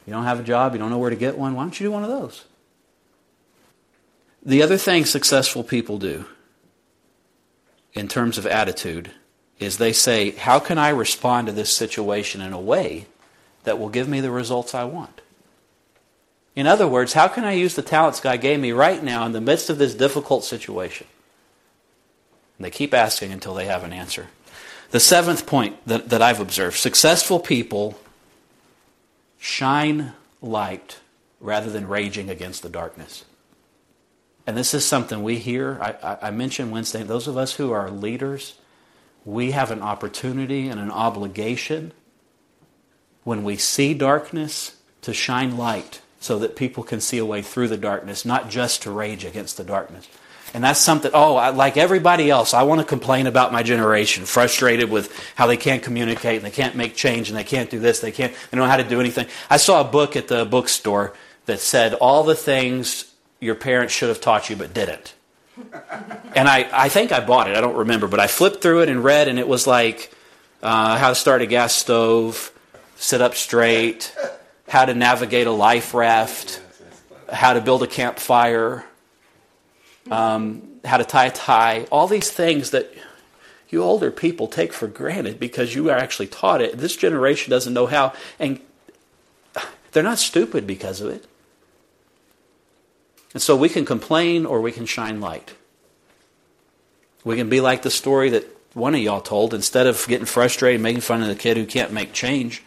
You 0.05 0.11
don't 0.11 0.25
have 0.25 0.41
a 0.41 0.43
job, 0.43 0.73
you 0.73 0.79
don't 0.79 0.89
know 0.89 0.97
where 0.97 1.09
to 1.09 1.15
get 1.15 1.37
one, 1.37 1.55
why 1.55 1.63
don't 1.63 1.79
you 1.79 1.87
do 1.87 1.91
one 1.91 2.03
of 2.03 2.09
those? 2.09 2.43
The 4.45 4.61
other 4.61 4.75
thing 4.75 5.05
successful 5.05 5.63
people 5.63 5.97
do 5.97 6.25
in 7.93 8.09
terms 8.09 8.37
of 8.37 8.45
attitude 8.45 9.11
is 9.59 9.77
they 9.77 9.93
say, 9.93 10.31
How 10.31 10.59
can 10.59 10.77
I 10.77 10.89
respond 10.89 11.47
to 11.47 11.53
this 11.53 11.73
situation 11.73 12.41
in 12.41 12.51
a 12.51 12.59
way 12.59 13.05
that 13.63 13.79
will 13.79 13.87
give 13.87 14.09
me 14.09 14.19
the 14.19 14.29
results 14.29 14.75
I 14.75 14.83
want? 14.83 15.21
In 16.53 16.67
other 16.67 16.85
words, 16.85 17.13
how 17.13 17.29
can 17.29 17.45
I 17.45 17.53
use 17.53 17.75
the 17.75 17.81
talents 17.81 18.19
God 18.19 18.41
gave 18.41 18.59
me 18.59 18.73
right 18.73 19.01
now 19.01 19.25
in 19.25 19.31
the 19.31 19.39
midst 19.39 19.69
of 19.69 19.77
this 19.77 19.95
difficult 19.95 20.43
situation? 20.43 21.07
They 22.63 22.71
keep 22.71 22.93
asking 22.93 23.31
until 23.31 23.53
they 23.53 23.65
have 23.65 23.83
an 23.83 23.93
answer. 23.93 24.27
The 24.91 24.99
seventh 24.99 25.45
point 25.45 25.77
that, 25.87 26.09
that 26.09 26.21
I've 26.21 26.39
observed 26.39 26.77
successful 26.77 27.39
people 27.39 27.99
shine 29.37 30.13
light 30.41 30.99
rather 31.39 31.69
than 31.69 31.87
raging 31.87 32.29
against 32.29 32.63
the 32.63 32.69
darkness. 32.69 33.25
And 34.45 34.57
this 34.57 34.73
is 34.73 34.85
something 34.85 35.23
we 35.23 35.37
hear. 35.37 35.79
I, 35.81 36.17
I 36.27 36.31
mentioned 36.31 36.71
Wednesday, 36.71 37.03
those 37.03 37.27
of 37.27 37.37
us 37.37 37.53
who 37.53 37.71
are 37.71 37.89
leaders, 37.89 38.55
we 39.25 39.51
have 39.51 39.71
an 39.71 39.81
opportunity 39.81 40.67
and 40.67 40.79
an 40.79 40.91
obligation 40.91 41.93
when 43.23 43.43
we 43.43 43.55
see 43.55 43.93
darkness 43.93 44.75
to 45.01 45.13
shine 45.13 45.57
light 45.57 46.01
so 46.19 46.39
that 46.39 46.55
people 46.55 46.83
can 46.83 47.01
see 47.01 47.17
a 47.17 47.25
way 47.25 47.41
through 47.41 47.67
the 47.67 47.77
darkness, 47.77 48.25
not 48.25 48.49
just 48.49 48.81
to 48.83 48.91
rage 48.91 49.25
against 49.25 49.57
the 49.57 49.63
darkness. 49.63 50.07
And 50.53 50.63
that's 50.63 50.79
something, 50.79 51.09
oh, 51.15 51.35
I, 51.35 51.49
like 51.49 51.77
everybody 51.77 52.29
else, 52.29 52.53
I 52.53 52.61
want 52.63 52.79
to 52.79 52.85
complain 52.85 53.25
about 53.25 53.51
my 53.51 53.63
generation, 53.63 54.25
frustrated 54.25 54.91
with 54.91 55.11
how 55.35 55.47
they 55.47 55.57
can't 55.57 55.81
communicate 55.81 56.35
and 56.35 56.45
they 56.45 56.51
can't 56.51 56.75
make 56.75 56.95
change 56.95 57.29
and 57.29 57.37
they 57.37 57.43
can't 57.43 57.71
do 57.71 57.79
this, 57.79 58.01
they 58.01 58.11
can't, 58.11 58.31
they 58.31 58.57
don't 58.57 58.65
know 58.65 58.69
how 58.69 58.77
to 58.77 58.83
do 58.83 58.99
anything. 58.99 59.25
I 59.49 59.57
saw 59.57 59.81
a 59.81 59.83
book 59.83 60.15
at 60.15 60.27
the 60.27 60.45
bookstore 60.45 61.13
that 61.47 61.59
said 61.59 61.95
all 61.95 62.23
the 62.23 62.35
things 62.35 63.11
your 63.39 63.55
parents 63.55 63.93
should 63.93 64.09
have 64.09 64.21
taught 64.21 64.49
you 64.51 64.55
but 64.55 64.75
didn't. 64.75 65.15
and 66.35 66.47
I, 66.47 66.69
I 66.71 66.89
think 66.89 67.11
I 67.11 67.19
bought 67.19 67.49
it, 67.49 67.57
I 67.57 67.61
don't 67.61 67.75
remember, 67.75 68.07
but 68.07 68.19
I 68.19 68.27
flipped 68.27 68.61
through 68.61 68.83
it 68.83 68.89
and 68.89 69.03
read, 69.03 69.27
and 69.27 69.39
it 69.39 69.47
was 69.47 69.65
like 69.65 70.13
uh, 70.61 70.97
how 70.97 71.09
to 71.09 71.15
start 71.15 71.41
a 71.41 71.47
gas 71.47 71.73
stove, 71.73 72.51
sit 72.95 73.21
up 73.21 73.33
straight, 73.33 74.15
how 74.67 74.85
to 74.85 74.93
navigate 74.93 75.47
a 75.47 75.51
life 75.51 75.95
raft, 75.95 76.61
how 77.31 77.53
to 77.53 77.61
build 77.61 77.81
a 77.81 77.87
campfire 77.87 78.85
um, 80.11 80.79
how 80.85 80.97
to 80.97 81.05
tie 81.05 81.25
a 81.25 81.31
tie, 81.31 81.85
all 81.91 82.07
these 82.07 82.31
things 82.31 82.71
that 82.71 82.93
you 83.69 83.83
older 83.83 84.11
people 84.11 84.47
take 84.47 84.71
for 84.71 84.87
granted 84.87 85.39
because 85.39 85.73
you 85.73 85.89
are 85.89 85.97
actually 85.97 86.27
taught 86.27 86.61
it. 86.61 86.77
This 86.77 86.95
generation 86.95 87.49
doesn't 87.49 87.73
know 87.73 87.87
how, 87.87 88.13
and 88.39 88.59
they're 89.91 90.03
not 90.03 90.19
stupid 90.19 90.67
because 90.67 91.01
of 91.01 91.09
it. 91.09 91.25
And 93.33 93.41
so 93.41 93.55
we 93.55 93.69
can 93.69 93.85
complain 93.85 94.45
or 94.45 94.61
we 94.61 94.71
can 94.71 94.85
shine 94.85 95.19
light. 95.19 95.55
We 97.23 97.35
can 97.35 97.49
be 97.49 97.61
like 97.61 97.81
the 97.81 97.89
story 97.89 98.29
that 98.29 98.45
one 98.73 98.93
of 98.93 99.01
y'all 99.01 99.21
told. 99.21 99.53
Instead 99.53 99.87
of 99.87 100.05
getting 100.07 100.25
frustrated 100.25 100.75
and 100.75 100.83
making 100.83 101.01
fun 101.01 101.21
of 101.21 101.27
the 101.27 101.35
kid 101.35 101.57
who 101.57 101.65
can't 101.65 101.91
make 101.91 102.13
change, 102.13 102.63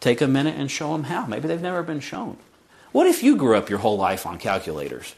take 0.00 0.20
a 0.20 0.26
minute 0.26 0.56
and 0.56 0.70
show 0.70 0.92
them 0.92 1.04
how. 1.04 1.26
Maybe 1.26 1.46
they've 1.46 1.60
never 1.60 1.82
been 1.82 2.00
shown. 2.00 2.38
What 2.92 3.06
if 3.06 3.22
you 3.22 3.36
grew 3.36 3.56
up 3.56 3.70
your 3.70 3.78
whole 3.78 3.96
life 3.96 4.26
on 4.26 4.38
calculators? 4.38 5.14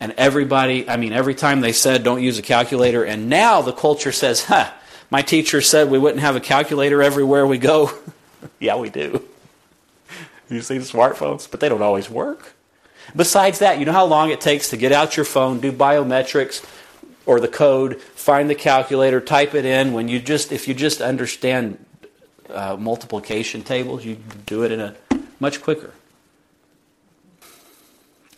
And 0.00 0.12
everybody, 0.12 0.88
I 0.88 0.96
mean, 0.96 1.12
every 1.12 1.34
time 1.34 1.60
they 1.60 1.72
said 1.72 2.04
don't 2.04 2.22
use 2.22 2.38
a 2.38 2.42
calculator, 2.42 3.04
and 3.04 3.28
now 3.28 3.62
the 3.62 3.72
culture 3.72 4.12
says, 4.12 4.44
huh, 4.44 4.70
my 5.10 5.22
teacher 5.22 5.60
said 5.60 5.90
we 5.90 5.98
wouldn't 5.98 6.20
have 6.20 6.36
a 6.36 6.40
calculator 6.40 7.02
everywhere 7.02 7.46
we 7.46 7.58
go. 7.58 7.90
yeah, 8.60 8.76
we 8.76 8.90
do. 8.90 9.24
You 10.48 10.62
see 10.62 10.78
the 10.78 10.84
smartphones, 10.84 11.50
but 11.50 11.60
they 11.60 11.68
don't 11.68 11.82
always 11.82 12.08
work. 12.08 12.54
Besides 13.16 13.58
that, 13.60 13.78
you 13.78 13.86
know 13.86 13.92
how 13.92 14.04
long 14.04 14.30
it 14.30 14.40
takes 14.40 14.70
to 14.70 14.76
get 14.76 14.92
out 14.92 15.16
your 15.16 15.24
phone, 15.24 15.60
do 15.60 15.72
biometrics 15.72 16.64
or 17.26 17.40
the 17.40 17.48
code, 17.48 18.00
find 18.00 18.48
the 18.48 18.54
calculator, 18.54 19.20
type 19.20 19.54
it 19.54 19.64
in. 19.64 19.92
When 19.92 20.08
you 20.08 20.20
just, 20.20 20.52
if 20.52 20.68
you 20.68 20.74
just 20.74 21.00
understand 21.00 21.84
uh, 22.48 22.76
multiplication 22.78 23.62
tables, 23.62 24.04
you 24.04 24.18
do 24.46 24.62
it 24.62 24.72
in 24.72 24.80
a 24.80 24.94
much 25.40 25.62
quicker. 25.62 25.92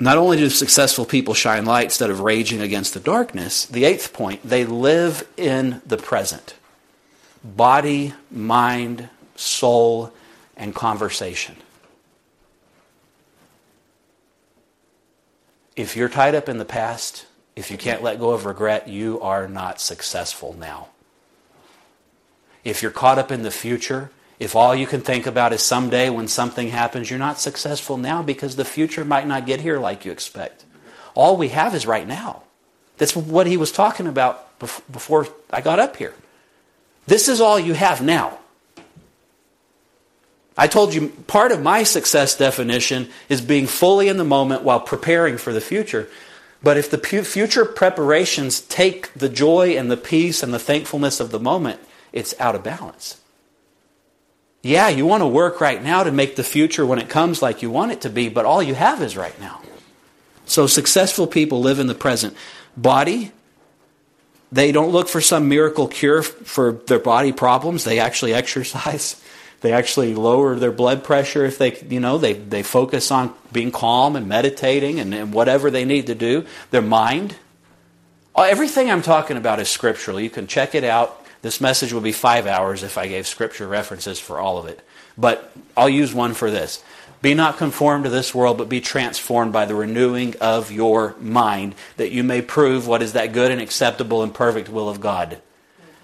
Not 0.02 0.16
only 0.16 0.38
do 0.38 0.48
successful 0.48 1.04
people 1.04 1.34
shine 1.34 1.66
light 1.66 1.84
instead 1.84 2.08
of 2.08 2.20
raging 2.20 2.62
against 2.62 2.94
the 2.94 3.00
darkness, 3.00 3.66
the 3.66 3.84
eighth 3.84 4.14
point, 4.14 4.40
they 4.42 4.64
live 4.64 5.28
in 5.36 5.82
the 5.86 5.98
present 5.98 6.54
body, 7.42 8.12
mind, 8.30 9.08
soul, 9.34 10.12
and 10.56 10.74
conversation. 10.74 11.56
If 15.74 15.96
you're 15.96 16.10
tied 16.10 16.34
up 16.34 16.48
in 16.48 16.58
the 16.58 16.66
past, 16.66 17.26
if 17.56 17.70
you 17.70 17.78
can't 17.78 18.02
let 18.02 18.18
go 18.18 18.30
of 18.30 18.44
regret, 18.44 18.88
you 18.88 19.20
are 19.20 19.48
not 19.48 19.80
successful 19.80 20.54
now. 20.54 20.88
If 22.62 22.82
you're 22.82 22.90
caught 22.90 23.18
up 23.18 23.30
in 23.30 23.42
the 23.42 23.50
future, 23.50 24.10
if 24.40 24.56
all 24.56 24.74
you 24.74 24.86
can 24.86 25.02
think 25.02 25.26
about 25.26 25.52
is 25.52 25.60
someday 25.62 26.08
when 26.08 26.26
something 26.26 26.68
happens, 26.68 27.10
you're 27.10 27.18
not 27.18 27.38
successful 27.38 27.98
now 27.98 28.22
because 28.22 28.56
the 28.56 28.64
future 28.64 29.04
might 29.04 29.26
not 29.26 29.44
get 29.44 29.60
here 29.60 29.78
like 29.78 30.06
you 30.06 30.10
expect. 30.10 30.64
All 31.14 31.36
we 31.36 31.48
have 31.48 31.74
is 31.74 31.86
right 31.86 32.08
now. 32.08 32.42
That's 32.96 33.14
what 33.14 33.46
he 33.46 33.58
was 33.58 33.70
talking 33.70 34.06
about 34.06 34.58
before 34.58 35.28
I 35.50 35.60
got 35.60 35.78
up 35.78 35.96
here. 35.96 36.14
This 37.06 37.28
is 37.28 37.40
all 37.40 37.60
you 37.60 37.74
have 37.74 38.00
now. 38.02 38.38
I 40.56 40.66
told 40.66 40.94
you 40.94 41.08
part 41.26 41.52
of 41.52 41.62
my 41.62 41.82
success 41.82 42.36
definition 42.36 43.10
is 43.28 43.42
being 43.42 43.66
fully 43.66 44.08
in 44.08 44.16
the 44.16 44.24
moment 44.24 44.62
while 44.62 44.80
preparing 44.80 45.36
for 45.36 45.52
the 45.52 45.60
future. 45.60 46.08
But 46.62 46.78
if 46.78 46.90
the 46.90 46.98
future 46.98 47.64
preparations 47.66 48.60
take 48.62 49.12
the 49.12 49.28
joy 49.28 49.76
and 49.76 49.90
the 49.90 49.96
peace 49.96 50.42
and 50.42 50.52
the 50.52 50.58
thankfulness 50.58 51.20
of 51.20 51.30
the 51.30 51.40
moment, 51.40 51.80
it's 52.12 52.38
out 52.40 52.54
of 52.54 52.62
balance. 52.62 53.20
Yeah, 54.62 54.88
you 54.88 55.06
want 55.06 55.22
to 55.22 55.26
work 55.26 55.60
right 55.60 55.82
now 55.82 56.02
to 56.02 56.12
make 56.12 56.36
the 56.36 56.44
future 56.44 56.84
when 56.84 56.98
it 56.98 57.08
comes 57.08 57.40
like 57.40 57.62
you 57.62 57.70
want 57.70 57.92
it 57.92 58.02
to 58.02 58.10
be, 58.10 58.28
but 58.28 58.44
all 58.44 58.62
you 58.62 58.74
have 58.74 59.00
is 59.00 59.16
right 59.16 59.38
now. 59.40 59.60
So 60.44 60.66
successful 60.66 61.26
people 61.26 61.60
live 61.60 61.78
in 61.78 61.86
the 61.86 61.94
present. 61.94 62.36
Body, 62.76 63.32
they 64.52 64.72
don't 64.72 64.90
look 64.90 65.08
for 65.08 65.20
some 65.20 65.48
miracle 65.48 65.88
cure 65.88 66.22
for 66.22 66.72
their 66.72 66.98
body 66.98 67.32
problems. 67.32 67.84
They 67.84 68.00
actually 68.00 68.34
exercise. 68.42 69.22
They 69.62 69.72
actually 69.72 70.14
lower 70.14 70.56
their 70.56 70.72
blood 70.72 71.04
pressure 71.04 71.44
if 71.44 71.58
they, 71.58 71.78
you 71.88 72.00
know, 72.00 72.18
they, 72.18 72.32
they 72.32 72.62
focus 72.62 73.10
on 73.10 73.34
being 73.52 73.70
calm 73.70 74.16
and 74.16 74.26
meditating 74.26 75.00
and, 75.00 75.14
and 75.14 75.32
whatever 75.32 75.70
they 75.70 75.84
need 75.84 76.06
to 76.08 76.14
do. 76.14 76.46
Their 76.70 76.82
mind. 76.82 77.36
Everything 78.36 78.90
I'm 78.90 79.02
talking 79.02 79.36
about 79.36 79.60
is 79.60 79.68
scriptural. 79.68 80.18
You 80.18 80.30
can 80.30 80.46
check 80.46 80.74
it 80.74 80.84
out 80.84 81.19
this 81.42 81.60
message 81.60 81.92
would 81.92 82.02
be 82.02 82.12
five 82.12 82.46
hours 82.46 82.82
if 82.82 82.98
I 82.98 83.08
gave 83.08 83.26
scripture 83.26 83.66
references 83.66 84.20
for 84.20 84.38
all 84.38 84.58
of 84.58 84.66
it. 84.66 84.80
But 85.16 85.52
I'll 85.76 85.88
use 85.88 86.14
one 86.14 86.34
for 86.34 86.50
this. 86.50 86.82
Be 87.22 87.34
not 87.34 87.58
conformed 87.58 88.04
to 88.04 88.10
this 88.10 88.34
world, 88.34 88.58
but 88.58 88.68
be 88.68 88.80
transformed 88.80 89.52
by 89.52 89.66
the 89.66 89.74
renewing 89.74 90.34
of 90.40 90.72
your 90.72 91.14
mind, 91.20 91.74
that 91.96 92.12
you 92.12 92.24
may 92.24 92.40
prove 92.40 92.86
what 92.86 93.02
is 93.02 93.12
that 93.12 93.32
good 93.32 93.50
and 93.50 93.60
acceptable 93.60 94.22
and 94.22 94.32
perfect 94.32 94.68
will 94.68 94.88
of 94.88 95.00
God. 95.00 95.40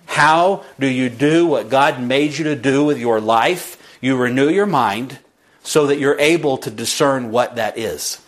How 0.06 0.64
do 0.78 0.86
you 0.86 1.08
do 1.08 1.46
what 1.46 1.70
God 1.70 2.02
made 2.02 2.36
you 2.36 2.44
to 2.44 2.56
do 2.56 2.84
with 2.84 2.98
your 2.98 3.20
life? 3.20 3.82
You 4.00 4.16
renew 4.16 4.48
your 4.48 4.66
mind 4.66 5.18
so 5.62 5.86
that 5.86 5.98
you're 5.98 6.18
able 6.18 6.58
to 6.58 6.70
discern 6.70 7.30
what 7.30 7.56
that 7.56 7.76
is. 7.76 8.20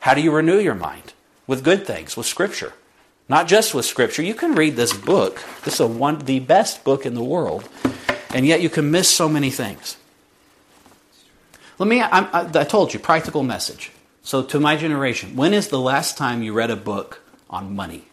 How 0.00 0.14
do 0.14 0.20
you 0.20 0.32
renew 0.32 0.58
your 0.58 0.74
mind? 0.74 1.12
With 1.46 1.62
good 1.62 1.86
things, 1.86 2.16
with 2.16 2.26
Scripture. 2.26 2.72
Not 3.28 3.48
just 3.48 3.74
with 3.74 3.84
Scripture. 3.84 4.22
You 4.22 4.34
can 4.34 4.54
read 4.54 4.76
this 4.76 4.92
book. 4.92 5.42
This 5.64 5.80
is 5.80 5.86
one, 5.86 6.18
the 6.18 6.40
best 6.40 6.84
book 6.84 7.06
in 7.06 7.14
the 7.14 7.22
world, 7.22 7.68
and 8.34 8.46
yet 8.46 8.60
you 8.60 8.68
can 8.68 8.90
miss 8.90 9.08
so 9.08 9.28
many 9.28 9.50
things. 9.50 9.96
Let 11.78 11.88
me, 11.88 12.00
I, 12.00 12.46
I 12.54 12.64
told 12.64 12.92
you, 12.94 13.00
practical 13.00 13.42
message. 13.42 13.92
So, 14.22 14.42
to 14.42 14.60
my 14.60 14.76
generation, 14.76 15.34
when 15.34 15.52
is 15.52 15.68
the 15.68 15.80
last 15.80 16.16
time 16.16 16.42
you 16.42 16.52
read 16.52 16.70
a 16.70 16.76
book 16.76 17.22
on 17.50 17.74
money, 17.74 18.04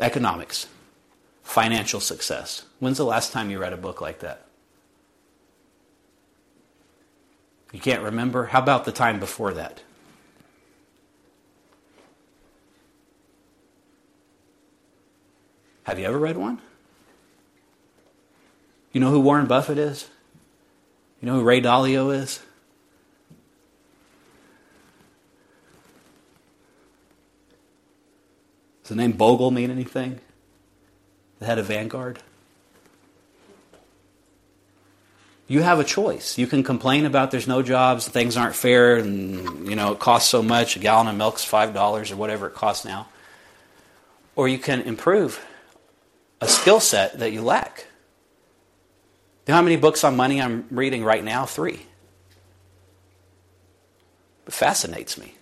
economics, 0.00 0.68
financial 1.42 2.00
success? 2.00 2.64
When's 2.78 2.96
the 2.96 3.04
last 3.04 3.32
time 3.32 3.50
you 3.50 3.58
read 3.58 3.74
a 3.74 3.76
book 3.76 4.00
like 4.00 4.20
that? 4.20 4.46
You 7.72 7.80
can't 7.80 8.02
remember? 8.02 8.46
How 8.46 8.60
about 8.60 8.84
the 8.84 8.92
time 8.92 9.18
before 9.20 9.52
that? 9.54 9.82
Have 15.84 15.98
you 15.98 16.06
ever 16.06 16.18
read 16.18 16.36
one? 16.36 16.60
You 18.92 19.00
know 19.00 19.10
who 19.10 19.20
Warren 19.20 19.46
Buffett 19.46 19.78
is? 19.78 20.08
You 21.20 21.26
know 21.26 21.34
who 21.34 21.42
Ray 21.42 21.60
Dalio 21.60 22.14
is? 22.14 22.40
Does 28.82 28.88
the 28.90 28.94
name 28.96 29.12
Bogle 29.12 29.50
mean 29.50 29.70
anything? 29.70 30.20
The 31.38 31.46
head 31.46 31.58
of 31.58 31.66
Vanguard? 31.66 32.18
You 35.48 35.62
have 35.62 35.80
a 35.80 35.84
choice. 35.84 36.38
You 36.38 36.46
can 36.46 36.62
complain 36.62 37.04
about 37.04 37.30
there's 37.30 37.46
no 37.46 37.62
jobs, 37.62 38.08
things 38.08 38.36
aren't 38.36 38.54
fair, 38.54 38.96
and 38.96 39.68
you 39.68 39.76
know 39.76 39.92
it 39.92 39.98
costs 39.98 40.30
so 40.30 40.42
much. 40.42 40.76
A 40.76 40.78
gallon 40.78 41.08
of 41.08 41.16
milk's 41.16 41.44
five 41.44 41.74
dollars 41.74 42.10
or 42.10 42.16
whatever 42.16 42.46
it 42.46 42.54
costs 42.54 42.84
now. 42.84 43.08
Or 44.34 44.48
you 44.48 44.58
can 44.58 44.80
improve 44.82 45.44
a 46.42 46.48
skill 46.48 46.80
set 46.80 47.20
that 47.20 47.32
you 47.32 47.40
lack. 47.40 47.86
You 49.46 49.52
know 49.52 49.54
how 49.54 49.62
many 49.62 49.76
books 49.76 50.02
on 50.02 50.16
money 50.16 50.42
I'm 50.42 50.66
reading 50.70 51.04
right 51.04 51.22
now? 51.22 51.46
Three. 51.46 51.86
It 54.46 54.52
fascinates 54.52 55.16
me. 55.16 55.34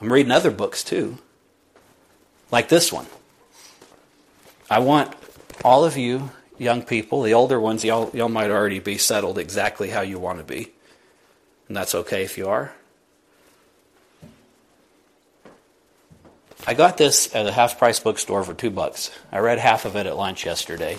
I'm 0.00 0.10
reading 0.10 0.32
other 0.32 0.50
books 0.50 0.82
too, 0.82 1.18
like 2.50 2.68
this 2.68 2.90
one. 2.90 3.06
I 4.70 4.78
want 4.78 5.14
all 5.62 5.84
of 5.84 5.98
you 5.98 6.30
young 6.58 6.82
people, 6.82 7.22
the 7.22 7.34
older 7.34 7.60
ones, 7.60 7.84
y'all, 7.84 8.10
y'all 8.14 8.30
might 8.30 8.50
already 8.50 8.78
be 8.78 8.96
settled 8.96 9.38
exactly 9.38 9.90
how 9.90 10.00
you 10.00 10.18
want 10.18 10.38
to 10.38 10.44
be. 10.44 10.72
And 11.68 11.76
that's 11.76 11.94
okay 11.94 12.22
if 12.22 12.38
you 12.38 12.48
are. 12.48 12.74
I 16.66 16.74
got 16.74 16.96
this 16.96 17.32
at 17.34 17.46
a 17.46 17.52
half 17.52 17.78
price 17.78 18.00
bookstore 18.00 18.42
for 18.42 18.52
two 18.52 18.70
bucks. 18.70 19.10
I 19.30 19.38
read 19.38 19.58
half 19.58 19.84
of 19.84 19.94
it 19.94 20.06
at 20.06 20.16
lunch 20.16 20.44
yesterday. 20.44 20.98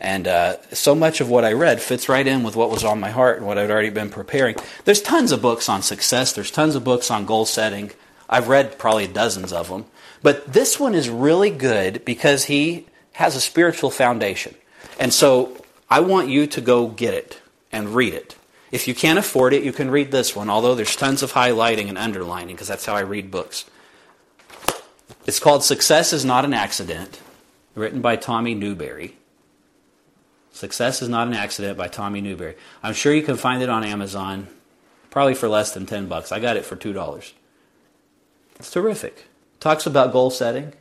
And 0.00 0.26
uh, 0.26 0.56
so 0.72 0.94
much 0.94 1.20
of 1.20 1.28
what 1.30 1.44
I 1.44 1.52
read 1.52 1.80
fits 1.80 2.08
right 2.08 2.26
in 2.26 2.42
with 2.42 2.56
what 2.56 2.70
was 2.70 2.82
on 2.84 2.98
my 2.98 3.10
heart 3.10 3.36
and 3.36 3.46
what 3.46 3.58
I'd 3.58 3.70
already 3.70 3.90
been 3.90 4.10
preparing. 4.10 4.56
There's 4.84 5.02
tons 5.02 5.30
of 5.30 5.42
books 5.42 5.68
on 5.68 5.82
success, 5.82 6.32
there's 6.32 6.50
tons 6.50 6.74
of 6.74 6.82
books 6.82 7.10
on 7.10 7.26
goal 7.26 7.46
setting. 7.46 7.92
I've 8.28 8.48
read 8.48 8.78
probably 8.78 9.06
dozens 9.06 9.52
of 9.52 9.68
them. 9.68 9.84
But 10.22 10.52
this 10.52 10.80
one 10.80 10.94
is 10.94 11.08
really 11.08 11.50
good 11.50 12.04
because 12.04 12.44
he 12.44 12.86
has 13.12 13.36
a 13.36 13.40
spiritual 13.40 13.90
foundation. 13.90 14.54
And 14.98 15.12
so 15.12 15.64
I 15.88 16.00
want 16.00 16.28
you 16.28 16.46
to 16.48 16.60
go 16.60 16.88
get 16.88 17.14
it 17.14 17.40
and 17.70 17.94
read 17.94 18.14
it. 18.14 18.36
If 18.72 18.88
you 18.88 18.94
can't 18.94 19.18
afford 19.18 19.52
it, 19.52 19.64
you 19.64 19.72
can 19.72 19.90
read 19.90 20.10
this 20.10 20.34
one, 20.34 20.48
although 20.48 20.74
there's 20.74 20.96
tons 20.96 21.22
of 21.22 21.32
highlighting 21.32 21.88
and 21.88 21.98
underlining 21.98 22.54
because 22.54 22.68
that's 22.68 22.86
how 22.86 22.94
I 22.94 23.00
read 23.00 23.30
books. 23.30 23.66
It's 25.26 25.38
called 25.38 25.62
Success 25.62 26.12
is 26.12 26.24
Not 26.24 26.44
an 26.44 26.54
Accident, 26.54 27.20
written 27.74 28.00
by 28.00 28.16
Tommy 28.16 28.54
Newberry. 28.54 29.16
Success 30.52 31.02
is 31.02 31.08
Not 31.08 31.28
an 31.28 31.34
Accident 31.34 31.76
by 31.76 31.88
Tommy 31.88 32.20
Newberry. 32.20 32.56
I'm 32.82 32.94
sure 32.94 33.14
you 33.14 33.22
can 33.22 33.36
find 33.36 33.62
it 33.62 33.68
on 33.68 33.84
Amazon, 33.84 34.48
probably 35.10 35.34
for 35.34 35.48
less 35.48 35.72
than 35.72 35.86
10 35.86 36.06
bucks. 36.06 36.32
I 36.32 36.40
got 36.40 36.56
it 36.56 36.64
for 36.64 36.76
$2. 36.76 37.32
It's 38.56 38.70
terrific. 38.70 39.26
Talks 39.60 39.86
about 39.86 40.12
goal 40.12 40.30
setting. 40.30 40.72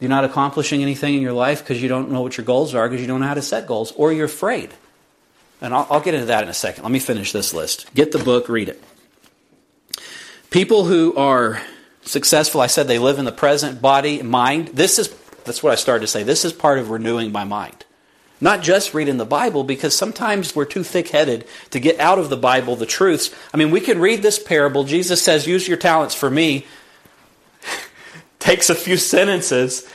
You're 0.00 0.10
not 0.10 0.24
accomplishing 0.24 0.82
anything 0.82 1.14
in 1.14 1.22
your 1.22 1.32
life 1.32 1.62
because 1.62 1.80
you 1.80 1.88
don't 1.88 2.10
know 2.10 2.20
what 2.20 2.36
your 2.36 2.44
goals 2.44 2.74
are, 2.74 2.88
because 2.88 3.00
you 3.00 3.06
don't 3.06 3.20
know 3.20 3.26
how 3.26 3.34
to 3.34 3.42
set 3.42 3.66
goals, 3.66 3.92
or 3.92 4.12
you're 4.12 4.26
afraid. 4.26 4.74
And 5.60 5.72
I'll, 5.72 5.86
I'll 5.88 6.00
get 6.00 6.14
into 6.14 6.26
that 6.26 6.42
in 6.42 6.50
a 6.50 6.54
second. 6.54 6.82
Let 6.82 6.92
me 6.92 6.98
finish 6.98 7.32
this 7.32 7.54
list. 7.54 7.92
Get 7.94 8.12
the 8.12 8.18
book, 8.18 8.48
read 8.48 8.68
it. 8.68 8.82
People 10.50 10.84
who 10.84 11.14
are 11.16 11.62
successful, 12.06 12.60
I 12.60 12.66
said 12.66 12.88
they 12.88 12.98
live 12.98 13.18
in 13.18 13.24
the 13.24 13.32
present 13.32 13.82
body, 13.82 14.22
mind. 14.22 14.68
This 14.68 14.98
is 14.98 15.14
that's 15.44 15.62
what 15.62 15.72
I 15.72 15.76
started 15.76 16.02
to 16.02 16.06
say. 16.08 16.22
This 16.22 16.44
is 16.44 16.52
part 16.52 16.78
of 16.78 16.90
renewing 16.90 17.32
my 17.32 17.44
mind. 17.44 17.84
Not 18.40 18.62
just 18.62 18.92
reading 18.92 19.16
the 19.16 19.24
Bible, 19.24 19.64
because 19.64 19.96
sometimes 19.96 20.54
we're 20.54 20.66
too 20.66 20.82
thick 20.82 21.08
headed 21.08 21.46
to 21.70 21.80
get 21.80 21.98
out 21.98 22.18
of 22.18 22.28
the 22.28 22.36
Bible 22.36 22.76
the 22.76 22.84
truths. 22.84 23.34
I 23.54 23.56
mean, 23.56 23.70
we 23.70 23.80
can 23.80 23.98
read 23.98 24.22
this 24.22 24.38
parable. 24.38 24.84
Jesus 24.84 25.22
says, 25.22 25.46
Use 25.46 25.66
your 25.66 25.78
talents 25.78 26.14
for 26.14 26.28
me. 26.28 26.66
Takes 28.38 28.68
a 28.68 28.74
few 28.74 28.98
sentences, 28.98 29.88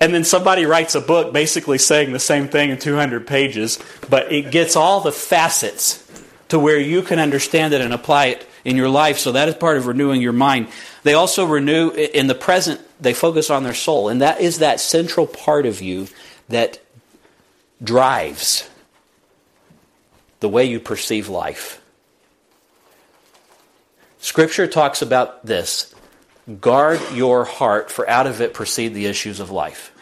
and 0.00 0.12
then 0.12 0.24
somebody 0.24 0.66
writes 0.66 0.94
a 0.94 1.00
book 1.00 1.32
basically 1.32 1.78
saying 1.78 2.12
the 2.12 2.18
same 2.18 2.48
thing 2.48 2.70
in 2.70 2.78
200 2.78 3.26
pages, 3.26 3.78
but 4.10 4.30
it 4.30 4.50
gets 4.50 4.76
all 4.76 5.00
the 5.00 5.12
facets 5.12 6.02
to 6.48 6.58
where 6.58 6.78
you 6.78 7.02
can 7.02 7.18
understand 7.18 7.72
it 7.72 7.80
and 7.80 7.94
apply 7.94 8.26
it 8.26 8.46
in 8.66 8.76
your 8.76 8.88
life. 8.88 9.18
So 9.18 9.32
that 9.32 9.48
is 9.48 9.54
part 9.54 9.76
of 9.76 9.86
renewing 9.86 10.20
your 10.20 10.32
mind. 10.32 10.66
They 11.04 11.14
also 11.14 11.46
renew 11.46 11.90
in 11.90 12.26
the 12.26 12.34
present, 12.34 12.80
they 13.00 13.14
focus 13.14 13.48
on 13.48 13.62
their 13.62 13.74
soul. 13.74 14.08
And 14.08 14.20
that 14.20 14.40
is 14.40 14.58
that 14.58 14.80
central 14.80 15.26
part 15.26 15.66
of 15.66 15.80
you 15.80 16.08
that 16.48 16.80
drives 17.82 18.68
the 20.40 20.48
way 20.48 20.64
you 20.64 20.80
perceive 20.80 21.28
life. 21.28 21.80
Scripture 24.18 24.66
talks 24.66 25.00
about 25.00 25.46
this 25.46 25.94
guard 26.60 27.00
your 27.12 27.44
heart, 27.44 27.92
for 27.92 28.08
out 28.10 28.26
of 28.26 28.40
it 28.40 28.52
proceed 28.52 28.94
the 28.94 29.06
issues 29.06 29.38
of 29.38 29.52
life. 29.52 29.92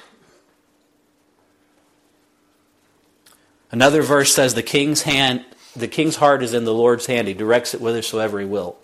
Another 3.71 4.01
verse 4.01 4.35
says, 4.35 4.55
The 4.55 4.63
king's 4.63 5.03
hand, 5.03 5.45
the 5.77 5.89
king's 5.89 6.17
heart 6.17 6.43
is 6.43 6.55
in 6.55 6.65
the 6.65 6.75
Lord's 6.75 7.07
hand. 7.07 7.29
He 7.29 7.35
directs 7.35 7.75
it 7.75 7.81
whithersoever 7.81 8.41
he 8.41 8.47
will. 8.47 8.77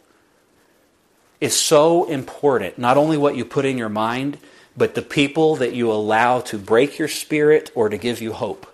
It's 1.41 1.57
so 1.57 2.05
important, 2.09 2.79
not 2.79 2.97
only 2.97 3.17
what 3.17 3.37
you 3.37 3.45
put 3.45 3.65
in 3.65 3.79
your 3.79 3.89
mind, 3.89 4.39
but 4.77 4.95
the 4.95 5.03
people 5.03 5.57
that 5.57 5.73
you 5.73 5.91
allow 5.91 6.41
to 6.41 6.59
break 6.59 6.99
your 6.99 7.09
spirit 7.09 7.71
or 7.75 7.89
to 7.89 7.97
give 7.97 8.21
you 8.21 8.33
hope. 8.33 8.67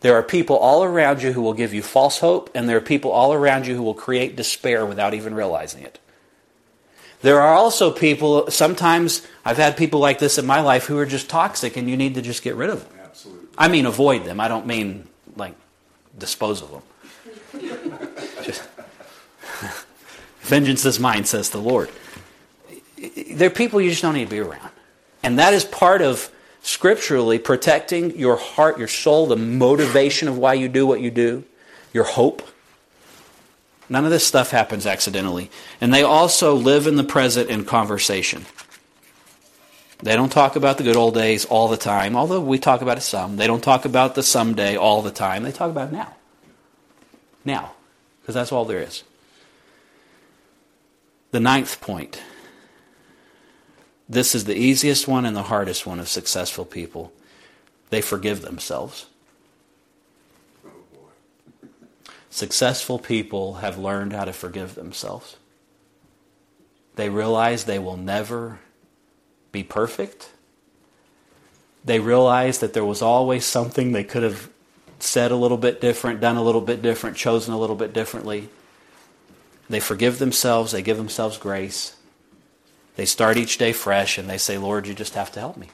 There 0.00 0.14
are 0.14 0.22
people 0.22 0.56
all 0.56 0.82
around 0.82 1.22
you 1.22 1.32
who 1.32 1.42
will 1.42 1.52
give 1.54 1.72
you 1.72 1.82
false 1.82 2.18
hope, 2.18 2.50
and 2.54 2.68
there 2.68 2.76
are 2.76 2.80
people 2.80 3.10
all 3.10 3.32
around 3.32 3.66
you 3.66 3.76
who 3.76 3.82
will 3.82 3.94
create 3.94 4.36
despair 4.36 4.84
without 4.84 5.14
even 5.14 5.34
realizing 5.34 5.82
it. 5.82 5.98
There 7.20 7.40
are 7.40 7.54
also 7.54 7.92
people, 7.92 8.50
sometimes 8.50 9.24
I've 9.44 9.58
had 9.58 9.76
people 9.76 10.00
like 10.00 10.18
this 10.18 10.38
in 10.38 10.46
my 10.46 10.60
life 10.60 10.86
who 10.86 10.98
are 10.98 11.06
just 11.06 11.30
toxic 11.30 11.76
and 11.76 11.88
you 11.88 11.96
need 11.96 12.16
to 12.16 12.22
just 12.22 12.42
get 12.42 12.56
rid 12.56 12.68
of 12.68 12.88
them. 12.88 12.98
Absolutely. 13.00 13.48
I 13.56 13.68
mean, 13.68 13.86
avoid 13.86 14.24
them. 14.24 14.40
I 14.40 14.48
don't 14.48 14.66
mean 14.66 15.06
like 15.36 15.54
dispose 16.18 16.62
of 16.62 16.72
them. 16.72 16.82
vengeance 20.40 20.84
is 20.84 21.00
mine, 21.00 21.24
says 21.24 21.50
the 21.50 21.58
Lord. 21.58 21.90
There 23.30 23.48
are 23.48 23.50
people 23.50 23.80
you 23.80 23.90
just 23.90 24.02
don't 24.02 24.14
need 24.14 24.26
to 24.26 24.30
be 24.30 24.38
around. 24.40 24.70
And 25.22 25.38
that 25.38 25.54
is 25.54 25.64
part 25.64 26.02
of 26.02 26.30
scripturally 26.62 27.38
protecting 27.38 28.18
your 28.18 28.36
heart, 28.36 28.78
your 28.78 28.88
soul, 28.88 29.26
the 29.26 29.36
motivation 29.36 30.28
of 30.28 30.38
why 30.38 30.54
you 30.54 30.68
do 30.68 30.86
what 30.86 31.00
you 31.00 31.10
do, 31.10 31.44
your 31.92 32.04
hope. 32.04 32.42
None 33.88 34.04
of 34.04 34.10
this 34.10 34.26
stuff 34.26 34.50
happens 34.50 34.86
accidentally. 34.86 35.50
And 35.80 35.92
they 35.92 36.02
also 36.02 36.54
live 36.54 36.86
in 36.86 36.96
the 36.96 37.04
present 37.04 37.50
in 37.50 37.64
conversation. 37.64 38.46
They 40.02 40.16
don't 40.16 40.32
talk 40.32 40.56
about 40.56 40.78
the 40.78 40.84
good 40.84 40.96
old 40.96 41.14
days 41.14 41.44
all 41.44 41.68
the 41.68 41.76
time, 41.76 42.16
although 42.16 42.40
we 42.40 42.58
talk 42.58 42.82
about 42.82 42.98
it 42.98 43.02
some. 43.02 43.36
They 43.36 43.46
don't 43.46 43.62
talk 43.62 43.84
about 43.84 44.16
the 44.16 44.22
someday 44.22 44.76
all 44.76 45.02
the 45.02 45.12
time. 45.12 45.44
They 45.44 45.52
talk 45.52 45.70
about 45.70 45.92
now. 45.92 46.14
Now. 47.44 47.72
Because 48.20 48.34
that's 48.34 48.52
all 48.52 48.64
there 48.64 48.80
is. 48.80 49.02
The 51.32 51.40
ninth 51.40 51.80
point 51.80 52.20
this 54.12 54.34
is 54.34 54.44
the 54.44 54.54
easiest 54.54 55.08
one 55.08 55.24
and 55.24 55.34
the 55.34 55.44
hardest 55.44 55.86
one 55.86 55.98
of 55.98 56.06
successful 56.06 56.66
people. 56.66 57.14
They 57.88 58.02
forgive 58.02 58.42
themselves. 58.42 59.06
Successful 62.28 62.98
people 62.98 63.54
have 63.54 63.78
learned 63.78 64.12
how 64.12 64.26
to 64.26 64.32
forgive 64.34 64.74
themselves. 64.74 65.36
They 66.96 67.08
realize 67.08 67.64
they 67.64 67.78
will 67.78 67.96
never 67.96 68.58
be 69.50 69.62
perfect. 69.62 70.30
They 71.82 71.98
realize 71.98 72.58
that 72.58 72.74
there 72.74 72.84
was 72.84 73.00
always 73.00 73.46
something 73.46 73.92
they 73.92 74.04
could 74.04 74.22
have 74.22 74.50
said 75.02 75.30
a 75.30 75.36
little 75.36 75.56
bit 75.56 75.80
different, 75.80 76.20
done 76.20 76.36
a 76.36 76.42
little 76.42 76.60
bit 76.60 76.80
different, 76.80 77.16
chosen 77.16 77.52
a 77.52 77.58
little 77.58 77.76
bit 77.76 77.92
differently. 77.92 78.48
They 79.68 79.80
forgive 79.80 80.18
themselves, 80.18 80.72
they 80.72 80.82
give 80.82 80.96
themselves 80.96 81.38
grace. 81.38 81.96
They 82.96 83.06
start 83.06 83.36
each 83.36 83.58
day 83.58 83.72
fresh 83.72 84.18
and 84.18 84.28
they 84.28 84.38
say, 84.38 84.58
Lord, 84.58 84.86
you 84.86 84.94
just 84.94 85.14
have 85.14 85.32
to 85.32 85.40
help 85.40 85.56
me. 85.56 85.68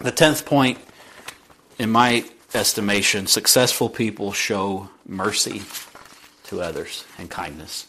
The 0.00 0.10
tenth 0.10 0.44
point, 0.44 0.78
in 1.78 1.90
my 1.90 2.24
estimation, 2.52 3.26
successful 3.26 3.88
people 3.88 4.32
show 4.32 4.90
mercy 5.06 5.62
to 6.44 6.60
others 6.60 7.04
and 7.18 7.30
kindness. 7.30 7.86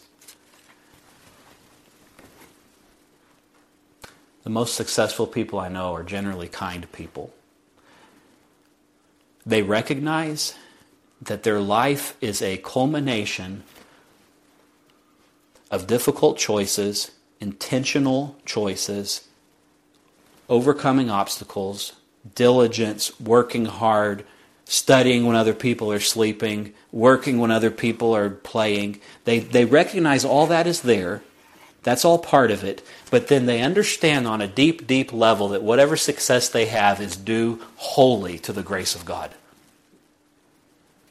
The 4.44 4.50
most 4.50 4.74
successful 4.74 5.26
people 5.26 5.58
I 5.58 5.68
know 5.68 5.92
are 5.92 6.04
generally 6.04 6.48
kind 6.48 6.90
people. 6.92 7.34
They 9.46 9.62
recognize 9.62 10.54
that 11.22 11.44
their 11.44 11.60
life 11.60 12.16
is 12.20 12.42
a 12.42 12.58
culmination 12.58 13.62
of 15.70 15.86
difficult 15.86 16.36
choices 16.36 17.12
intentional 17.40 18.36
choices, 18.44 19.28
overcoming 20.48 21.10
obstacles, 21.10 21.92
diligence, 22.34 23.18
working 23.20 23.66
hard, 23.66 24.24
studying 24.64 25.26
when 25.26 25.36
other 25.36 25.54
people 25.54 25.92
are 25.92 26.00
sleeping, 26.00 26.72
working 26.90 27.38
when 27.38 27.50
other 27.50 27.70
people 27.70 28.14
are 28.14 28.30
playing. 28.30 29.00
They, 29.24 29.38
they 29.38 29.64
recognize 29.64 30.24
all 30.24 30.46
that 30.46 30.66
is 30.66 30.80
there. 30.82 31.22
That's 31.86 32.04
all 32.04 32.18
part 32.18 32.50
of 32.50 32.64
it. 32.64 32.84
But 33.10 33.28
then 33.28 33.46
they 33.46 33.62
understand 33.62 34.26
on 34.26 34.42
a 34.42 34.48
deep, 34.48 34.86
deep 34.86 35.12
level 35.12 35.48
that 35.48 35.62
whatever 35.62 35.96
success 35.96 36.48
they 36.48 36.66
have 36.66 37.00
is 37.00 37.16
due 37.16 37.62
wholly 37.76 38.38
to 38.40 38.52
the 38.52 38.64
grace 38.64 38.96
of 38.96 39.04
God. 39.04 39.30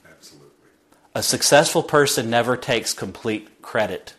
Absolutely. 0.06 0.50
A 1.16 1.24
successful 1.24 1.82
person 1.82 2.30
never 2.30 2.58
takes 2.58 2.94
complete 2.94 3.62
credit 3.62 4.16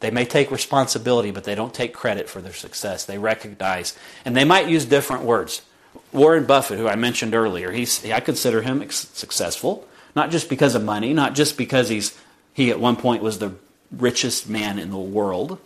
they 0.00 0.10
may 0.10 0.24
take 0.24 0.50
responsibility, 0.50 1.30
but 1.30 1.44
they 1.44 1.54
don't 1.54 1.72
take 1.72 1.92
credit 1.92 2.28
for 2.28 2.40
their 2.40 2.54
success. 2.54 3.04
They 3.04 3.18
recognize, 3.18 3.96
and 4.24 4.34
they 4.34 4.44
might 4.44 4.68
use 4.68 4.86
different 4.86 5.24
words. 5.24 5.62
Warren 6.10 6.46
Buffett, 6.46 6.78
who 6.78 6.88
I 6.88 6.96
mentioned 6.96 7.34
earlier, 7.34 7.70
he's, 7.70 8.04
I 8.10 8.20
consider 8.20 8.62
him 8.62 8.88
successful, 8.90 9.86
not 10.16 10.30
just 10.30 10.48
because 10.48 10.74
of 10.74 10.82
money, 10.82 11.12
not 11.12 11.34
just 11.34 11.58
because 11.58 11.90
he's, 11.90 12.18
he 12.54 12.70
at 12.70 12.80
one 12.80 12.96
point 12.96 13.22
was 13.22 13.38
the 13.38 13.52
richest 13.92 14.48
man 14.48 14.78
in 14.78 14.90
the 14.90 14.98
world. 14.98 15.58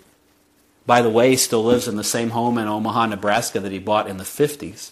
By 0.87 1.01
the 1.01 1.11
way, 1.11 1.37
still 1.37 1.65
lives 1.65 1.89
in 1.89 1.97
the 1.97 2.05
same 2.05 2.31
home 2.31 2.59
in 2.59 2.69
Omaha, 2.69 3.07
Nebraska 3.07 3.61
that 3.61 3.73
he 3.73 3.79
bought 3.79 4.09
in 4.09 4.19
the 4.19 4.25
50s. 4.25 4.91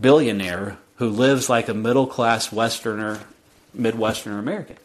billionaire 0.00 0.78
who 0.96 1.08
lives 1.08 1.48
like 1.48 1.68
a 1.68 1.74
middle 1.74 2.06
class 2.06 2.50
Westerner, 2.50 3.20
Midwesterner 3.76 4.38
American. 4.38 4.76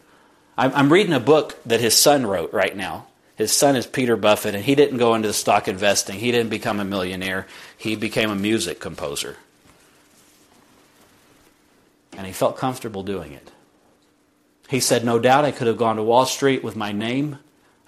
I'm 0.56 0.92
reading 0.92 1.14
a 1.14 1.20
book 1.20 1.58
that 1.64 1.80
his 1.80 1.96
son 1.96 2.26
wrote 2.26 2.52
right 2.52 2.76
now. 2.76 3.06
His 3.36 3.50
son 3.50 3.74
is 3.74 3.86
Peter 3.86 4.16
Buffett, 4.16 4.54
and 4.54 4.64
he 4.64 4.74
didn't 4.74 4.98
go 4.98 5.14
into 5.14 5.26
the 5.26 5.34
stock 5.34 5.66
investing. 5.66 6.18
He 6.18 6.30
didn't 6.30 6.50
become 6.50 6.78
a 6.78 6.84
millionaire. 6.84 7.46
He 7.76 7.96
became 7.96 8.30
a 8.30 8.36
music 8.36 8.78
composer. 8.78 9.38
And 12.16 12.26
he 12.26 12.32
felt 12.32 12.58
comfortable 12.58 13.02
doing 13.02 13.32
it. 13.32 13.50
He 14.68 14.78
said, 14.78 15.04
No 15.04 15.18
doubt 15.18 15.46
I 15.46 15.50
could 15.50 15.66
have 15.66 15.78
gone 15.78 15.96
to 15.96 16.02
Wall 16.02 16.26
Street 16.26 16.62
with 16.62 16.76
my 16.76 16.92
name. 16.92 17.38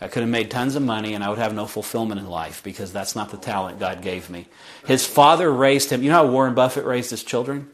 I 0.01 0.09
could 0.09 0.22
have 0.22 0.30
made 0.30 0.51
tons 0.51 0.74
of 0.74 0.82
money 0.82 1.14
and 1.14 1.22
I 1.22 1.28
would 1.30 1.38
have 1.38 1.55
no 1.55 1.66
fulfillment 1.66 2.20
in 2.20 2.28
life 2.28 2.62
because 2.62 2.92
that's 2.92 3.14
not 3.14 3.30
the 3.30 3.36
talent 3.36 3.78
God 3.78 4.03
gave 4.03 4.28
me. 4.28 4.47
His 4.86 5.07
father 5.07 5.53
raised 5.53 5.90
him. 5.90 6.03
You 6.03 6.11
know 6.11 6.16
how 6.16 6.26
Warren 6.26 6.55
Buffett 6.55 6.84
raised 6.84 7.11
his 7.11 7.22
children? 7.22 7.70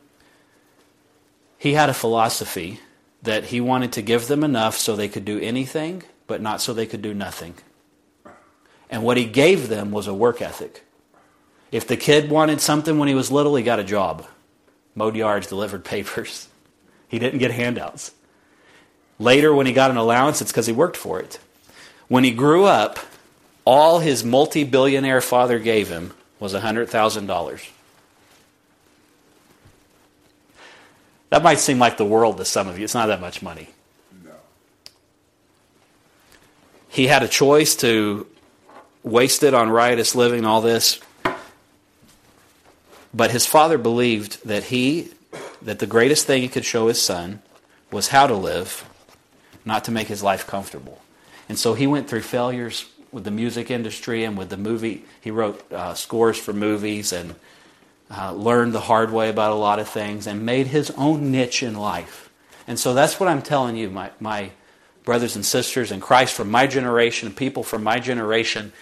He 1.59 1.73
had 1.73 1.89
a 1.89 1.95
philosophy 1.95 2.81
that 3.23 3.45
he 3.45 3.61
wanted 3.61 3.93
to 3.93 4.03
give 4.03 4.29
them 4.29 4.45
enough 4.45 4.77
so 4.77 4.97
they 4.97 5.09
could 5.09 5.25
do 5.25 5.39
anything, 5.41 6.03
but 6.27 6.41
not 6.41 6.61
so 6.61 6.73
they 6.73 6.87
could 6.87 7.03
do 7.03 7.15
nothing. 7.15 7.55
And 8.89 9.03
what 9.03 9.17
he 9.17 9.25
gave 9.25 9.69
them 9.69 9.91
was 9.91 10.07
a 10.07 10.15
work 10.15 10.43
ethic. 10.43 10.85
If 11.71 11.87
the 11.87 11.97
kid 11.97 12.31
wanted 12.31 12.61
something 12.61 12.99
when 12.99 13.09
he 13.09 13.15
was 13.15 13.31
little, 13.31 13.55
he 13.55 13.63
got 13.63 13.79
a 13.79 13.85
job. 13.85 14.27
Mowed 14.95 15.17
yards, 15.17 15.47
delivered 15.47 15.85
papers. 15.85 16.49
He 17.09 17.19
didn't 17.19 17.41
get 17.41 17.51
handouts. 17.51 18.13
Later, 19.19 19.53
when 19.53 19.67
he 19.67 19.73
got 19.73 19.91
an 19.91 19.97
allowance, 19.97 20.41
it's 20.41 20.53
because 20.53 20.69
he 20.69 20.73
worked 20.73 20.97
for 20.97 21.19
it. 21.19 21.41
When 22.11 22.25
he 22.25 22.33
grew 22.33 22.65
up, 22.65 22.99
all 23.65 24.01
his 24.01 24.25
multi 24.25 24.65
billionaire 24.65 25.21
father 25.21 25.61
gave 25.61 25.89
him 25.89 26.13
was 26.41 26.53
$100,000. 26.53 27.69
That 31.29 31.45
might 31.45 31.61
seem 31.61 31.79
like 31.79 31.99
the 31.99 32.05
world 32.05 32.39
to 32.39 32.45
some 32.45 32.67
of 32.67 32.79
you. 32.79 32.85
It's 32.85 32.95
not 32.95 33.07
that 33.07 33.21
much 33.21 33.43
money. 33.43 33.69
No. 34.25 34.33
He 36.89 37.07
had 37.07 37.23
a 37.23 37.29
choice 37.29 37.77
to 37.77 38.27
waste 39.05 39.45
it 39.45 39.55
on 39.55 39.71
riotous 39.71 40.17
living 40.17 40.45
all 40.45 40.61
this. 40.61 40.99
But 43.15 43.31
his 43.31 43.47
father 43.47 43.79
believed 43.79 44.45
that 44.49 44.65
he 44.65 45.13
that 45.63 45.79
the 45.79 45.87
greatest 45.87 46.27
thing 46.27 46.43
he 46.43 46.49
could 46.49 46.65
show 46.65 46.89
his 46.89 47.01
son 47.01 47.41
was 47.93 48.09
how 48.09 48.27
to 48.27 48.35
live, 48.35 48.85
not 49.65 49.85
to 49.85 49.93
make 49.93 50.09
his 50.09 50.25
life 50.25 50.45
comfortable. 50.45 51.01
And 51.51 51.59
so 51.59 51.75
he 51.75 51.89
went 51.89 52.09
through 52.09 52.21
failures 52.21 52.87
with 53.11 53.25
the 53.25 53.33
music 53.33 53.73
industry 53.73 54.23
and 54.23 54.39
with 54.39 54.51
the 54.51 54.57
movie. 54.57 55.05
He 55.21 55.33
wrote 55.33 55.73
uh, 55.73 55.95
scores 55.95 56.39
for 56.39 56.53
movies 56.53 57.13
and 57.13 57.35
uh, 58.09 58.33
learned 58.35 58.73
the 58.73 58.83
hard 58.83 59.13
way 59.13 59.29
about 59.31 59.51
a 59.51 59.57
lot 59.57 59.81
of 59.81 59.89
things 59.89 60.29
and 60.29 60.47
made 60.47 60.69
his 60.69 60.93
own 60.93 61.33
niche 61.33 61.65
in 61.65 61.75
life. 61.75 62.31
And 62.69 62.79
so 62.79 62.95
that's 62.95 63.19
what 63.19 63.29
I'm 63.29 63.43
telling 63.43 63.75
you, 63.75 63.91
my, 63.91 64.13
my 64.21 64.53
brothers 65.03 65.35
and 65.35 65.45
sisters 65.45 65.91
in 65.91 65.99
Christ 65.99 66.35
from 66.35 66.53
my 66.53 66.69
generation, 66.69 67.33
people 67.33 67.65
from 67.65 67.83
my 67.83 67.99
generation. 67.99 68.73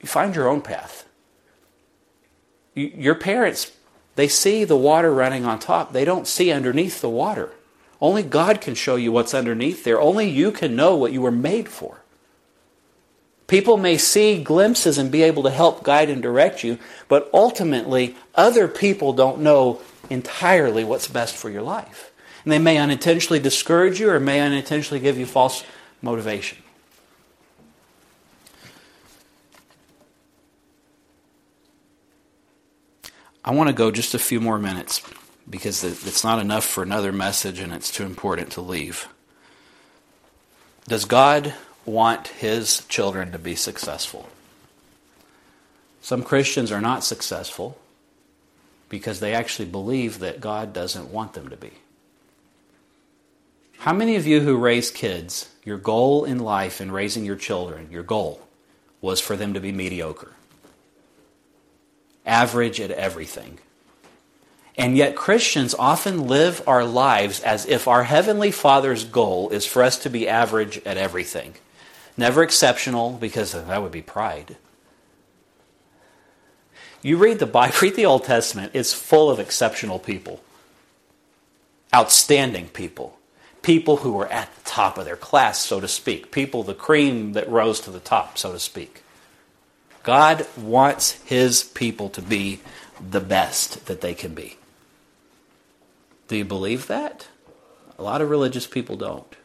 You 0.00 0.08
find 0.08 0.34
your 0.34 0.48
own 0.48 0.62
path. 0.62 1.06
You, 2.74 2.92
your 2.96 3.14
parents, 3.14 3.72
they 4.14 4.26
see 4.26 4.64
the 4.64 4.74
water 4.74 5.12
running 5.12 5.44
on 5.44 5.58
top, 5.58 5.92
they 5.92 6.06
don't 6.06 6.26
see 6.26 6.50
underneath 6.50 7.02
the 7.02 7.10
water. 7.10 7.52
Only 8.00 8.22
God 8.22 8.60
can 8.60 8.74
show 8.74 8.96
you 8.96 9.12
what's 9.12 9.34
underneath 9.34 9.84
there. 9.84 10.00
Only 10.00 10.28
you 10.28 10.52
can 10.52 10.74
know 10.74 10.96
what 10.96 11.12
you 11.12 11.20
were 11.20 11.30
made 11.30 11.68
for. 11.68 12.02
People 13.46 13.76
may 13.76 13.98
see 13.98 14.42
glimpses 14.42 14.96
and 14.96 15.10
be 15.10 15.22
able 15.22 15.42
to 15.42 15.50
help 15.50 15.82
guide 15.82 16.08
and 16.08 16.22
direct 16.22 16.62
you, 16.62 16.78
but 17.08 17.28
ultimately, 17.34 18.16
other 18.34 18.68
people 18.68 19.12
don't 19.12 19.40
know 19.40 19.80
entirely 20.08 20.84
what's 20.84 21.08
best 21.08 21.36
for 21.36 21.50
your 21.50 21.62
life. 21.62 22.12
And 22.44 22.52
they 22.52 22.58
may 22.58 22.78
unintentionally 22.78 23.40
discourage 23.40 24.00
you 24.00 24.08
or 24.08 24.20
may 24.20 24.40
unintentionally 24.40 25.00
give 25.00 25.18
you 25.18 25.26
false 25.26 25.64
motivation. 26.00 26.58
I 33.44 33.52
want 33.52 33.68
to 33.68 33.74
go 33.74 33.90
just 33.90 34.14
a 34.14 34.18
few 34.18 34.40
more 34.40 34.58
minutes 34.58 35.02
because 35.50 35.84
it's 35.84 36.24
not 36.24 36.38
enough 36.38 36.64
for 36.64 36.82
another 36.82 37.12
message 37.12 37.58
and 37.58 37.72
it's 37.72 37.90
too 37.90 38.04
important 38.04 38.52
to 38.52 38.60
leave. 38.60 39.08
Does 40.88 41.04
God 41.04 41.54
want 41.84 42.28
his 42.28 42.84
children 42.86 43.32
to 43.32 43.38
be 43.38 43.54
successful. 43.54 44.28
Some 46.00 46.22
Christians 46.22 46.72
are 46.72 46.80
not 46.80 47.04
successful 47.04 47.78
because 48.88 49.20
they 49.20 49.34
actually 49.34 49.68
believe 49.68 50.18
that 50.18 50.40
God 50.40 50.72
doesn't 50.72 51.12
want 51.12 51.34
them 51.34 51.48
to 51.48 51.56
be. 51.56 51.72
How 53.78 53.92
many 53.92 54.16
of 54.16 54.26
you 54.26 54.40
who 54.40 54.56
raise 54.56 54.90
kids, 54.90 55.50
your 55.64 55.78
goal 55.78 56.24
in 56.24 56.38
life 56.38 56.80
in 56.80 56.92
raising 56.92 57.24
your 57.24 57.36
children, 57.36 57.88
your 57.90 58.02
goal 58.02 58.46
was 59.00 59.20
for 59.20 59.36
them 59.36 59.54
to 59.54 59.60
be 59.60 59.72
mediocre, 59.72 60.32
average 62.26 62.80
at 62.80 62.90
everything? 62.90 63.58
And 64.80 64.96
yet, 64.96 65.14
Christians 65.14 65.74
often 65.74 66.26
live 66.26 66.66
our 66.66 66.86
lives 66.86 67.40
as 67.40 67.66
if 67.66 67.86
our 67.86 68.02
Heavenly 68.02 68.50
Father's 68.50 69.04
goal 69.04 69.50
is 69.50 69.66
for 69.66 69.82
us 69.82 69.98
to 69.98 70.08
be 70.08 70.26
average 70.26 70.78
at 70.86 70.96
everything. 70.96 71.52
Never 72.16 72.42
exceptional, 72.42 73.12
because 73.12 73.52
that 73.52 73.82
would 73.82 73.92
be 73.92 74.00
pride. 74.00 74.56
You 77.02 77.18
read 77.18 77.40
the 77.40 77.46
Bible, 77.46 77.76
read 77.82 77.94
the 77.94 78.06
Old 78.06 78.24
Testament, 78.24 78.70
it's 78.72 78.94
full 78.94 79.28
of 79.28 79.38
exceptional 79.38 79.98
people. 79.98 80.40
Outstanding 81.94 82.68
people. 82.68 83.18
People 83.60 83.98
who 83.98 84.12
were 84.12 84.28
at 84.28 84.48
the 84.54 84.62
top 84.62 84.96
of 84.96 85.04
their 85.04 85.14
class, 85.14 85.58
so 85.58 85.78
to 85.80 85.88
speak. 85.88 86.30
People, 86.30 86.62
the 86.62 86.72
cream 86.72 87.34
that 87.34 87.50
rose 87.50 87.80
to 87.80 87.90
the 87.90 88.00
top, 88.00 88.38
so 88.38 88.52
to 88.52 88.58
speak. 88.58 89.02
God 90.04 90.46
wants 90.56 91.20
His 91.26 91.62
people 91.62 92.08
to 92.08 92.22
be 92.22 92.60
the 92.98 93.20
best 93.20 93.84
that 93.84 94.00
they 94.00 94.14
can 94.14 94.32
be. 94.32 94.56
Do 96.30 96.36
you 96.36 96.44
believe 96.46 96.86
that? 96.86 97.26
A 97.98 98.02
lot 98.02 98.22
of 98.22 98.30
religious 98.30 98.66
people 98.66 98.96
don't 98.96 99.36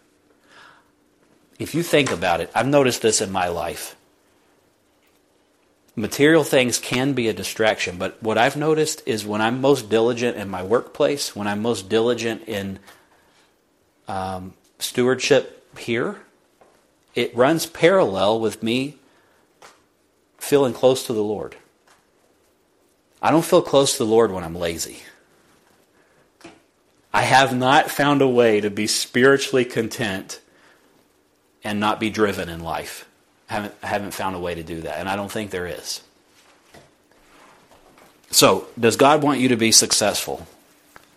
if 1.58 1.74
you 1.74 1.84
think 1.84 2.12
about 2.12 2.42
it, 2.42 2.52
I've 2.54 2.68
noticed 2.68 3.02
this 3.02 3.22
in 3.22 3.32
my 3.32 3.48
life. 3.48 3.96
Material 5.96 6.44
things 6.44 6.78
can 6.78 7.14
be 7.14 7.30
a 7.30 7.34
distraction, 7.34 7.98
but 7.98 8.22
what 8.22 8.38
I've 8.38 8.58
noticed 8.58 9.02
is 9.06 9.26
when 9.26 9.42
I'm 9.42 9.62
most 9.62 9.90
diligent 9.90 10.36
in 10.36 10.50
my 10.50 10.62
workplace, 10.62 11.34
when 11.36 11.48
I'm 11.48 11.62
most 11.62 11.88
diligent 11.88 12.44
in 12.48 12.80
um, 14.10 14.54
stewardship 14.80 15.66
here, 15.78 16.18
it 17.14 17.34
runs 17.34 17.66
parallel 17.66 18.42
with 18.42 18.62
me 18.62 18.98
feeling 20.38 20.74
close 20.74 21.06
to 21.08 21.14
the 21.14 21.24
Lord. 21.24 21.56
I 23.22 23.32
don't 23.32 23.46
feel 23.46 23.62
close 23.62 23.94
to 23.94 24.00
the 24.00 24.12
Lord 24.12 24.32
when 24.32 24.44
I'm 24.44 24.56
lazy. 24.56 25.04
I 27.16 27.22
have 27.22 27.56
not 27.56 27.90
found 27.90 28.22
a 28.22 28.28
way 28.28 28.60
to 28.60 28.70
be 28.70 28.88
spiritually 28.88 29.64
content 29.64 30.42
and 31.64 31.80
not 31.80 31.98
be 31.98 32.10
driven 32.10 32.50
in 32.50 32.60
life. 32.60 33.08
I 33.50 33.54
haven't, 33.54 33.74
I 33.82 33.88
haven't 33.88 34.14
found 34.14 34.36
a 34.36 34.40
way 34.40 34.54
to 34.54 34.64
do 34.64 34.82
that, 34.82 34.98
and 34.98 35.08
I 35.08 35.16
don't 35.16 35.32
think 35.32 35.50
there 35.50 35.66
is. 35.66 36.02
So, 38.32 38.68
does 38.78 38.98
God 38.98 39.24
want 39.24 39.40
you 39.40 39.48
to 39.48 39.56
be 39.56 39.72
successful? 39.72 40.46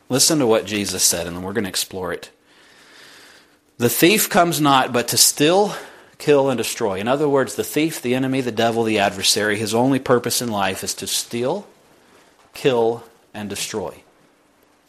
Listen 0.08 0.38
to 0.38 0.46
what 0.46 0.66
Jesus 0.66 1.02
said, 1.02 1.26
and 1.26 1.34
then 1.34 1.42
we're 1.42 1.52
going 1.52 1.64
to 1.64 1.70
explore 1.70 2.12
it. 2.12 2.30
The 3.78 3.88
thief 3.88 4.30
comes 4.30 4.60
not 4.60 4.92
but 4.92 5.08
to 5.08 5.16
steal, 5.16 5.74
kill, 6.18 6.48
and 6.48 6.58
destroy. 6.58 7.00
In 7.00 7.08
other 7.08 7.28
words, 7.28 7.56
the 7.56 7.64
thief, 7.64 8.00
the 8.00 8.14
enemy, 8.14 8.40
the 8.40 8.52
devil, 8.52 8.84
the 8.84 9.00
adversary, 9.00 9.58
his 9.58 9.74
only 9.74 9.98
purpose 9.98 10.40
in 10.40 10.48
life 10.48 10.84
is 10.84 10.94
to 10.94 11.08
steal, 11.08 11.66
kill, 12.54 13.02
and 13.34 13.50
destroy. 13.50 14.04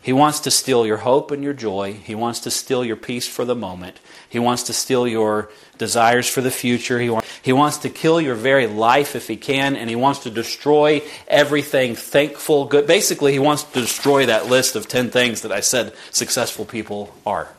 He 0.10 0.14
wants 0.14 0.40
to 0.40 0.50
steal 0.50 0.88
your 0.88 0.98
hope 0.98 1.30
and 1.30 1.44
your 1.44 1.54
joy. 1.54 1.94
He 1.94 2.16
wants 2.16 2.40
to 2.40 2.50
steal 2.50 2.84
your 2.84 2.96
peace 2.96 3.28
for 3.28 3.46
the 3.46 3.54
moment. 3.54 4.00
He 4.28 4.40
wants 4.40 4.64
to 4.64 4.74
steal 4.74 5.08
your 5.08 5.52
desires 5.78 6.28
for 6.28 6.42
the 6.42 6.50
future. 6.50 7.00
He, 7.00 7.16
he 7.44 7.54
wants 7.54 7.78
to 7.78 7.92
kill 7.92 8.20
your 8.20 8.34
very 8.34 8.66
life 8.66 9.16
if 9.16 9.28
he 9.28 9.38
can, 9.38 9.76
and 9.76 9.88
he 9.88 9.96
wants 9.96 10.22
to 10.22 10.32
destroy 10.32 11.04
everything 11.28 11.94
thankful, 11.94 12.66
good. 12.66 12.88
Basically, 12.88 13.34
he 13.34 13.38
wants 13.38 13.62
to 13.62 13.82
destroy 13.82 14.26
that 14.26 14.48
list 14.48 14.76
of 14.76 14.88
10 14.88 15.12
things 15.12 15.42
that 15.44 15.52
I 15.52 15.60
said 15.60 15.94
successful 16.10 16.66
people 16.66 17.14
are. 17.24 17.54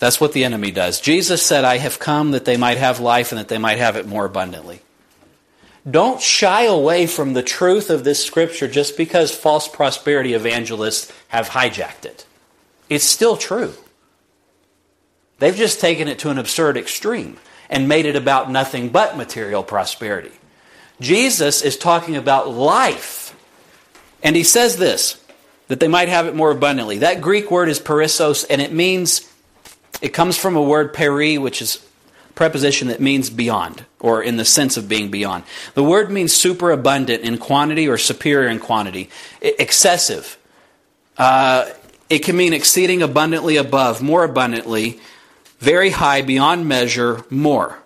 That's 0.00 0.20
what 0.20 0.32
the 0.32 0.42
enemy 0.42 0.72
does. 0.72 0.98
Jesus 1.00 1.46
said, 1.46 1.64
I 1.64 1.78
have 1.78 2.00
come 2.00 2.32
that 2.32 2.44
they 2.44 2.56
might 2.56 2.78
have 2.78 2.98
life 2.98 3.30
and 3.30 3.38
that 3.38 3.46
they 3.46 3.58
might 3.58 3.78
have 3.78 3.94
it 3.94 4.04
more 4.04 4.24
abundantly. 4.24 4.80
Don't 5.88 6.20
shy 6.20 6.64
away 6.64 7.06
from 7.06 7.32
the 7.32 7.42
truth 7.42 7.90
of 7.90 8.04
this 8.04 8.24
scripture 8.24 8.68
just 8.68 8.96
because 8.96 9.34
false 9.34 9.68
prosperity 9.68 10.34
evangelists 10.34 11.12
have 11.28 11.50
hijacked 11.50 12.04
it. 12.04 12.26
It's 12.88 13.04
still 13.04 13.36
true. 13.36 13.74
They've 15.38 15.56
just 15.56 15.80
taken 15.80 16.08
it 16.08 16.18
to 16.20 16.30
an 16.30 16.38
absurd 16.38 16.76
extreme 16.76 17.38
and 17.70 17.88
made 17.88 18.04
it 18.04 18.16
about 18.16 18.50
nothing 18.50 18.90
but 18.90 19.16
material 19.16 19.62
prosperity. 19.62 20.32
Jesus 21.00 21.62
is 21.62 21.78
talking 21.78 22.16
about 22.16 22.50
life 22.50 23.30
And 24.22 24.36
he 24.36 24.44
says 24.44 24.76
this 24.76 25.22
that 25.68 25.80
they 25.80 25.88
might 25.88 26.08
have 26.08 26.26
it 26.26 26.34
more 26.34 26.50
abundantly. 26.50 26.98
That 26.98 27.20
Greek 27.20 27.50
word 27.50 27.68
is 27.68 27.78
perissos, 27.78 28.44
and 28.44 28.60
it 28.60 28.72
means, 28.72 29.32
it 30.02 30.08
comes 30.08 30.36
from 30.36 30.56
a 30.56 30.62
word 30.62 30.92
peri, 30.92 31.38
which 31.38 31.62
is 31.62 31.84
preposition 32.40 32.88
that 32.88 33.00
means 33.00 33.28
beyond, 33.28 33.84
or 33.98 34.22
in 34.22 34.38
the 34.38 34.46
sense 34.46 34.78
of 34.78 34.88
being 34.88 35.10
beyond. 35.10 35.44
The 35.74 35.84
word 35.84 36.10
means 36.10 36.32
superabundant 36.32 37.22
in 37.22 37.36
quantity 37.36 37.86
or 37.86 37.98
superior 37.98 38.48
in 38.48 38.60
quantity, 38.60 39.10
excessive. 39.42 40.38
Uh, 41.18 41.68
it 42.08 42.20
can 42.20 42.38
mean 42.38 42.54
exceeding 42.54 43.02
abundantly 43.02 43.58
above, 43.58 44.00
more 44.00 44.24
abundantly, 44.24 45.00
very 45.58 45.90
high, 45.90 46.22
beyond 46.22 46.66
measure, 46.66 47.26
more. 47.28 47.79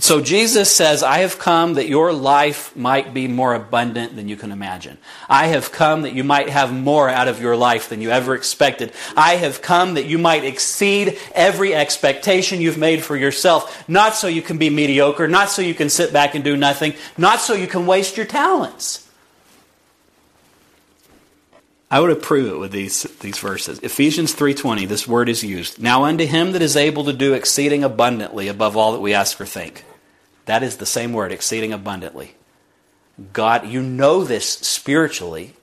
So 0.00 0.22
Jesus 0.22 0.74
says, 0.74 1.02
I 1.02 1.18
have 1.18 1.38
come 1.38 1.74
that 1.74 1.88
your 1.88 2.12
life 2.12 2.74
might 2.74 3.12
be 3.12 3.28
more 3.28 3.54
abundant 3.54 4.16
than 4.16 4.28
you 4.28 4.36
can 4.36 4.50
imagine. 4.50 4.96
I 5.28 5.48
have 5.48 5.72
come 5.72 6.02
that 6.02 6.14
you 6.14 6.24
might 6.24 6.48
have 6.48 6.72
more 6.72 7.08
out 7.08 7.28
of 7.28 7.40
your 7.40 7.54
life 7.54 7.90
than 7.90 8.00
you 8.00 8.10
ever 8.10 8.34
expected. 8.34 8.92
I 9.14 9.36
have 9.36 9.60
come 9.60 9.94
that 9.94 10.06
you 10.06 10.16
might 10.16 10.44
exceed 10.44 11.18
every 11.34 11.74
expectation 11.74 12.62
you've 12.62 12.78
made 12.78 13.04
for 13.04 13.14
yourself. 13.14 13.86
Not 13.88 14.14
so 14.14 14.26
you 14.26 14.40
can 14.40 14.56
be 14.56 14.70
mediocre, 14.70 15.28
not 15.28 15.50
so 15.50 15.60
you 15.60 15.74
can 15.74 15.90
sit 15.90 16.14
back 16.14 16.34
and 16.34 16.42
do 16.42 16.56
nothing, 16.56 16.94
not 17.18 17.40
so 17.40 17.52
you 17.52 17.66
can 17.66 17.86
waste 17.86 18.16
your 18.16 18.26
talents. 18.26 19.06
I 21.90 22.00
would 22.00 22.10
approve 22.10 22.50
it 22.50 22.58
with 22.58 22.72
these, 22.72 23.02
these 23.20 23.38
verses. 23.38 23.80
Ephesians 23.80 24.34
3.20, 24.34 24.88
this 24.88 25.06
word 25.06 25.28
is 25.28 25.44
used. 25.44 25.82
Now 25.82 26.04
unto 26.04 26.24
him 26.24 26.52
that 26.52 26.62
is 26.62 26.76
able 26.76 27.04
to 27.04 27.12
do 27.12 27.34
exceeding 27.34 27.84
abundantly 27.84 28.48
above 28.48 28.76
all 28.76 28.92
that 28.92 29.00
we 29.00 29.12
ask 29.12 29.40
or 29.40 29.46
think. 29.46 29.84
That 30.50 30.64
is 30.64 30.78
the 30.78 30.84
same 30.84 31.12
word, 31.12 31.30
exceeding 31.30 31.72
abundantly. 31.72 32.34
God, 33.32 33.68
you 33.68 33.80
know 33.80 34.24
this 34.24 34.48
spiritually, 34.48 35.54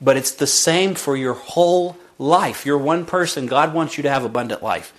but 0.00 0.16
it's 0.16 0.30
the 0.30 0.46
same 0.46 0.94
for 0.94 1.16
your 1.16 1.34
whole 1.34 1.96
life. 2.20 2.64
You're 2.64 2.78
one 2.78 3.04
person. 3.04 3.46
God 3.46 3.74
wants 3.74 3.96
you 3.96 4.04
to 4.04 4.08
have 4.08 4.22
abundant 4.22 4.62
life. 4.62 4.92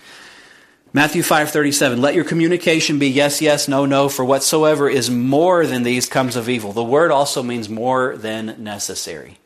Matthew 0.91 1.23
5:37 1.23 2.01
Let 2.01 2.15
your 2.15 2.25
communication 2.25 2.99
be 2.99 3.07
yes 3.07 3.41
yes 3.41 3.69
no 3.69 3.85
no 3.85 4.09
for 4.09 4.25
whatsoever 4.25 4.89
is 4.89 5.09
more 5.09 5.65
than 5.65 5.83
these 5.83 6.09
comes 6.09 6.35
of 6.35 6.49
evil. 6.49 6.73
The 6.73 6.83
word 6.83 7.09
also 7.09 7.41
means 7.41 7.69
more 7.69 8.17
than 8.17 8.61
necessary. 8.61 9.37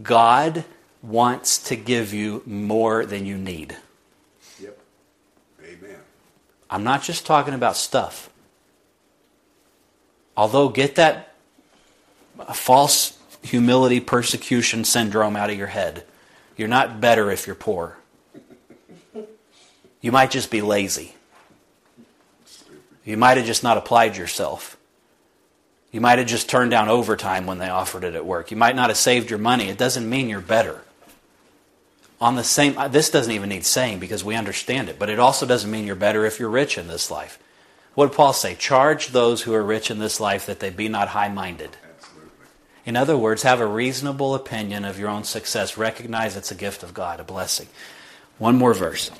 God 0.00 0.64
wants 1.02 1.58
to 1.64 1.74
give 1.74 2.14
you 2.14 2.44
more 2.46 3.04
than 3.04 3.26
you 3.26 3.36
need. 3.36 3.76
Yep. 4.60 4.78
Amen. 5.64 5.98
I'm 6.70 6.84
not 6.84 7.02
just 7.02 7.26
talking 7.26 7.54
about 7.54 7.76
stuff. 7.76 8.29
Although, 10.40 10.70
get 10.70 10.94
that 10.94 11.34
false 12.54 13.18
humility 13.42 14.00
persecution 14.00 14.84
syndrome 14.84 15.36
out 15.36 15.50
of 15.50 15.58
your 15.58 15.66
head. 15.66 16.02
You're 16.56 16.66
not 16.66 16.98
better 16.98 17.30
if 17.30 17.46
you're 17.46 17.54
poor. 17.54 17.98
You 20.00 20.12
might 20.12 20.30
just 20.30 20.50
be 20.50 20.62
lazy. 20.62 21.14
You 23.04 23.18
might 23.18 23.36
have 23.36 23.44
just 23.44 23.62
not 23.62 23.76
applied 23.76 24.16
yourself. 24.16 24.78
You 25.92 26.00
might 26.00 26.16
have 26.16 26.26
just 26.26 26.48
turned 26.48 26.70
down 26.70 26.88
overtime 26.88 27.44
when 27.44 27.58
they 27.58 27.68
offered 27.68 28.02
it 28.02 28.14
at 28.14 28.24
work. 28.24 28.50
You 28.50 28.56
might 28.56 28.76
not 28.76 28.88
have 28.88 28.96
saved 28.96 29.28
your 29.28 29.38
money. 29.38 29.68
It 29.68 29.76
doesn't 29.76 30.08
mean 30.08 30.30
you're 30.30 30.40
better. 30.40 30.80
On 32.18 32.36
the 32.36 32.44
same 32.44 32.76
this 32.90 33.10
doesn't 33.10 33.32
even 33.32 33.50
need 33.50 33.66
saying 33.66 33.98
because 33.98 34.24
we 34.24 34.36
understand 34.36 34.88
it, 34.88 34.98
but 34.98 35.10
it 35.10 35.18
also 35.18 35.44
doesn't 35.44 35.70
mean 35.70 35.86
you're 35.86 35.96
better 35.96 36.24
if 36.24 36.40
you're 36.40 36.48
rich 36.48 36.78
in 36.78 36.88
this 36.88 37.10
life. 37.10 37.38
What 37.94 38.10
did 38.10 38.16
Paul 38.16 38.32
say? 38.32 38.54
Charge 38.54 39.08
those 39.08 39.42
who 39.42 39.52
are 39.52 39.62
rich 39.62 39.90
in 39.90 39.98
this 39.98 40.20
life 40.20 40.46
that 40.46 40.60
they 40.60 40.70
be 40.70 40.88
not 40.88 41.08
high-minded. 41.08 41.76
In 42.86 42.96
other 42.96 43.16
words, 43.16 43.42
have 43.42 43.60
a 43.60 43.66
reasonable 43.66 44.34
opinion 44.34 44.84
of 44.84 44.98
your 44.98 45.08
own 45.08 45.24
success. 45.24 45.76
Recognize 45.76 46.36
it's 46.36 46.50
a 46.50 46.54
gift 46.54 46.82
of 46.82 46.94
God, 46.94 47.20
a 47.20 47.24
blessing. 47.24 47.68
One 48.38 48.56
more 48.56 48.74
verse. 48.74 49.10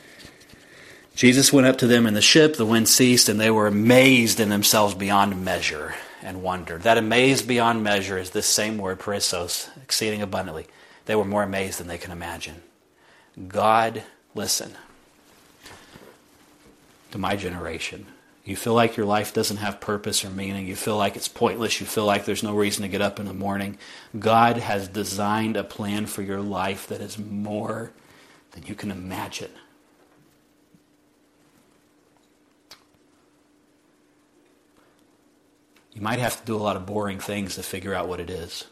Jesus 1.15 1.53
went 1.53 1.67
up 1.67 1.77
to 1.79 1.87
them 1.87 2.07
in 2.07 2.15
the 2.15 2.23
ship, 2.23 2.57
the 2.57 2.65
wind 2.65 2.89
ceased, 2.89 3.29
and 3.29 3.39
they 3.39 3.51
were 3.51 3.67
amazed 3.67 4.41
in 4.41 4.49
themselves 4.49 4.95
beyond 4.95 5.45
measure 5.45 5.95
and 6.23 6.43
wondered. 6.43 6.83
That 6.83 6.97
amazed 6.97 7.47
beyond 7.47 7.83
measure 7.83 8.17
is 8.17 8.31
this 8.31 8.47
same 8.47 8.79
word, 8.79 8.99
perissos, 8.99 9.69
exceeding 9.83 10.23
abundantly. 10.23 10.67
They 11.05 11.17
were 11.17 11.25
more 11.25 11.43
amazed 11.43 11.81
than 11.81 11.89
they 11.89 11.99
can 11.99 12.13
imagine. 12.13 12.63
God, 13.49 14.05
listen 14.35 14.75
to 17.11 17.19
my 17.19 17.37
generation. 17.37 18.07
You 18.45 18.57
feel 18.57 18.75
like 18.75 18.97
your 18.97 19.07
life 19.07 19.35
doesn't 19.35 19.59
have 19.59 19.81
purpose 19.81 20.25
or 20.25 20.31
meaning. 20.31 20.67
You 20.67 20.75
feel 20.75 20.97
like 20.97 21.15
it's 21.15 21.29
pointless. 21.29 21.81
You 21.81 21.87
feel 21.87 22.07
like 22.07 22.25
there's 22.25 22.43
no 22.43 22.55
reason 22.55 22.83
to 22.83 22.89
get 22.89 23.03
up 23.03 23.21
in 23.21 23.27
the 23.27 23.35
morning. 23.35 23.79
God 24.19 24.57
has 24.57 24.89
designed 24.89 25.57
a 25.57 25.65
plan 25.65 26.07
for 26.07 26.23
your 26.23 26.41
life 26.41 26.87
that 26.89 27.01
is 27.01 27.19
more 27.19 27.93
than 28.53 28.65
you 28.67 28.75
can 28.75 28.91
imagine. 28.91 29.51
You 35.93 36.01
might 36.01 36.19
have 36.19 36.41
to 36.41 36.47
do 36.47 36.57
a 36.57 36.59
lot 36.59 36.77
of 36.77 36.87
boring 36.87 37.19
things 37.19 37.57
to 37.57 37.63
figure 37.63 37.95
out 37.95 38.09
what 38.09 38.21
it 38.21 38.31
is. 38.31 38.65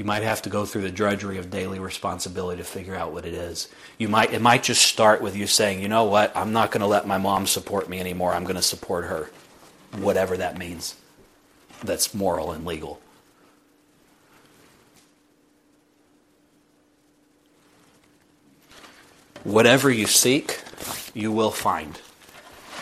You 0.00 0.04
might 0.04 0.22
have 0.22 0.40
to 0.42 0.48
go 0.48 0.64
through 0.64 0.80
the 0.80 0.90
drudgery 0.90 1.36
of 1.36 1.50
daily 1.50 1.78
responsibility 1.78 2.62
to 2.62 2.64
figure 2.66 2.94
out 2.94 3.12
what 3.12 3.26
it 3.26 3.34
is. 3.34 3.68
You 3.98 4.08
might 4.08 4.32
it 4.32 4.40
might 4.40 4.62
just 4.62 4.80
start 4.80 5.20
with 5.20 5.36
you 5.36 5.46
saying, 5.46 5.82
"You 5.82 5.88
know 5.88 6.04
what? 6.04 6.34
I'm 6.34 6.54
not 6.54 6.70
going 6.70 6.80
to 6.80 6.86
let 6.86 7.06
my 7.06 7.18
mom 7.18 7.46
support 7.46 7.86
me 7.86 8.00
anymore. 8.00 8.32
I'm 8.32 8.44
going 8.44 8.56
to 8.56 8.62
support 8.62 9.04
her." 9.04 9.30
Whatever 9.98 10.38
that 10.38 10.56
means. 10.56 10.94
That's 11.84 12.14
moral 12.14 12.50
and 12.50 12.64
legal. 12.64 12.98
Whatever 19.44 19.90
you 19.90 20.06
seek, 20.06 20.62
you 21.12 21.30
will 21.30 21.50
find. 21.50 22.00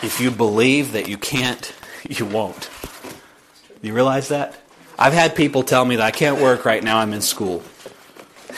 If 0.01 0.21
you 0.21 0.31
believe 0.31 0.93
that 0.93 1.09
you 1.09 1.17
can't, 1.17 1.69
you 2.09 2.25
won't. 2.25 2.69
You 3.81 3.93
realize 3.93 4.29
that? 4.29 4.55
I've 5.01 5.13
had 5.13 5.33
people 5.33 5.63
tell 5.63 5.85
me 5.85 5.95
that 5.95 6.05
I 6.05 6.11
can't 6.11 6.41
work 6.41 6.65
right 6.65 6.83
now, 6.83 6.97
I'm 6.97 7.13
in 7.13 7.21
school. 7.21 7.63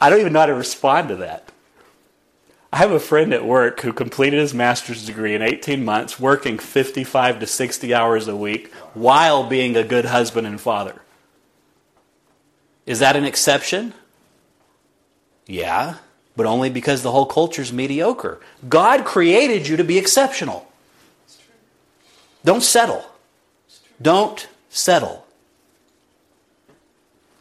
I 0.00 0.08
don't 0.08 0.20
even 0.20 0.32
know 0.32 0.38
how 0.38 0.46
to 0.46 0.54
respond 0.54 1.08
to 1.08 1.16
that. 1.16 1.50
I 2.72 2.76
have 2.76 2.92
a 2.92 3.00
friend 3.00 3.34
at 3.34 3.44
work 3.44 3.80
who 3.80 3.92
completed 3.92 4.38
his 4.38 4.54
master's 4.54 5.04
degree 5.04 5.34
in 5.34 5.42
18 5.42 5.84
months, 5.84 6.20
working 6.20 6.56
55 6.56 7.40
to 7.40 7.46
60 7.48 7.92
hours 7.92 8.28
a 8.28 8.36
week 8.36 8.72
while 8.94 9.48
being 9.48 9.76
a 9.76 9.82
good 9.82 10.04
husband 10.04 10.46
and 10.46 10.60
father. 10.60 11.02
Is 12.86 13.00
that 13.00 13.16
an 13.16 13.24
exception? 13.24 13.92
Yeah, 15.48 15.96
but 16.36 16.46
only 16.46 16.70
because 16.70 17.02
the 17.02 17.10
whole 17.10 17.26
culture 17.26 17.62
is 17.62 17.72
mediocre. 17.72 18.40
God 18.68 19.04
created 19.04 19.66
you 19.66 19.76
to 19.78 19.84
be 19.84 19.98
exceptional. 19.98 20.70
Don't 22.44 22.62
settle. 22.62 23.04
Don't 24.02 24.46
settle. 24.68 25.24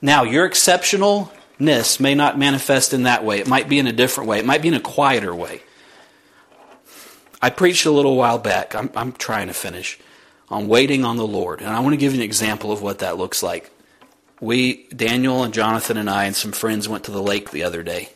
Now, 0.01 0.23
your 0.23 0.49
exceptionalness 0.49 1.99
may 1.99 2.15
not 2.15 2.37
manifest 2.37 2.93
in 2.93 3.03
that 3.03 3.23
way. 3.25 3.39
It 3.39 3.47
might 3.47 3.67
be 3.67 3.79
in 3.79 3.87
a 3.87 3.91
different 3.91 4.29
way. 4.29 4.39
It 4.39 4.45
might 4.45 4.61
be 4.61 4.67
in 4.67 4.73
a 4.73 4.79
quieter 4.79 5.33
way. 5.33 5.61
I 7.41 7.49
preached 7.49 7.85
a 7.85 7.91
little 7.91 8.15
while 8.15 8.37
back. 8.37 8.75
I'm, 8.75 8.91
I'm 8.95 9.11
trying 9.13 9.47
to 9.47 9.53
finish 9.53 9.99
on 10.49 10.67
waiting 10.67 11.03
on 11.05 11.17
the 11.17 11.25
Lord. 11.25 11.61
And 11.61 11.69
I 11.69 11.79
want 11.79 11.93
to 11.93 11.97
give 11.97 12.13
you 12.13 12.19
an 12.19 12.25
example 12.25 12.71
of 12.71 12.81
what 12.81 12.99
that 12.99 13.17
looks 13.17 13.41
like. 13.41 13.71
We, 14.39 14.87
Daniel 14.87 15.43
and 15.43 15.53
Jonathan 15.53 15.97
and 15.97 16.09
I 16.09 16.25
and 16.25 16.35
some 16.35 16.51
friends 16.51 16.89
went 16.89 17.05
to 17.05 17.11
the 17.11 17.21
lake 17.21 17.51
the 17.51 17.63
other 17.63 17.83
day. 17.83 18.09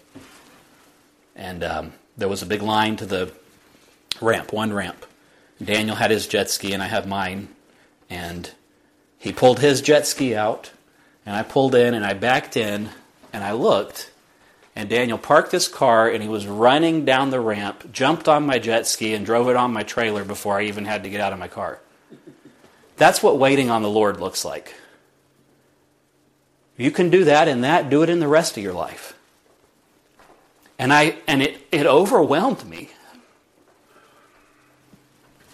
And 1.35 1.63
um, 1.63 1.93
there 2.17 2.27
was 2.27 2.41
a 2.41 2.45
big 2.45 2.61
line 2.61 2.97
to 2.97 3.05
the 3.05 3.31
ramp, 4.21 4.51
one 4.51 4.73
ramp. 4.73 5.05
Daniel 5.63 5.95
had 5.95 6.11
his 6.11 6.27
jet 6.27 6.49
ski 6.49 6.73
and 6.73 6.83
I 6.83 6.87
have 6.87 7.07
mine. 7.07 7.47
And 8.09 8.51
he 9.17 9.31
pulled 9.31 9.59
his 9.59 9.81
jet 9.81 10.05
ski 10.05 10.35
out, 10.35 10.71
and 11.25 11.35
I 11.35 11.43
pulled 11.43 11.73
in 11.75 11.93
and 11.93 12.05
I 12.05 12.13
backed 12.13 12.55
in 12.55 12.89
and 13.33 13.43
I 13.43 13.51
looked. 13.53 14.11
And 14.75 14.89
Daniel 14.89 15.17
parked 15.17 15.51
his 15.51 15.67
car 15.67 16.09
and 16.09 16.21
he 16.21 16.29
was 16.29 16.45
running 16.45 17.05
down 17.05 17.29
the 17.29 17.39
ramp, 17.39 17.91
jumped 17.91 18.27
on 18.27 18.45
my 18.45 18.59
jet 18.59 18.85
ski, 18.85 19.13
and 19.13 19.25
drove 19.25 19.49
it 19.49 19.55
on 19.55 19.73
my 19.73 19.83
trailer 19.83 20.23
before 20.23 20.59
I 20.59 20.63
even 20.63 20.85
had 20.85 21.03
to 21.03 21.09
get 21.09 21.21
out 21.21 21.33
of 21.33 21.39
my 21.39 21.47
car. 21.47 21.79
That's 22.97 23.23
what 23.23 23.39
waiting 23.39 23.69
on 23.69 23.81
the 23.81 23.89
Lord 23.89 24.19
looks 24.19 24.45
like. 24.45 24.75
You 26.77 26.91
can 26.91 27.09
do 27.09 27.23
that 27.23 27.47
and 27.47 27.63
that, 27.63 27.89
do 27.89 28.03
it 28.03 28.09
in 28.09 28.19
the 28.19 28.27
rest 28.27 28.57
of 28.57 28.63
your 28.63 28.73
life. 28.73 29.17
And 30.77 30.91
I 30.91 31.17
and 31.25 31.41
it, 31.41 31.65
it 31.71 31.85
overwhelmed 31.85 32.65
me. 32.65 32.89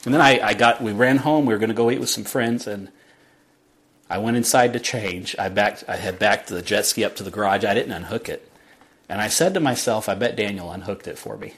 And 0.05 0.13
then 0.13 0.21
I, 0.21 0.39
I 0.39 0.53
got, 0.53 0.81
we 0.81 0.93
ran 0.93 1.17
home. 1.17 1.45
We 1.45 1.53
were 1.53 1.59
going 1.59 1.69
to 1.69 1.75
go 1.75 1.91
eat 1.91 1.99
with 1.99 2.09
some 2.09 2.23
friends, 2.23 2.65
and 2.65 2.89
I 4.09 4.17
went 4.17 4.37
inside 4.37 4.73
to 4.73 4.79
change. 4.79 5.35
I 5.37 5.49
backed, 5.49 5.83
I 5.87 5.97
had 5.97 6.17
backed 6.17 6.47
the 6.47 6.61
jet 6.61 6.85
ski 6.85 7.03
up 7.03 7.15
to 7.17 7.23
the 7.23 7.31
garage. 7.31 7.63
I 7.63 7.73
didn't 7.73 7.91
unhook 7.91 8.27
it, 8.27 8.51
and 9.07 9.21
I 9.21 9.27
said 9.27 9.53
to 9.53 9.59
myself, 9.59 10.09
"I 10.09 10.15
bet 10.15 10.35
Daniel 10.35 10.71
unhooked 10.71 11.07
it 11.07 11.19
for 11.19 11.37
me." 11.37 11.53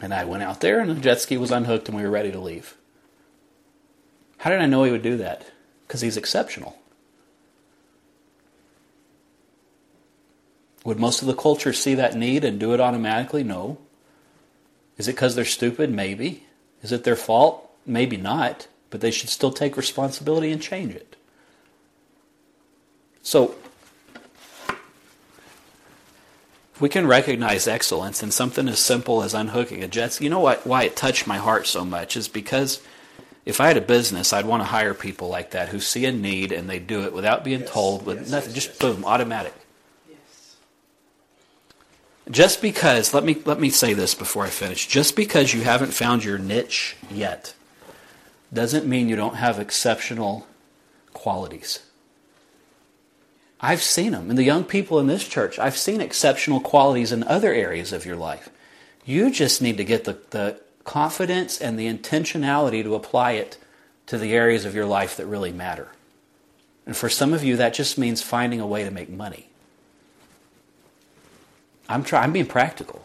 And 0.00 0.14
I 0.14 0.24
went 0.24 0.42
out 0.42 0.60
there, 0.60 0.80
and 0.80 0.90
the 0.90 0.94
jet 0.94 1.20
ski 1.20 1.36
was 1.36 1.50
unhooked, 1.50 1.88
and 1.88 1.96
we 1.96 2.04
were 2.04 2.10
ready 2.10 2.30
to 2.32 2.40
leave. 2.40 2.76
How 4.38 4.50
did 4.50 4.62
I 4.62 4.66
know 4.66 4.84
he 4.84 4.92
would 4.92 5.02
do 5.02 5.18
that? 5.18 5.44
Because 5.86 6.00
he's 6.00 6.16
exceptional. 6.16 6.78
Would 10.84 10.98
most 10.98 11.20
of 11.20 11.26
the 11.26 11.34
culture 11.34 11.74
see 11.74 11.94
that 11.96 12.14
need 12.14 12.44
and 12.44 12.58
do 12.58 12.72
it 12.72 12.80
automatically? 12.80 13.42
No. 13.44 13.76
Is 15.00 15.08
it 15.08 15.12
because 15.12 15.34
they're 15.34 15.46
stupid? 15.46 15.90
Maybe. 15.90 16.44
Is 16.82 16.92
it 16.92 17.04
their 17.04 17.16
fault? 17.16 17.70
Maybe 17.86 18.18
not. 18.18 18.68
But 18.90 19.00
they 19.00 19.10
should 19.10 19.30
still 19.30 19.50
take 19.50 19.78
responsibility 19.78 20.52
and 20.52 20.60
change 20.60 20.94
it. 20.94 21.16
So, 23.22 23.54
we 26.78 26.90
can 26.90 27.06
recognize 27.06 27.66
excellence 27.66 28.22
in 28.22 28.30
something 28.30 28.68
as 28.68 28.78
simple 28.78 29.22
as 29.22 29.32
unhooking 29.32 29.82
a 29.82 29.88
jet 29.88 30.12
ski. 30.12 30.24
You 30.24 30.30
know 30.30 30.38
what, 30.38 30.66
why 30.66 30.82
it 30.82 30.96
touched 30.96 31.26
my 31.26 31.38
heart 31.38 31.66
so 31.66 31.82
much 31.82 32.14
is 32.14 32.28
because 32.28 32.82
if 33.46 33.58
I 33.58 33.68
had 33.68 33.78
a 33.78 33.80
business, 33.80 34.34
I'd 34.34 34.44
want 34.44 34.60
to 34.60 34.66
hire 34.66 34.92
people 34.92 35.28
like 35.28 35.52
that 35.52 35.70
who 35.70 35.80
see 35.80 36.04
a 36.04 36.12
need 36.12 36.52
and 36.52 36.68
they 36.68 36.78
do 36.78 37.04
it 37.04 37.14
without 37.14 37.42
being 37.42 37.60
Yes, 37.60 37.70
told, 37.70 38.04
with 38.04 38.18
yes, 38.18 38.30
nothing, 38.30 38.54
yes, 38.54 38.66
just 38.66 38.78
boom, 38.78 39.06
automatic. 39.06 39.54
Just 42.30 42.62
because, 42.62 43.12
let 43.12 43.24
me 43.24 43.36
let 43.44 43.58
me 43.58 43.70
say 43.70 43.92
this 43.92 44.14
before 44.14 44.44
I 44.44 44.50
finish. 44.50 44.86
Just 44.86 45.16
because 45.16 45.52
you 45.52 45.62
haven't 45.62 45.92
found 45.92 46.22
your 46.22 46.38
niche 46.38 46.96
yet 47.10 47.54
doesn't 48.52 48.86
mean 48.86 49.08
you 49.08 49.16
don't 49.16 49.36
have 49.36 49.58
exceptional 49.58 50.46
qualities. 51.12 51.80
I've 53.60 53.82
seen 53.82 54.12
them. 54.12 54.30
And 54.30 54.38
the 54.38 54.44
young 54.44 54.64
people 54.64 54.98
in 54.98 55.06
this 55.06 55.26
church, 55.26 55.58
I've 55.58 55.76
seen 55.76 56.00
exceptional 56.00 56.60
qualities 56.60 57.12
in 57.12 57.24
other 57.24 57.52
areas 57.52 57.92
of 57.92 58.06
your 58.06 58.16
life. 58.16 58.48
You 59.04 59.30
just 59.30 59.60
need 59.60 59.76
to 59.76 59.84
get 59.84 60.04
the, 60.04 60.18
the 60.30 60.60
confidence 60.84 61.60
and 61.60 61.78
the 61.78 61.92
intentionality 61.92 62.82
to 62.82 62.94
apply 62.94 63.32
it 63.32 63.58
to 64.06 64.16
the 64.16 64.32
areas 64.32 64.64
of 64.64 64.74
your 64.74 64.86
life 64.86 65.16
that 65.16 65.26
really 65.26 65.52
matter. 65.52 65.88
And 66.86 66.96
for 66.96 67.08
some 67.08 67.34
of 67.34 67.44
you, 67.44 67.56
that 67.56 67.74
just 67.74 67.98
means 67.98 68.22
finding 68.22 68.60
a 68.60 68.66
way 68.66 68.82
to 68.82 68.90
make 68.90 69.10
money. 69.10 69.49
I'm 71.90 72.04
trying. 72.04 72.24
I'm 72.24 72.32
being 72.32 72.46
practical. 72.46 73.04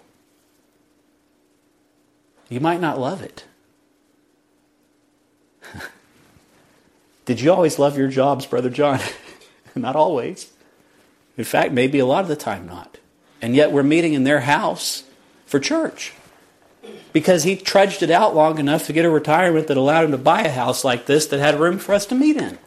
You 2.50 2.60
might 2.60 2.80
not 2.80 3.00
love 3.00 3.24
it. 3.24 3.44
Did 7.26 7.42
you 7.42 7.52
always 7.52 7.80
love 7.80 7.98
your 7.98 8.10
jobs, 8.10 8.46
Brother 8.46 8.70
John? 8.70 9.00
not 9.76 9.96
always. 9.96 10.52
In 11.36 11.44
fact, 11.44 11.74
maybe 11.74 11.98
a 11.98 12.06
lot 12.06 12.22
of 12.22 12.28
the 12.28 12.36
time 12.36 12.68
not. 12.68 13.00
And 13.42 13.56
yet 13.56 13.72
we're 13.72 13.82
meeting 13.82 14.14
in 14.14 14.24
their 14.24 14.42
house 14.42 15.04
for 15.48 15.60
church. 15.60 16.14
Because 17.12 17.44
he 17.44 17.56
trudged 17.56 18.04
it 18.04 18.12
out 18.12 18.36
long 18.36 18.60
enough 18.60 18.86
to 18.86 18.94
get 18.94 19.06
a 19.06 19.10
retirement 19.10 19.66
that 19.68 19.78
allowed 19.78 20.06
him 20.06 20.12
to 20.12 20.18
buy 20.20 20.44
a 20.44 20.52
house 20.52 20.84
like 20.84 21.08
this 21.08 21.26
that 21.28 21.40
had 21.40 21.60
room 21.60 21.80
for 21.80 21.96
us 21.96 22.06
to 22.08 22.16
meet 22.16 22.38
in. 22.38 22.60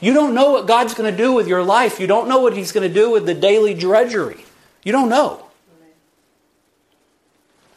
You 0.00 0.14
don't 0.14 0.34
know 0.34 0.52
what 0.52 0.66
God's 0.66 0.94
going 0.94 1.10
to 1.10 1.16
do 1.16 1.34
with 1.34 1.46
your 1.46 1.62
life. 1.62 2.00
You 2.00 2.06
don't 2.06 2.28
know 2.28 2.40
what 2.40 2.56
he's 2.56 2.72
going 2.72 2.88
to 2.88 2.94
do 2.94 3.10
with 3.10 3.26
the 3.26 3.34
daily 3.34 3.74
drudgery. 3.74 4.46
You 4.82 4.92
don't 4.92 5.10
know. 5.10 5.49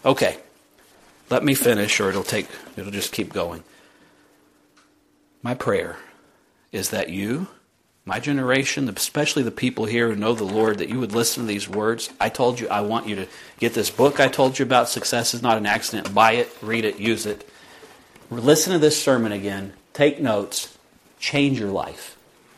Okay. 0.06 0.38
Let 1.30 1.44
me 1.44 1.54
finish 1.54 2.00
or 2.00 2.10
it'll 2.10 2.24
take 2.24 2.48
it'll 2.78 2.92
just 2.92 3.12
keep 3.12 3.34
going. 3.34 3.64
My 5.42 5.54
prayer 5.54 5.98
is 6.72 6.90
that 6.90 7.10
you, 7.10 7.48
my 8.06 8.20
generation, 8.20 8.90
especially 8.90 9.44
the 9.44 9.52
people 9.52 9.86
here 9.86 10.10
who 10.10 10.16
know 10.16 10.34
the 10.34 10.44
Lord, 10.44 10.78
that 10.80 10.90
you 10.90 11.00
would 11.00 11.14
listen 11.14 11.44
to 11.44 11.48
these 11.48 11.70
words. 11.70 12.10
I 12.20 12.30
told 12.30 12.60
you 12.60 12.68
I 12.68 12.82
want 12.82 13.08
you 13.08 13.16
to 13.16 13.28
get 13.60 13.74
this 13.74 13.90
book 13.90 14.20
I 14.20 14.28
told 14.28 14.60
you 14.60 14.66
about. 14.66 14.90
Success 14.90 15.34
is 15.34 15.42
not 15.42 15.58
an 15.58 15.66
accident. 15.66 16.14
Buy 16.14 16.34
it, 16.34 16.56
read 16.62 16.86
it, 16.86 17.00
use 17.00 17.26
it. 17.26 17.48
Listen 18.30 18.74
to 18.74 18.80
this 18.80 19.02
sermon 19.02 19.32
again. 19.32 19.74
Take 19.94 20.20
notes. 20.22 20.78
Change 21.20 21.60
your 21.60 21.72
life. 21.72 22.13